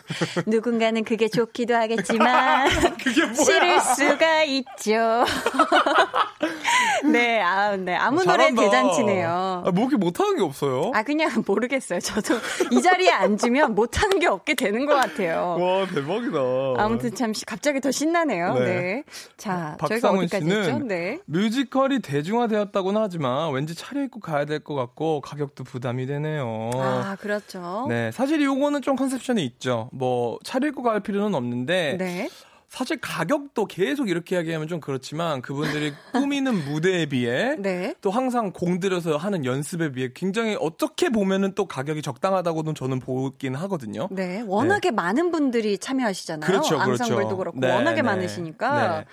누군가는 0.45 1.03
그게 1.03 1.27
좋기도 1.27 1.75
하겠지만 1.75 2.69
싫을 3.35 3.79
수가 3.81 4.43
있죠. 4.43 5.25
네, 7.11 7.41
아, 7.41 7.75
네. 7.75 7.95
아무 7.95 8.23
노래 8.23 8.53
대잔치네요. 8.53 9.63
아, 9.65 9.71
뭐이 9.71 9.95
못하는 9.95 10.35
게 10.37 10.43
없어요? 10.43 10.91
아, 10.93 11.03
그냥 11.03 11.43
모르겠어요. 11.45 11.99
저도 11.99 12.35
이 12.71 12.81
자리에 12.81 13.11
앉으면 13.11 13.75
못하는 13.75 14.19
게 14.19 14.27
없게 14.27 14.53
되는 14.55 14.85
것 14.85 14.95
같아요. 14.95 15.57
와, 15.59 15.85
대박이다. 15.87 16.37
아무튼 16.77 17.13
참 17.15 17.33
갑자기 17.45 17.79
더 17.79 17.91
신나네요. 17.91 18.53
네. 18.55 18.65
네. 18.65 19.03
자, 19.37 19.77
저희가 19.87 20.11
어디까지 20.11 20.49
했죠? 20.49 20.79
네. 20.79 21.19
뮤지컬이 21.25 21.99
대중화되었다고는 21.99 23.01
하지만 23.01 23.51
왠지 23.53 23.75
차려입고 23.75 24.19
가야 24.19 24.45
될 24.45 24.57
것 24.67 24.73
같고 24.73 25.21
가격도 25.21 25.63
부담이 25.63 26.07
되네요. 26.07 26.71
아, 26.73 27.15
그렇죠. 27.21 27.85
네, 27.87 28.11
사실 28.11 28.41
이거는 28.41 28.81
좀 28.81 28.95
컨셉션이 28.95 29.45
있죠. 29.45 29.89
뭐 29.97 30.39
차려입고 30.43 30.83
갈 30.83 30.99
필요는 30.99 31.35
없는데 31.35 31.97
네. 31.97 32.29
사실 32.69 32.97
가격도 32.99 33.65
계속 33.65 34.09
이렇게 34.09 34.35
이야기하면 34.35 34.67
좀 34.67 34.79
그렇지만 34.81 35.41
그분들이 35.41 35.93
꾸미는 36.11 36.65
무대에 36.65 37.05
비해 37.05 37.55
네. 37.57 37.95
또 38.01 38.11
항상 38.11 38.51
공들여서 38.51 39.15
하는 39.15 39.45
연습에 39.45 39.91
비해 39.91 40.09
굉장히 40.13 40.57
어떻게 40.59 41.09
보면은 41.09 41.53
또 41.55 41.65
가격이 41.65 42.01
적당하다고는 42.01 42.75
저는 42.75 42.99
보긴 42.99 43.55
하거든요. 43.55 44.09
네, 44.11 44.43
워낙에 44.45 44.89
네. 44.89 44.95
많은 44.95 45.31
분들이 45.31 45.77
참여하시잖아요. 45.77 46.45
그렇죠, 46.45 46.77
그렇죠. 46.77 47.03
앙상블도 47.03 47.37
그렇고 47.37 47.59
네, 47.59 47.71
워낙에 47.71 47.97
네. 47.97 48.01
많으시니까. 48.01 49.05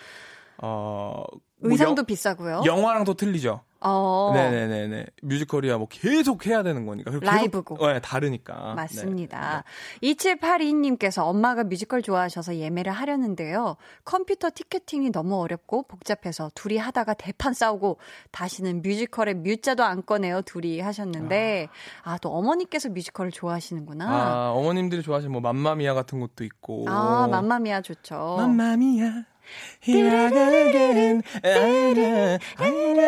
네. 0.54 0.58
어, 0.62 1.24
뭐 1.60 1.70
의상도 1.70 2.00
영, 2.00 2.06
비싸고요. 2.06 2.62
영화랑 2.64 3.04
또 3.04 3.14
틀리죠. 3.14 3.60
어. 3.86 4.32
네네네네. 4.34 5.04
뮤지컬이야 5.22 5.76
뭐 5.76 5.86
계속 5.90 6.46
해야 6.46 6.62
되는 6.62 6.86
거니까. 6.86 7.10
라이브고. 7.20 7.76
네, 7.86 8.00
다르니까. 8.00 8.74
맞습니다. 8.74 9.62
네. 10.00 10.14
2782님께서 10.14 11.24
엄마가 11.26 11.64
뮤지컬 11.64 12.00
좋아하셔서 12.00 12.56
예매를 12.56 12.92
하려는데요. 12.92 13.76
컴퓨터 14.06 14.48
티켓팅이 14.54 15.12
너무 15.12 15.38
어렵고 15.38 15.82
복잡해서 15.82 16.50
둘이 16.54 16.78
하다가 16.78 17.12
대판 17.12 17.52
싸우고 17.52 17.98
다시는 18.30 18.80
뮤지컬에 18.80 19.34
뮤자도 19.34 19.84
안 19.84 20.04
꺼내요. 20.04 20.40
둘이 20.42 20.80
하셨는데 20.80 21.68
아, 22.04 22.16
또 22.18 22.30
어머니께서 22.30 22.88
뮤지컬을 22.88 23.32
좋아하시는구나. 23.32 24.06
아, 24.08 24.50
어머님들이 24.52 25.02
좋아하시는 25.02 25.30
뭐 25.30 25.42
맘마미아 25.42 25.92
같은 25.92 26.20
것도 26.20 26.44
있고. 26.44 26.86
아, 26.88 27.28
맘마미아 27.30 27.82
좋죠. 27.82 28.36
맘마미아. 28.38 29.24
Here 29.82 30.29
I 30.29 30.41
go 30.41 30.64
again 30.64 31.22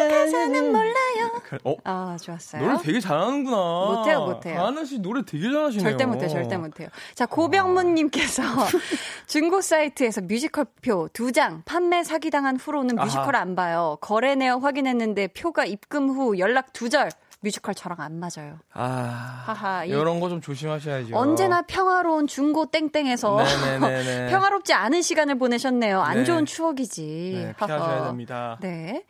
가사는 0.09 0.73
몰라요. 0.73 1.43
어? 1.65 1.77
아 1.85 2.17
좋았어요. 2.21 2.63
노래 2.63 2.79
되게 2.83 3.01
잘하는구나. 3.01 3.57
못해요, 3.57 4.27
못해요. 4.27 4.61
하나 4.61 4.85
씨 4.85 4.99
노래 4.99 5.23
되게 5.25 5.51
잘하시네요. 5.51 5.83
절대 5.89 6.07
못해요, 6.07 6.29
절대 6.29 6.57
못해요. 6.57 6.89
자 7.15 7.27
고병문님께서 7.27 8.43
중고 9.27 9.61
사이트에서 9.61 10.21
뮤지컬 10.23 10.65
표 10.83 11.09
두 11.13 11.31
장 11.33 11.63
판매 11.65 12.03
사기당한 12.03 12.57
후로는 12.57 12.97
뮤지컬. 12.97 13.37
안 13.37 13.55
봐요. 13.55 13.99
거래 14.01 14.35
내역 14.35 14.65
확인했는데 14.65 15.29
표가 15.29 15.65
입금 15.67 16.09
후 16.11 16.39
연락 16.39 16.73
두절. 16.73 17.11
뮤지컬 17.41 17.75
저랑 17.75 18.01
안 18.01 18.19
맞아요. 18.19 18.59
아, 18.73 19.45
하하. 19.47 19.85
이런 19.85 20.19
거 20.21 20.29
좀 20.29 20.41
조심하셔야죠. 20.41 21.17
언제나 21.17 21.63
평화로운 21.63 22.27
중고 22.27 22.67
땡땡에서 22.67 23.37
평화롭지 24.31 24.73
않은 24.73 25.03
시간을 25.03 25.39
보내셨네요. 25.39 26.01
안 26.01 26.19
네. 26.19 26.25
좋은 26.25 26.45
추억이지. 26.47 27.33
네, 27.45 27.55
피하셔야 27.57 28.07
됩니다. 28.07 28.59
네. 28.61 29.05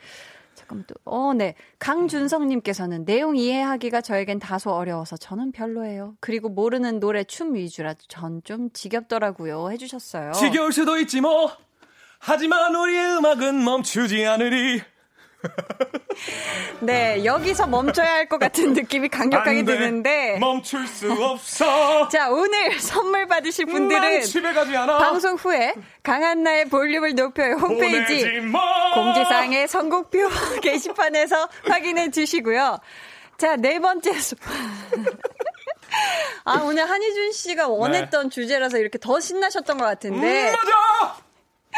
잠깐 0.55 0.85
또, 0.87 0.95
어, 1.05 1.33
네. 1.35 1.55
강준성님께서는 1.79 3.05
내용 3.05 3.37
이해하기가 3.37 4.01
저에겐 4.01 4.39
다소 4.39 4.73
어려워서 4.73 5.17
저는 5.17 5.53
별로예요. 5.53 6.15
그리고 6.21 6.49
모르는 6.49 6.99
노래 7.01 7.25
춤 7.25 7.55
위주라 7.55 7.95
전 8.09 8.43
좀 8.45 8.71
지겹더라고요. 8.73 9.71
해주셨어요. 9.71 10.33
지겨울 10.33 10.73
수도 10.73 10.99
있지 10.99 11.21
뭐. 11.21 11.51
하지만 12.19 12.75
우리의 12.75 13.17
음악은 13.19 13.63
멈추지 13.65 14.27
않으리. 14.27 14.83
네, 16.81 17.25
여기서 17.25 17.67
멈춰야 17.67 18.13
할 18.13 18.29
것 18.29 18.39
같은 18.39 18.73
느낌이 18.73 19.09
강력하게 19.09 19.65
드는데. 19.65 20.39
멈출 20.41 20.87
수 20.89 21.13
없어. 21.13 22.09
자, 22.09 22.29
오늘 22.31 22.79
선물 22.81 23.27
받으실 23.29 23.67
분들은. 23.67 24.23
방송 24.99 25.37
후에 25.37 25.75
강한나의 26.03 26.69
볼륨을 26.69 27.15
높여요 27.15 27.55
홈페이지 27.57 28.25
공지사항의 28.95 29.69
선곡표 29.69 30.29
게시판에서 30.63 31.49
확인해 31.69 32.11
주시고요. 32.11 32.79
자, 33.39 33.57
네 33.57 33.79
번째 33.79 34.13
수. 34.15 34.35
아, 36.45 36.63
오늘 36.65 36.89
한희준 36.89 37.33
씨가 37.33 37.69
원했던 37.69 38.25
네. 38.25 38.29
주제라서 38.35 38.79
이렇게 38.79 38.99
더 38.99 39.21
신나셨던 39.21 39.79
것 39.79 39.85
같은데. 39.85 40.51
음, 40.51 40.53
맞아! 40.53 41.17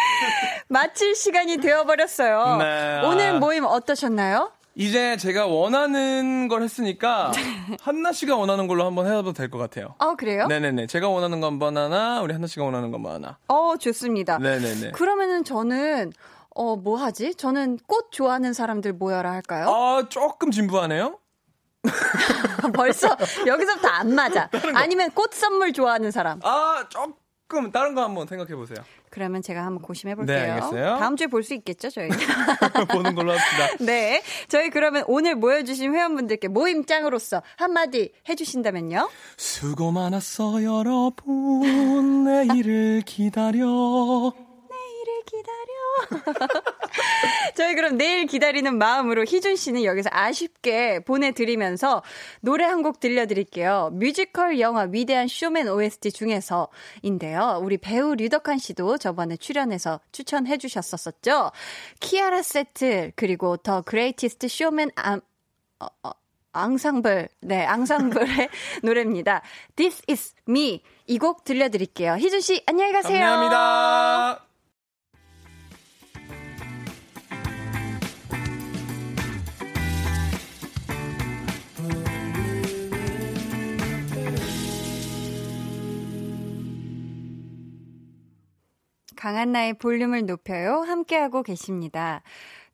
마칠 0.68 1.14
시간이 1.14 1.58
되어버렸어요. 1.58 2.56
네. 2.58 3.00
오늘 3.04 3.38
모임 3.38 3.64
어떠셨나요? 3.64 4.52
이제 4.74 5.16
제가 5.16 5.46
원하는 5.46 6.46
걸 6.46 6.62
했으니까 6.62 7.32
한나 7.82 8.12
씨가 8.12 8.36
원하는 8.36 8.68
걸로 8.68 8.84
한번 8.86 9.06
해도 9.06 9.32
될 9.32 9.50
것 9.50 9.58
같아요. 9.58 9.94
어 9.98 10.14
그래요? 10.14 10.46
네네네. 10.46 10.86
제가 10.86 11.08
원하는 11.08 11.40
건 11.40 11.58
바나나, 11.58 12.20
우리 12.22 12.32
한나 12.32 12.46
씨가 12.46 12.64
원하는 12.64 12.90
건 12.92 13.02
바나나. 13.02 13.38
어 13.48 13.76
좋습니다. 13.76 14.38
네네네. 14.38 14.92
그러면은 14.92 15.42
저는 15.44 16.12
어 16.54 16.76
뭐 16.76 16.96
하지? 16.96 17.34
저는 17.34 17.78
꽃 17.86 18.10
좋아하는 18.12 18.52
사람들 18.52 18.92
모여라 18.92 19.30
할까요? 19.32 19.68
아 19.68 20.08
조금 20.08 20.50
진부하네요. 20.50 21.18
벌써 22.74 23.16
여기서부터 23.46 23.88
안 23.88 24.14
맞아. 24.14 24.48
아니면 24.74 25.10
꽃 25.12 25.32
선물 25.32 25.72
좋아하는 25.72 26.10
사람. 26.10 26.40
아 26.42 26.84
조금 26.88 27.70
다른 27.72 27.94
거 27.94 28.02
한번 28.02 28.26
생각해 28.26 28.54
보세요. 28.56 28.78
그러면 29.18 29.42
제가 29.42 29.64
한번 29.64 29.82
고심해 29.82 30.14
볼게요. 30.14 30.36
네, 30.38 30.50
알겠어요. 30.50 30.98
다음 30.98 31.16
주에 31.16 31.26
볼 31.26 31.42
수 31.42 31.54
있겠죠, 31.54 31.90
저희. 31.90 32.08
보는 32.92 33.14
걸로 33.16 33.32
합시다. 33.32 33.68
네. 33.84 34.22
저희 34.48 34.70
그러면 34.70 35.02
오늘 35.08 35.34
모여주신 35.34 35.92
회원분들께 35.92 36.46
모임장으로서 36.48 37.42
한마디 37.56 38.12
해주신다면요? 38.28 39.08
수고 39.36 39.90
많았어, 39.90 40.62
여러분. 40.62 42.24
내일을 42.24 43.02
기다려. 43.06 43.64
내일을 44.70 45.22
기다려. 45.26 45.77
저희 47.54 47.74
그럼 47.74 47.96
내일 47.96 48.26
기다리는 48.26 48.76
마음으로 48.78 49.24
희준 49.24 49.56
씨는 49.56 49.84
여기서 49.84 50.10
아쉽게 50.12 51.00
보내드리면서 51.00 52.02
노래 52.40 52.64
한 52.64 52.78
곡 52.78 53.00
들려드릴게요. 53.00 53.90
뮤지컬 53.94 54.60
영화 54.60 54.82
위대한 54.90 55.26
쇼맨 55.26 55.66
OST 55.68 56.12
중에서인데요. 56.12 57.60
우리 57.62 57.76
배우 57.76 58.14
류덕환 58.14 58.58
씨도 58.58 58.98
저번에 58.98 59.36
출연해서 59.36 59.98
추천해 60.12 60.56
주셨었죠. 60.58 61.50
키알라 61.98 62.42
세틀 62.42 63.12
그리고 63.16 63.56
The 63.56 63.82
Greatest 63.82 64.46
Showman 64.48 64.90
암 64.94 65.20
어, 65.80 65.86
어, 66.04 66.10
앙상블, 66.52 67.28
네, 67.40 67.64
앙상블의 67.66 68.48
노래입니다. 68.82 69.42
This 69.76 70.02
is 70.08 70.34
me. 70.48 70.82
이 71.06 71.18
곡 71.18 71.44
들려드릴게요. 71.44 72.14
희준 72.14 72.40
씨, 72.40 72.62
안녕히 72.66 72.92
가세요. 72.92 73.20
감사합니다. 73.20 74.47
강한나의 89.18 89.74
볼륨을 89.74 90.26
높여요. 90.26 90.82
함께하고 90.82 91.42
계십니다. 91.42 92.22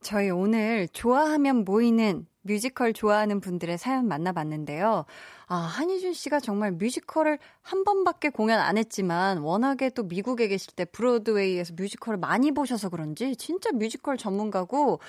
저희 0.03 0.29
오늘 0.29 0.87
좋아하면 0.89 1.65
모이는 1.65 2.27
뮤지컬 2.43 2.93
좋아하는 2.93 3.41
분들의 3.41 3.79
사연 3.79 4.07
만나봤는데요. 4.07 5.07
아, 5.47 5.55
한희준 5.57 6.13
씨가 6.13 6.41
정말 6.41 6.73
뮤지컬을 6.73 7.39
한 7.63 7.85
번밖에 7.85 8.29
공연 8.29 8.61
안 8.61 8.77
했지만 8.77 9.39
워낙에 9.39 9.89
또 9.91 10.03
미국에 10.03 10.49
계실 10.49 10.75
때 10.75 10.85
브로드웨이에서 10.85 11.73
뮤지컬을 11.79 12.19
많이 12.19 12.53
보셔서 12.53 12.91
그런지 12.91 13.35
진짜 13.37 13.73
뮤지컬 13.73 14.19
전문가고 14.19 15.01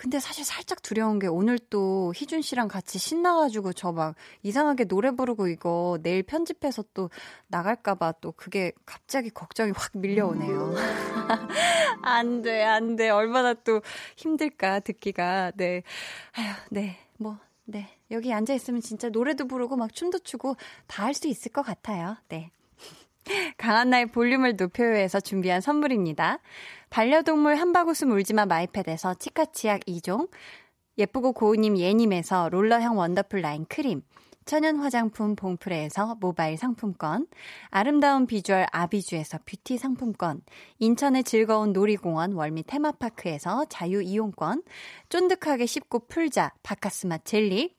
근데 0.00 0.18
사실 0.18 0.46
살짝 0.46 0.80
두려운 0.80 1.18
게 1.18 1.26
오늘 1.26 1.58
또 1.58 2.10
희준 2.16 2.40
씨랑 2.40 2.68
같이 2.68 2.98
신나가지고 2.98 3.74
저 3.74 3.92
막 3.92 4.14
이상하게 4.42 4.84
노래 4.84 5.10
부르고 5.10 5.48
이거 5.48 5.98
내일 6.02 6.22
편집해서 6.22 6.84
또 6.94 7.10
나갈까봐 7.48 8.14
또 8.22 8.32
그게 8.32 8.72
갑자기 8.86 9.28
걱정이 9.28 9.72
확 9.76 9.90
밀려오네요. 9.94 10.72
안 12.02 12.40
돼, 12.40 12.64
안 12.64 12.96
돼. 12.96 13.10
얼마나 13.10 13.52
또 13.52 13.82
힘들까, 14.16 14.80
듣기가. 14.80 15.52
네. 15.56 15.82
아휴, 16.32 16.54
네. 16.70 16.96
뭐, 17.18 17.36
네. 17.66 17.88
여기 18.10 18.32
앉아있으면 18.32 18.80
진짜 18.80 19.10
노래도 19.10 19.46
부르고 19.46 19.76
막 19.76 19.92
춤도 19.92 20.20
추고 20.20 20.56
다 20.86 21.04
할 21.04 21.12
수 21.14 21.28
있을 21.28 21.52
것 21.52 21.60
같아요. 21.62 22.16
네. 22.28 22.50
강한나의 23.56 24.06
볼륨을 24.06 24.56
높여요해서 24.56 25.20
준비한 25.20 25.60
선물입니다. 25.60 26.38
반려동물 26.90 27.56
한바구스 27.56 28.04
울지마 28.06 28.46
마이패드에서 28.46 29.14
치카치약 29.14 29.80
2종, 29.86 30.28
예쁘고 30.98 31.32
고운님 31.32 31.78
예님에서 31.78 32.48
롤러형 32.48 32.98
원더풀 32.98 33.40
라인 33.40 33.64
크림, 33.68 34.02
천연 34.44 34.78
화장품 34.78 35.36
봉프레에서 35.36 36.16
모바일 36.20 36.56
상품권, 36.56 37.26
아름다운 37.68 38.26
비주얼 38.26 38.66
아비주에서 38.72 39.38
뷰티 39.46 39.78
상품권, 39.78 40.42
인천의 40.78 41.24
즐거운 41.24 41.72
놀이공원 41.72 42.32
월미 42.32 42.64
테마파크에서 42.64 43.66
자유 43.66 44.02
이용권, 44.02 44.62
쫀득하게 45.08 45.66
씹고 45.66 46.08
풀자 46.08 46.52
바카스마 46.62 47.18
젤리, 47.18 47.76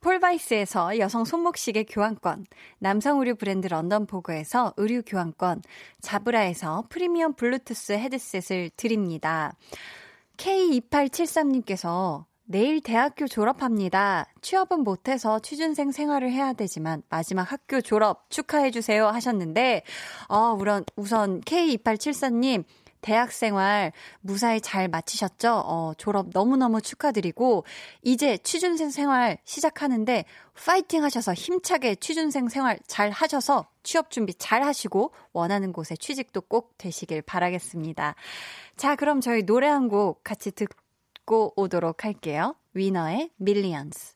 폴바이스에서 0.00 0.98
여성 0.98 1.24
손목시계 1.24 1.84
교환권, 1.84 2.46
남성 2.78 3.18
의류 3.18 3.34
브랜드 3.34 3.66
런던포그에서 3.66 4.74
의류 4.76 5.02
교환권, 5.04 5.62
자브라에서 6.00 6.84
프리미엄 6.88 7.34
블루투스 7.34 7.92
헤드셋을 7.92 8.70
드립니다. 8.76 9.54
K2873님께서 10.36 12.24
내일 12.48 12.80
대학교 12.80 13.26
졸업합니다. 13.26 14.26
취업은 14.40 14.84
못해서 14.84 15.40
취준생 15.40 15.90
생활을 15.90 16.30
해야 16.30 16.52
되지만 16.52 17.02
마지막 17.08 17.50
학교 17.50 17.80
졸업 17.80 18.30
축하해주세요 18.30 19.08
하셨는데, 19.08 19.82
어, 20.28 20.52
우선, 20.52 20.84
우선 20.94 21.40
K2874님, 21.40 22.64
대학 23.06 23.30
생활 23.30 23.92
무사히 24.20 24.60
잘 24.60 24.88
마치셨죠? 24.88 25.62
어, 25.64 25.92
졸업 25.96 26.30
너무너무 26.32 26.80
축하드리고, 26.80 27.64
이제 28.02 28.36
취준생 28.38 28.90
생활 28.90 29.38
시작하는데, 29.44 30.24
파이팅 30.56 31.04
하셔서 31.04 31.32
힘차게 31.32 31.94
취준생 31.94 32.48
생활 32.48 32.80
잘 32.88 33.10
하셔서 33.12 33.68
취업 33.84 34.10
준비 34.10 34.34
잘 34.34 34.64
하시고, 34.64 35.12
원하는 35.32 35.72
곳에 35.72 35.94
취직도 35.96 36.40
꼭 36.42 36.76
되시길 36.78 37.22
바라겠습니다. 37.22 38.16
자, 38.76 38.96
그럼 38.96 39.20
저희 39.20 39.44
노래 39.44 39.68
한 39.68 39.86
곡 39.88 40.24
같이 40.24 40.50
듣고 40.50 41.52
오도록 41.54 42.04
할게요. 42.04 42.56
위너의 42.74 43.30
Millions. 43.36 44.15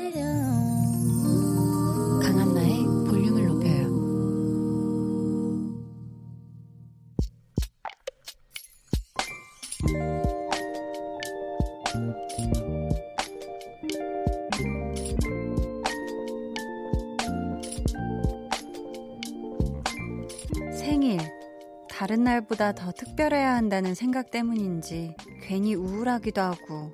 다른 22.01 22.23
날보다 22.23 22.71
더 22.71 22.91
특별해야 22.91 23.53
한다는 23.53 23.93
생각 23.93 24.31
때문인지 24.31 25.15
괜히 25.43 25.75
우울하기도 25.75 26.41
하고 26.41 26.91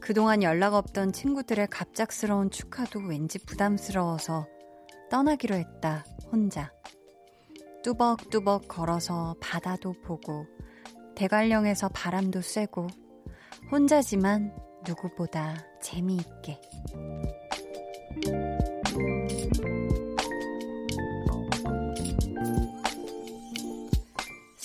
그동안 0.00 0.42
연락 0.42 0.74
없던 0.74 1.12
친구들의 1.12 1.68
갑작스러운 1.68 2.50
축하도 2.50 2.98
왠지 2.98 3.38
부담스러워서 3.38 4.48
떠나기로 5.08 5.54
했다, 5.54 6.04
혼자. 6.32 6.72
뚜벅뚜벅 7.84 8.66
걸어서 8.66 9.36
바다도 9.40 9.92
보고 10.02 10.48
대관령에서 11.14 11.88
바람도 11.90 12.40
쐬고 12.40 12.88
혼자지만 13.70 14.52
누구보다 14.84 15.64
재미있게. 15.80 16.60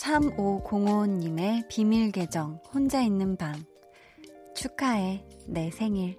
3505님의 0.10 1.68
비밀 1.68 2.12
계정, 2.12 2.60
혼자 2.74 3.00
있는 3.00 3.38
방. 3.38 3.54
축하해, 4.56 5.24
내 5.46 5.70
생일. 5.70 6.18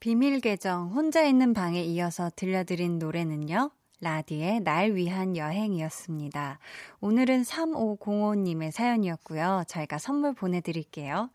비밀 0.00 0.40
계정, 0.40 0.88
혼자 0.88 1.22
있는 1.22 1.54
방에 1.54 1.80
이어서 1.84 2.32
들려드린 2.34 2.98
노래는요, 2.98 3.70
라디의 4.00 4.62
날 4.62 4.96
위한 4.96 5.36
여행이었습니다. 5.36 6.58
오늘은 7.00 7.42
3505님의 7.42 8.72
사연이었고요. 8.72 9.62
저희가 9.68 9.98
선물 9.98 10.34
보내드릴게요. 10.34 11.30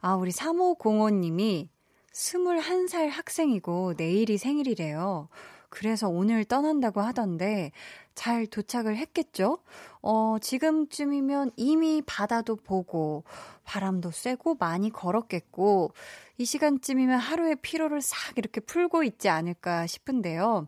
아, 0.00 0.14
우리 0.14 0.30
3505님이 0.30 1.68
21살 2.12 3.08
학생이고 3.10 3.94
내일이 3.96 4.38
생일이래요. 4.38 5.28
그래서 5.68 6.08
오늘 6.08 6.44
떠난다고 6.44 7.00
하던데 7.00 7.72
잘 8.14 8.46
도착을 8.46 8.96
했겠죠? 8.98 9.58
어, 10.02 10.36
지금쯤이면 10.38 11.52
이미 11.56 12.02
바다도 12.04 12.56
보고 12.56 13.24
바람도 13.64 14.10
쐬고 14.10 14.56
많이 14.60 14.90
걸었겠고 14.90 15.92
이 16.36 16.44
시간쯤이면 16.44 17.18
하루의 17.18 17.56
피로를 17.62 18.02
싹 18.02 18.36
이렇게 18.36 18.60
풀고 18.60 19.02
있지 19.04 19.30
않을까 19.30 19.86
싶은데요. 19.86 20.66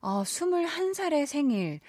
어, 0.00 0.22
21살의 0.22 1.26
생일. 1.26 1.80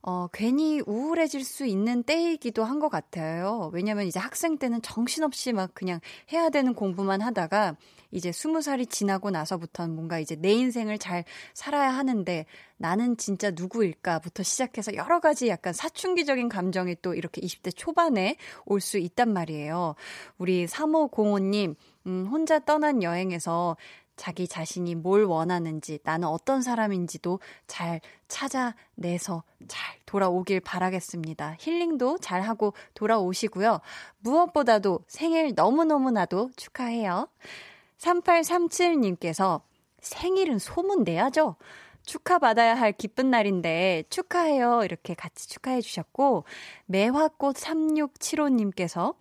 어, 0.00 0.28
괜히 0.32 0.80
우울해질 0.86 1.44
수 1.44 1.66
있는 1.66 2.02
때이기도 2.02 2.64
한 2.64 2.78
것 2.78 2.88
같아요. 2.88 3.70
왜냐면 3.74 4.06
이제 4.06 4.18
학생 4.18 4.56
때는 4.56 4.80
정신없이 4.80 5.52
막 5.52 5.74
그냥 5.74 6.00
해야 6.32 6.48
되는 6.48 6.72
공부만 6.72 7.20
하다가 7.20 7.76
이제 8.10 8.32
스무 8.32 8.62
살이 8.62 8.86
지나고 8.86 9.30
나서부터는 9.30 9.94
뭔가 9.94 10.18
이제 10.18 10.34
내 10.34 10.52
인생을 10.52 10.98
잘 10.98 11.24
살아야 11.54 11.90
하는데 11.90 12.46
나는 12.76 13.16
진짜 13.16 13.50
누구일까부터 13.50 14.42
시작해서 14.42 14.94
여러 14.94 15.20
가지 15.20 15.48
약간 15.48 15.72
사춘기적인 15.72 16.48
감정이 16.48 16.96
또 17.02 17.14
이렇게 17.14 17.40
20대 17.40 17.72
초반에 17.76 18.36
올 18.64 18.80
수 18.80 18.96
있단 18.98 19.32
말이에요. 19.32 19.94
우리 20.38 20.66
3505님, 20.66 21.74
음, 22.06 22.26
혼자 22.30 22.58
떠난 22.58 23.02
여행에서 23.02 23.76
자기 24.16 24.48
자신이 24.48 24.94
뭘 24.96 25.24
원하는지, 25.24 26.00
나는 26.02 26.26
어떤 26.28 26.60
사람인지도 26.62 27.38
잘 27.66 28.00
찾아내서 28.26 29.44
잘 29.68 29.96
돌아오길 30.06 30.60
바라겠습니다. 30.60 31.56
힐링도 31.60 32.18
잘 32.18 32.42
하고 32.42 32.72
돌아오시고요. 32.94 33.80
무엇보다도 34.18 35.04
생일 35.06 35.52
너무너무나도 35.54 36.50
축하해요. 36.56 37.28
3837님께서 37.98 39.62
생일은 40.00 40.58
소문 40.58 41.04
내야죠? 41.04 41.56
축하받아야 42.06 42.74
할 42.74 42.92
기쁜 42.92 43.30
날인데 43.30 44.04
축하해요. 44.08 44.82
이렇게 44.84 45.14
같이 45.14 45.48
축하해 45.48 45.80
주셨고, 45.82 46.44
매화꽃 46.86 47.56
3675님께서 47.56 49.14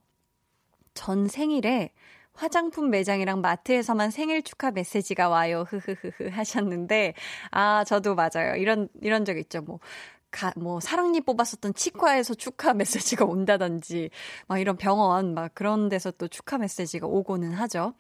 전 0.93 1.27
생일에 1.27 1.91
화장품 2.33 2.89
매장이랑 2.89 3.41
마트에서만 3.41 4.11
생일 4.11 4.41
축하 4.43 4.71
메시지가 4.71 5.27
와요. 5.27 5.65
흐흐흐흐 5.67 6.29
하셨는데, 6.29 7.13
아, 7.51 7.83
저도 7.83 8.15
맞아요. 8.15 8.55
이런, 8.55 8.87
이런 9.01 9.25
적 9.25 9.37
있죠. 9.37 9.61
뭐, 9.61 9.79
가, 10.31 10.53
뭐, 10.55 10.79
사랑니 10.79 11.21
뽑았었던 11.21 11.73
치과에서 11.73 12.35
축하 12.35 12.73
메시지가 12.73 13.25
온다든지, 13.25 14.11
막 14.47 14.59
이런 14.59 14.77
병원, 14.77 15.33
막 15.33 15.53
그런 15.55 15.89
데서 15.89 16.11
또 16.11 16.27
축하 16.27 16.57
메시지가 16.57 17.07
오고는 17.07 17.53
하죠. 17.53 17.95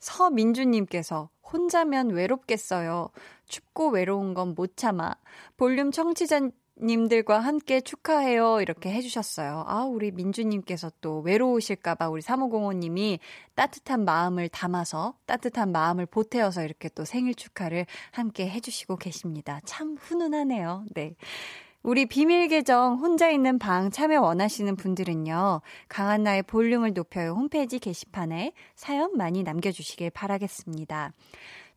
서민주님께서 0.00 1.30
혼자면 1.52 2.10
외롭겠어요. 2.10 3.10
춥고 3.48 3.90
외로운 3.90 4.34
건 4.34 4.54
못 4.54 4.76
참아. 4.76 5.14
볼륨 5.56 5.90
청취자 5.90 6.50
님들과 6.82 7.40
함께 7.40 7.80
축하해요. 7.80 8.60
이렇게 8.62 8.90
해주셨어요. 8.90 9.64
아, 9.66 9.84
우리 9.84 10.10
민주님께서 10.10 10.90
또 11.02 11.20
외로우실까봐 11.20 12.08
우리 12.08 12.22
3505님이 12.22 13.18
따뜻한 13.54 14.04
마음을 14.04 14.48
담아서, 14.48 15.14
따뜻한 15.26 15.72
마음을 15.72 16.06
보태어서 16.06 16.64
이렇게 16.64 16.88
또 16.88 17.04
생일 17.04 17.34
축하를 17.34 17.84
함께 18.12 18.48
해주시고 18.48 18.96
계십니다. 18.96 19.60
참 19.66 19.96
훈훈하네요. 20.00 20.86
네. 20.94 21.16
우리 21.82 22.04
비밀 22.04 22.48
계정 22.48 22.96
혼자 22.98 23.30
있는 23.30 23.58
방 23.58 23.90
참여 23.90 24.20
원하시는 24.20 24.76
분들은요. 24.76 25.62
강한나의 25.88 26.42
볼륨을 26.42 26.92
높여요 26.92 27.32
홈페이지 27.32 27.78
게시판에 27.78 28.52
사연 28.74 29.16
많이 29.16 29.42
남겨주시길 29.42 30.10
바라겠습니다. 30.10 31.14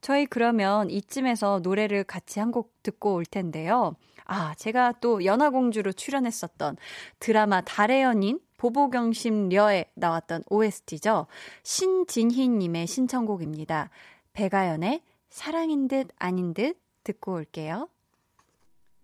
저희 0.01 0.26
그러면 0.26 0.89
이쯤에서 0.89 1.62
노래를 1.64 2.04
같이 2.04 2.39
한 2.39 2.51
곡 2.51 2.84
듣고 2.84 3.14
올 3.16 3.26
텐데요. 3.26 3.95
아, 4.26 4.54
제가 4.56 4.93
또 4.99 5.24
연화공주로 5.24 5.93
출연했었던 5.93 6.76
드라마 7.20 7.62
달의 7.62 8.01
연인 8.04 8.39
보보경심 8.58 9.49
려에 9.49 9.86
나왔던 9.95 10.43
OST죠. 10.49 11.28
신진희님의 11.64 12.88
신청곡입니다. 12.88 13.89
배가연의 14.34 15.01
사랑인 15.30 15.88
듯 15.88 16.10
아닌 16.20 16.54
듯 16.54 16.78
듣고 17.06 17.34
올게요. 17.36 17.88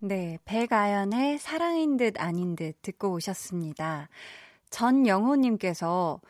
네, 0.02 0.40
백아연의 0.46 1.40
사랑인 1.40 1.98
듯 1.98 2.22
아닌 2.22 2.56
듯 2.56 2.82
듣고 2.82 3.12
오셨습니다. 3.12 4.08
전영호님께서 4.70 6.22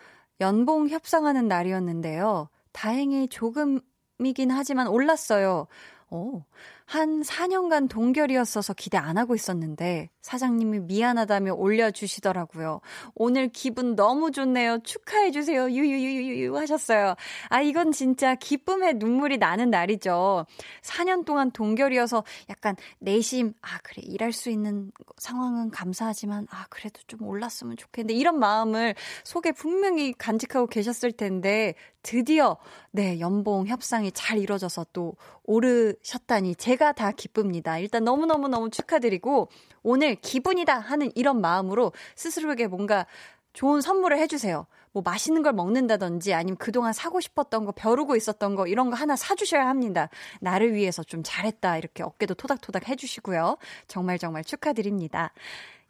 연봉 0.41 0.89
협상하는 0.89 1.47
날이었는데요. 1.47 2.49
다행히 2.71 3.27
조금이긴 3.27 4.49
하지만 4.49 4.87
올랐어요. 4.87 5.67
오, 6.09 6.41
한 6.89 7.21
4년간 7.21 7.87
동결이었어서 7.87 8.73
기대 8.73 8.97
안 8.97 9.19
하고 9.19 9.35
있었는데 9.35 10.09
사장님이 10.23 10.79
미안하다며 10.79 11.53
올려주시더라고요. 11.53 12.81
오늘 13.13 13.47
기분 13.49 13.95
너무 13.95 14.31
좋네요. 14.31 14.79
축하해주세요. 14.83 15.69
유유유유유 15.69 16.57
하셨어요. 16.57 17.13
아, 17.49 17.61
이건 17.61 17.91
진짜 17.91 18.33
기쁨의 18.33 18.95
눈물이 18.95 19.37
나는 19.37 19.69
날이죠. 19.69 20.47
4년 20.81 21.25
동안 21.25 21.51
동결이어서 21.51 22.23
약간 22.49 22.75
내심, 22.97 23.53
아, 23.61 23.77
그래, 23.83 24.01
일할 24.03 24.33
수 24.33 24.49
있는 24.49 24.91
상황은 25.17 25.69
감사하지만, 25.69 26.47
아, 26.49 26.65
그래도 26.69 27.01
좀 27.05 27.21
올랐으면 27.21 27.77
좋겠는데, 27.77 28.13
이런 28.15 28.39
마음을 28.39 28.95
속에 29.23 29.51
분명히 29.51 30.13
간직하고 30.13 30.65
계셨을 30.65 31.11
텐데, 31.11 31.75
드디어, 32.01 32.57
네, 32.91 33.19
연봉 33.19 33.67
협상이 33.67 34.11
잘 34.13 34.37
이루어져서 34.37 34.87
또 34.93 35.15
오르셨다니, 35.43 36.55
제가 36.79 36.93
다 36.93 37.11
기쁩니다. 37.11 37.77
일단 37.77 38.05
너무너무너무 38.05 38.69
축하드리고, 38.69 39.49
오늘 39.83 40.15
기분이다 40.15 40.79
하는 40.79 41.11
이런 41.13 41.41
마음으로 41.41 41.91
스스로에게 42.15 42.67
뭔가 42.67 43.05
좋은 43.51 43.81
선물을 43.81 44.17
해주세요. 44.17 44.65
뭐 44.93 45.03
맛있는 45.03 45.43
걸 45.43 45.51
먹는다든지 45.53 46.33
아니면 46.33 46.57
그동안 46.57 46.93
사고 46.93 47.19
싶었던 47.19 47.65
거, 47.65 47.73
벼르고 47.73 48.15
있었던 48.15 48.55
거 48.55 48.65
이런 48.65 48.89
거 48.89 48.95
하나 48.95 49.17
사주셔야 49.17 49.67
합니다. 49.67 50.09
나를 50.39 50.73
위해서 50.73 51.03
좀 51.03 51.21
잘했다 51.21 51.77
이렇게 51.77 52.01
어깨도 52.01 52.35
토닥토닥 52.35 52.87
해주시고요. 52.87 53.57
정말 53.87 54.17
정말 54.17 54.43
축하드립니다. 54.45 55.33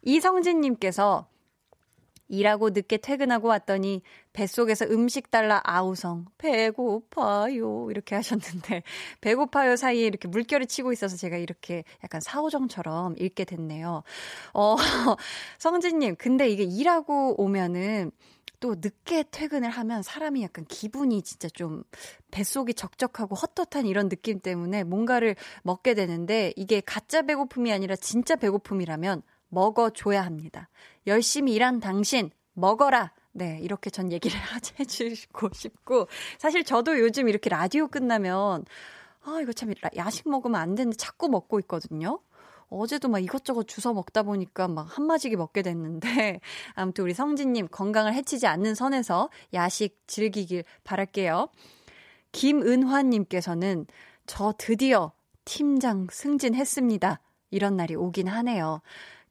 이성진님께서 0.02 1.26
일하고 2.30 2.70
늦게 2.70 2.98
퇴근하고 2.98 3.48
왔더니 3.48 4.02
뱃속에서 4.32 4.86
음식 4.86 5.30
달라 5.30 5.60
아우성 5.64 6.26
배고파요 6.38 7.88
이렇게 7.90 8.14
하셨는데 8.14 8.82
배고파요 9.20 9.76
사이에 9.76 10.06
이렇게 10.06 10.28
물결이 10.28 10.66
치고 10.66 10.92
있어서 10.92 11.16
제가 11.16 11.36
이렇게 11.36 11.84
약간 12.04 12.20
사오정처럼 12.20 13.16
읽게 13.18 13.44
됐네요. 13.44 14.02
어 14.54 14.76
성진님 15.58 16.16
근데 16.16 16.48
이게 16.48 16.62
일하고 16.62 17.34
오면은 17.42 18.12
또 18.60 18.76
늦게 18.78 19.24
퇴근을 19.30 19.70
하면 19.70 20.02
사람이 20.02 20.42
약간 20.42 20.64
기분이 20.66 21.22
진짜 21.22 21.48
좀 21.48 21.82
뱃속이 22.30 22.74
적적하고 22.74 23.34
헛헛한 23.34 23.86
이런 23.86 24.08
느낌 24.08 24.38
때문에 24.38 24.84
뭔가를 24.84 25.34
먹게 25.62 25.94
되는데 25.94 26.52
이게 26.56 26.80
가짜 26.80 27.22
배고픔이 27.22 27.72
아니라 27.72 27.96
진짜 27.96 28.36
배고픔이라면 28.36 29.22
먹어줘야 29.50 30.22
합니다. 30.22 30.68
열심히 31.06 31.54
일한 31.54 31.80
당신, 31.80 32.30
먹어라! 32.54 33.12
네, 33.32 33.60
이렇게 33.62 33.90
전 33.90 34.10
얘기를 34.10 34.36
해주고 34.80 35.50
싶고, 35.52 36.08
사실 36.38 36.64
저도 36.64 36.98
요즘 36.98 37.28
이렇게 37.28 37.48
라디오 37.50 37.86
끝나면, 37.86 38.64
아, 39.22 39.38
이거 39.42 39.52
참 39.52 39.72
야식 39.96 40.28
먹으면 40.28 40.60
안 40.60 40.74
되는데 40.74 40.96
자꾸 40.96 41.28
먹고 41.28 41.60
있거든요. 41.60 42.20
어제도 42.70 43.08
막 43.08 43.18
이것저것 43.18 43.66
주워 43.66 43.92
먹다 43.92 44.22
보니까 44.22 44.68
막 44.68 44.86
한마지기 44.96 45.36
먹게 45.36 45.62
됐는데, 45.62 46.40
아무튼 46.74 47.04
우리 47.04 47.14
성진님 47.14 47.68
건강을 47.68 48.14
해치지 48.14 48.46
않는 48.46 48.74
선에서 48.74 49.28
야식 49.52 49.98
즐기길 50.06 50.64
바랄게요. 50.84 51.48
김은화님께서는 52.32 53.86
저 54.26 54.54
드디어 54.56 55.12
팀장 55.44 56.06
승진했습니다. 56.10 57.20
이런 57.50 57.76
날이 57.76 57.96
오긴 57.96 58.28
하네요. 58.28 58.80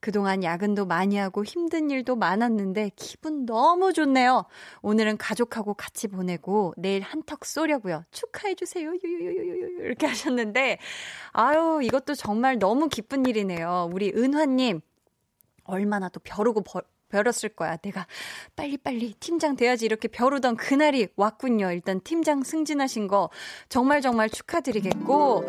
그동안 0.00 0.42
야근도 0.42 0.86
많이 0.86 1.16
하고 1.16 1.44
힘든 1.44 1.90
일도 1.90 2.16
많았는데 2.16 2.92
기분 2.96 3.44
너무 3.44 3.92
좋네요. 3.92 4.46
오늘은 4.82 5.18
가족하고 5.18 5.74
같이 5.74 6.08
보내고 6.08 6.72
내일 6.76 7.02
한턱 7.02 7.44
쏘려고요. 7.44 8.04
축하해주세요. 8.10 8.92
유유유유 9.04 9.84
이렇게 9.84 10.06
하셨는데, 10.06 10.78
아유, 11.32 11.80
이것도 11.82 12.14
정말 12.14 12.58
너무 12.58 12.88
기쁜 12.88 13.26
일이네요. 13.26 13.90
우리 13.92 14.10
은화님, 14.10 14.80
얼마나 15.64 16.08
또 16.08 16.18
벼르고 16.20 16.62
버, 16.62 16.80
벼렸을 17.10 17.50
거야. 17.50 17.76
내가 17.76 18.06
빨리빨리 18.56 19.14
팀장 19.20 19.56
돼야지 19.56 19.84
이렇게 19.84 20.08
벼르던 20.08 20.56
그날이 20.56 21.08
왔군요. 21.16 21.72
일단 21.72 22.00
팀장 22.02 22.42
승진하신 22.42 23.08
거 23.08 23.30
정말 23.68 24.00
정말 24.00 24.30
축하드리겠고, 24.30 25.44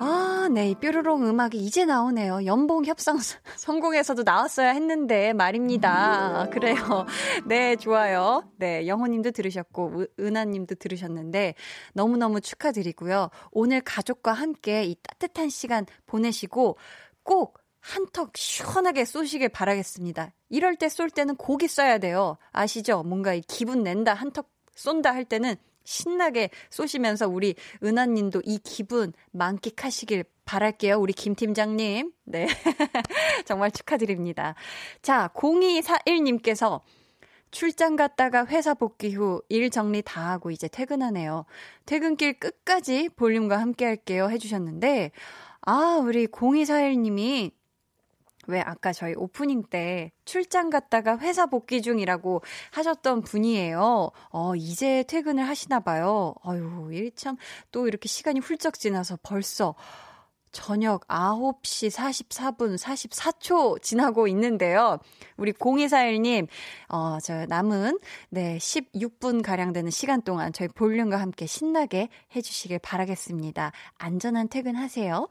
아, 0.00 0.48
네. 0.52 0.74
뾰로롱 0.80 1.26
음악이 1.26 1.58
이제 1.58 1.84
나오네요. 1.84 2.44
연봉 2.46 2.84
협상 2.84 3.18
성공해서도 3.56 4.22
나왔어야 4.22 4.70
했는데 4.70 5.32
말입니다. 5.32 6.48
그래요. 6.52 6.76
네, 7.46 7.74
좋아요. 7.76 8.48
네, 8.58 8.86
영호님도 8.86 9.32
들으셨고, 9.32 10.04
은하님도 10.20 10.76
들으셨는데, 10.76 11.54
너무너무 11.94 12.40
축하드리고요. 12.40 13.30
오늘 13.50 13.80
가족과 13.80 14.32
함께 14.32 14.84
이 14.84 14.94
따뜻한 15.02 15.48
시간 15.50 15.84
보내시고, 16.06 16.76
꼭 17.24 17.58
한턱 17.80 18.36
시원하게 18.36 19.04
쏘시길 19.04 19.48
바라겠습니다. 19.48 20.32
이럴 20.48 20.76
때 20.76 20.88
쏠 20.88 21.10
때는 21.10 21.34
고기 21.36 21.66
써야 21.68 21.98
돼요. 21.98 22.36
아시죠? 22.52 23.02
뭔가 23.02 23.34
이 23.34 23.40
기분 23.40 23.82
낸다, 23.82 24.14
한턱 24.14 24.48
쏜다 24.76 25.12
할 25.12 25.24
때는 25.24 25.56
신나게 25.88 26.50
쏘시면서 26.68 27.28
우리 27.28 27.54
은하님도 27.82 28.42
이 28.44 28.58
기분 28.58 29.14
만끽하시길 29.32 30.24
바랄게요. 30.44 30.98
우리 30.98 31.14
김 31.14 31.34
팀장님. 31.34 32.12
네. 32.24 32.46
정말 33.46 33.70
축하드립니다. 33.70 34.54
자, 35.00 35.30
0241님께서 35.34 36.82
출장 37.50 37.96
갔다가 37.96 38.44
회사 38.46 38.74
복귀 38.74 39.14
후 39.14 39.40
일 39.48 39.70
정리 39.70 40.02
다 40.02 40.30
하고 40.30 40.50
이제 40.50 40.68
퇴근하네요. 40.68 41.46
퇴근길 41.86 42.38
끝까지 42.38 43.08
볼륨과 43.16 43.58
함께 43.58 43.86
할게요. 43.86 44.28
해주셨는데, 44.30 45.12
아, 45.62 46.00
우리 46.02 46.26
0241님이 46.26 47.52
왜 48.48 48.60
아까 48.60 48.92
저희 48.92 49.14
오프닝 49.14 49.64
때 49.70 50.10
출장 50.24 50.70
갔다가 50.70 51.18
회사 51.18 51.46
복귀 51.46 51.82
중이라고 51.82 52.42
하셨던 52.72 53.22
분이에요. 53.22 54.10
어, 54.30 54.56
이제 54.56 55.04
퇴근을 55.06 55.46
하시나 55.46 55.80
봐요. 55.80 56.34
어유, 56.46 56.88
일 56.92 57.12
참 57.14 57.36
또 57.70 57.86
이렇게 57.88 58.08
시간이 58.08 58.40
훌쩍 58.40 58.74
지나서 58.78 59.18
벌써 59.22 59.74
저녁 60.50 61.06
9시 61.08 61.90
44분 61.90 62.78
44초 62.78 63.82
지나고 63.82 64.26
있는데요. 64.28 64.98
우리 65.36 65.52
0241님, 65.52 66.48
어, 66.88 67.18
저 67.22 67.44
남은, 67.46 67.98
네, 68.30 68.56
16분 68.56 69.42
가량 69.42 69.74
되는 69.74 69.90
시간 69.90 70.22
동안 70.22 70.52
저희 70.54 70.68
볼륨과 70.68 71.20
함께 71.20 71.46
신나게 71.46 72.08
해주시길 72.34 72.78
바라겠습니다. 72.78 73.72
안전한 73.98 74.48
퇴근하세요. 74.48 75.28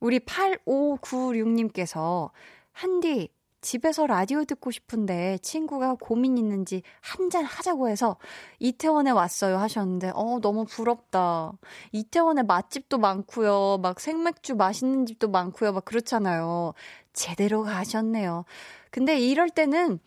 우리 0.00 0.20
8596님께서 0.20 2.30
한디 2.72 3.30
집에서 3.60 4.06
라디오 4.06 4.44
듣고 4.44 4.70
싶은데 4.70 5.38
친구가 5.42 5.96
고민 6.00 6.38
있는지 6.38 6.82
한잔 7.00 7.44
하자고 7.44 7.88
해서 7.88 8.16
이태원에 8.60 9.10
왔어요 9.10 9.58
하셨는데, 9.58 10.12
어, 10.14 10.38
너무 10.40 10.64
부럽다. 10.64 11.52
이태원에 11.92 12.44
맛집도 12.44 12.98
많고요. 12.98 13.78
막 13.82 13.98
생맥주 13.98 14.54
맛있는 14.54 15.06
집도 15.06 15.28
많고요. 15.28 15.72
막 15.72 15.84
그렇잖아요. 15.84 16.72
제대로 17.12 17.64
가셨네요. 17.64 18.44
근데 18.90 19.18
이럴 19.18 19.50
때는 19.50 19.98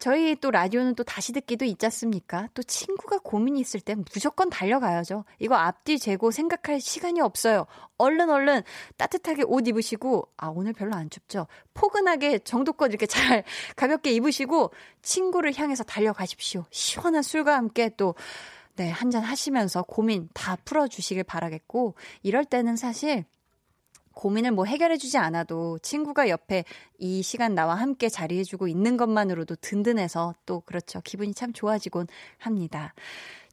저희 0.00 0.34
또 0.36 0.50
라디오는 0.50 0.94
또 0.94 1.04
다시 1.04 1.32
듣기도 1.32 1.64
있지 1.64 1.84
않습니까? 1.86 2.48
또 2.54 2.62
친구가 2.62 3.18
고민이 3.18 3.60
있을 3.60 3.80
땐 3.80 4.04
무조건 4.12 4.48
달려가야죠. 4.48 5.24
이거 5.38 5.56
앞뒤 5.56 5.98
재고 5.98 6.30
생각할 6.30 6.80
시간이 6.80 7.20
없어요. 7.20 7.66
얼른 7.98 8.30
얼른 8.30 8.62
따뜻하게 8.96 9.42
옷 9.46 9.66
입으시고, 9.68 10.28
아, 10.38 10.48
오늘 10.48 10.72
별로 10.72 10.94
안 10.94 11.10
춥죠? 11.10 11.46
포근하게 11.74 12.38
정도껏 12.38 12.88
이렇게 12.88 13.06
잘 13.06 13.44
가볍게 13.76 14.12
입으시고, 14.12 14.72
친구를 15.02 15.52
향해서 15.54 15.84
달려가십시오. 15.84 16.64
시원한 16.70 17.22
술과 17.22 17.54
함께 17.54 17.90
또, 17.96 18.14
네, 18.76 18.88
한잔 18.88 19.22
하시면서 19.22 19.82
고민 19.82 20.30
다 20.32 20.56
풀어주시길 20.64 21.24
바라겠고, 21.24 21.94
이럴 22.22 22.46
때는 22.46 22.76
사실 22.76 23.26
고민을 24.14 24.52
뭐 24.52 24.64
해결해주지 24.64 25.18
않아도 25.18 25.78
친구가 25.80 26.28
옆에 26.28 26.64
이 26.98 27.22
시간 27.22 27.54
나와 27.54 27.74
함께 27.74 28.08
자리해주고 28.08 28.68
있는 28.68 28.96
것만으로도 28.96 29.56
든든해서 29.60 30.34
또 30.46 30.60
그렇죠. 30.60 31.00
기분이 31.00 31.34
참 31.34 31.52
좋아지곤 31.52 32.06
합니다. 32.38 32.94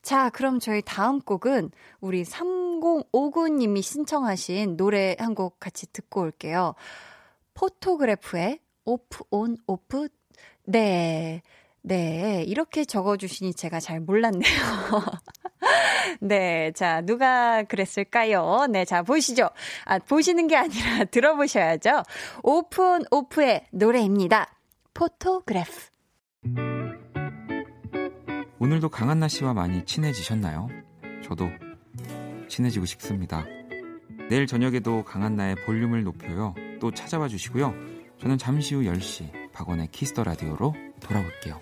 자, 0.02 0.30
그럼 0.30 0.60
저희 0.60 0.82
다음 0.84 1.20
곡은 1.22 1.72
우리 2.00 2.24
3059님이 2.24 3.82
신청하신 3.82 4.78
노래 4.78 5.16
한 5.20 5.36
곡 5.36 5.60
같이 5.60 5.86
듣고 5.92 6.22
올게요. 6.22 6.76
포토그래프의 7.54 8.60
오프 8.86 9.24
온 9.30 9.58
오프 9.68 10.08
네. 10.66 11.42
네, 11.82 12.44
이렇게 12.46 12.84
적어 12.84 13.16
주시니 13.18 13.54
제가 13.54 13.80
잘 13.80 14.00
몰랐네요. 14.02 14.42
네, 16.20 16.72
자, 16.74 17.02
누가 17.02 17.64
그랬을까요? 17.64 18.68
네, 18.70 18.86
자, 18.86 19.04
보시죠. 19.04 19.50
아, 19.86 20.00
보시는 20.00 20.48
게 20.48 20.56
아니라 20.56 21.06
들어보셔야죠. 21.12 22.04
오프온오프의 22.44 23.66
노래입니다. 23.72 24.48
Photograph. 24.94 25.72
오늘도 28.60 28.90
강한나 28.90 29.28
씨와 29.28 29.54
많이 29.54 29.86
친해지셨나요? 29.86 30.68
저도 31.24 31.50
친해지고 32.50 32.86
싶습니다. 32.86 33.46
내일 34.30 34.46
저녁에도 34.46 35.04
강한나의 35.06 35.56
볼륨을 35.66 36.04
높여요. 36.04 36.54
또 36.80 36.92
찾아와 36.92 37.28
주시고요. 37.28 37.74
저는 38.20 38.38
잠시 38.38 38.76
후 38.76 38.82
10시 38.82 39.52
박원의 39.54 39.88
Kiss 39.92 40.10
the 40.10 40.24
Radio로 40.24 40.76
돌아올게요. 41.00 41.62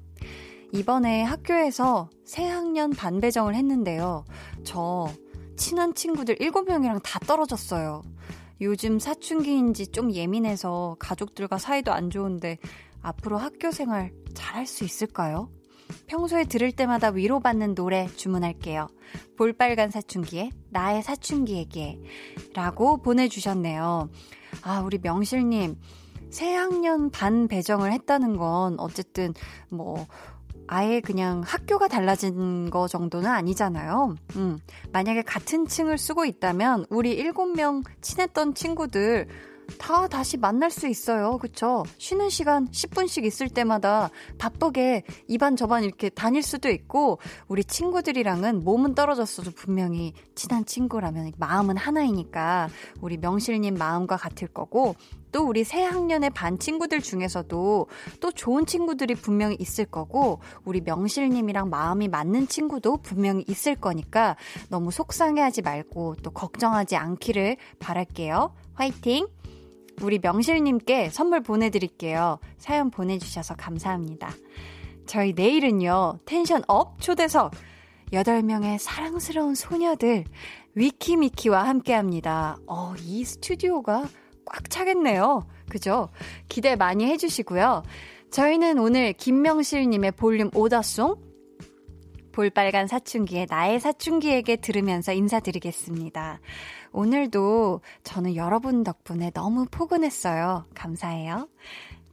이번에 0.73 1.23
학교에서 1.23 2.09
새학년 2.23 2.91
반배정을 2.91 3.55
했는데요. 3.55 4.23
저 4.63 5.09
친한 5.57 5.93
친구들 5.93 6.35
7명이랑 6.37 7.01
다 7.03 7.19
떨어졌어요. 7.19 8.01
요즘 8.61 8.99
사춘기인지 8.99 9.87
좀 9.87 10.13
예민해서 10.13 10.95
가족들과 10.99 11.57
사이도 11.57 11.91
안 11.91 12.09
좋은데 12.09 12.57
앞으로 13.01 13.37
학교 13.37 13.71
생활 13.71 14.13
잘할 14.33 14.65
수 14.65 14.83
있을까요? 14.83 15.49
평소에 16.07 16.45
들을 16.45 16.71
때마다 16.71 17.09
위로받는 17.09 17.75
노래 17.75 18.07
주문할게요. 18.15 18.87
볼빨간 19.37 19.91
사춘기에 19.91 20.51
나의 20.69 21.03
사춘기에게 21.03 21.99
라고 22.53 23.01
보내주셨네요. 23.01 24.09
아, 24.61 24.79
우리 24.81 24.99
명실님. 24.99 25.75
새학년 26.29 27.09
반 27.09 27.49
배정을 27.49 27.91
했다는 27.91 28.37
건 28.37 28.79
어쨌든 28.79 29.33
뭐 29.69 30.07
아예 30.73 31.01
그냥 31.01 31.41
학교가 31.45 31.89
달라진 31.89 32.69
거 32.69 32.87
정도는 32.87 33.29
아니잖아요. 33.29 34.15
음, 34.37 34.57
만약에 34.93 35.21
같은 35.21 35.67
층을 35.67 35.97
쓰고 35.97 36.23
있다면 36.23 36.85
우리 36.89 37.11
일곱 37.11 37.47
명 37.47 37.83
친했던 37.99 38.53
친구들 38.53 39.27
다 39.77 40.07
다시 40.07 40.37
만날 40.37 40.71
수 40.71 40.87
있어요. 40.87 41.37
그쵸? 41.39 41.83
쉬는 41.97 42.29
시간 42.29 42.69
10분씩 42.69 43.25
있을 43.25 43.49
때마다 43.49 44.09
바쁘게 44.37 45.03
이반 45.27 45.57
저반 45.57 45.83
이렇게 45.83 46.07
다닐 46.07 46.41
수도 46.41 46.69
있고, 46.69 47.19
우리 47.49 47.65
친구들이랑은 47.65 48.63
몸은 48.63 48.95
떨어졌어도 48.95 49.51
분명히 49.51 50.13
친한 50.35 50.65
친구라면 50.65 51.33
마음은 51.37 51.75
하나이니까, 51.75 52.69
우리 53.01 53.17
명실님 53.17 53.73
마음과 53.75 54.15
같을 54.15 54.47
거고, 54.47 54.95
또 55.31 55.47
우리 55.47 55.63
새 55.63 55.83
학년의 55.83 56.31
반 56.31 56.59
친구들 56.59 57.01
중에서도 57.01 57.87
또 58.19 58.31
좋은 58.31 58.65
친구들이 58.65 59.15
분명히 59.15 59.55
있을 59.59 59.85
거고, 59.85 60.39
우리 60.65 60.81
명실님이랑 60.81 61.69
마음이 61.69 62.07
맞는 62.07 62.47
친구도 62.47 62.97
분명히 62.97 63.43
있을 63.47 63.75
거니까, 63.75 64.35
너무 64.69 64.91
속상해하지 64.91 65.61
말고 65.61 66.17
또 66.23 66.31
걱정하지 66.31 66.95
않기를 66.95 67.57
바랄게요. 67.79 68.53
화이팅! 68.73 69.27
우리 70.01 70.19
명실님께 70.19 71.09
선물 71.09 71.41
보내드릴게요. 71.41 72.39
사연 72.57 72.89
보내주셔서 72.89 73.55
감사합니다. 73.55 74.31
저희 75.05 75.33
내일은요, 75.33 76.19
tension 76.25 76.63
up 76.67 76.99
초대석 77.01 77.51
8명의 78.11 78.77
사랑스러운 78.77 79.55
소녀들 79.55 80.25
위키미키와 80.75 81.63
함께 81.63 81.93
합니다. 81.93 82.57
어, 82.67 82.93
이 82.99 83.23
스튜디오가 83.23 84.07
꽉 84.51 84.69
차겠네요. 84.69 85.47
그죠? 85.69 86.09
기대 86.49 86.75
많이 86.75 87.05
해주시고요. 87.05 87.83
저희는 88.31 88.79
오늘 88.79 89.13
김명실님의 89.13 90.11
볼륨 90.11 90.49
오더송 90.53 91.15
볼빨간 92.31 92.87
사춘기의 92.87 93.47
나의 93.49 93.79
사춘기에게 93.79 94.57
들으면서 94.57 95.13
인사드리겠습니다. 95.13 96.39
오늘도 96.93 97.81
저는 98.03 98.35
여러분 98.35 98.83
덕분에 98.83 99.31
너무 99.31 99.65
포근했어요. 99.69 100.65
감사해요. 100.75 101.47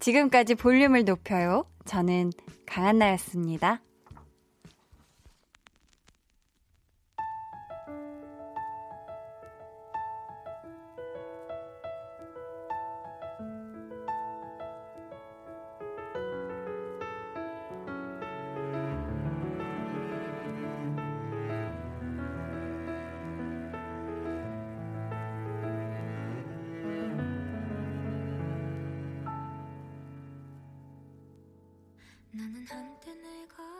지금까지 0.01 0.55
볼륨을 0.55 1.05
높여요. 1.05 1.65
저는 1.85 2.33
강한나였습니다. 2.67 3.81
나 33.57 33.78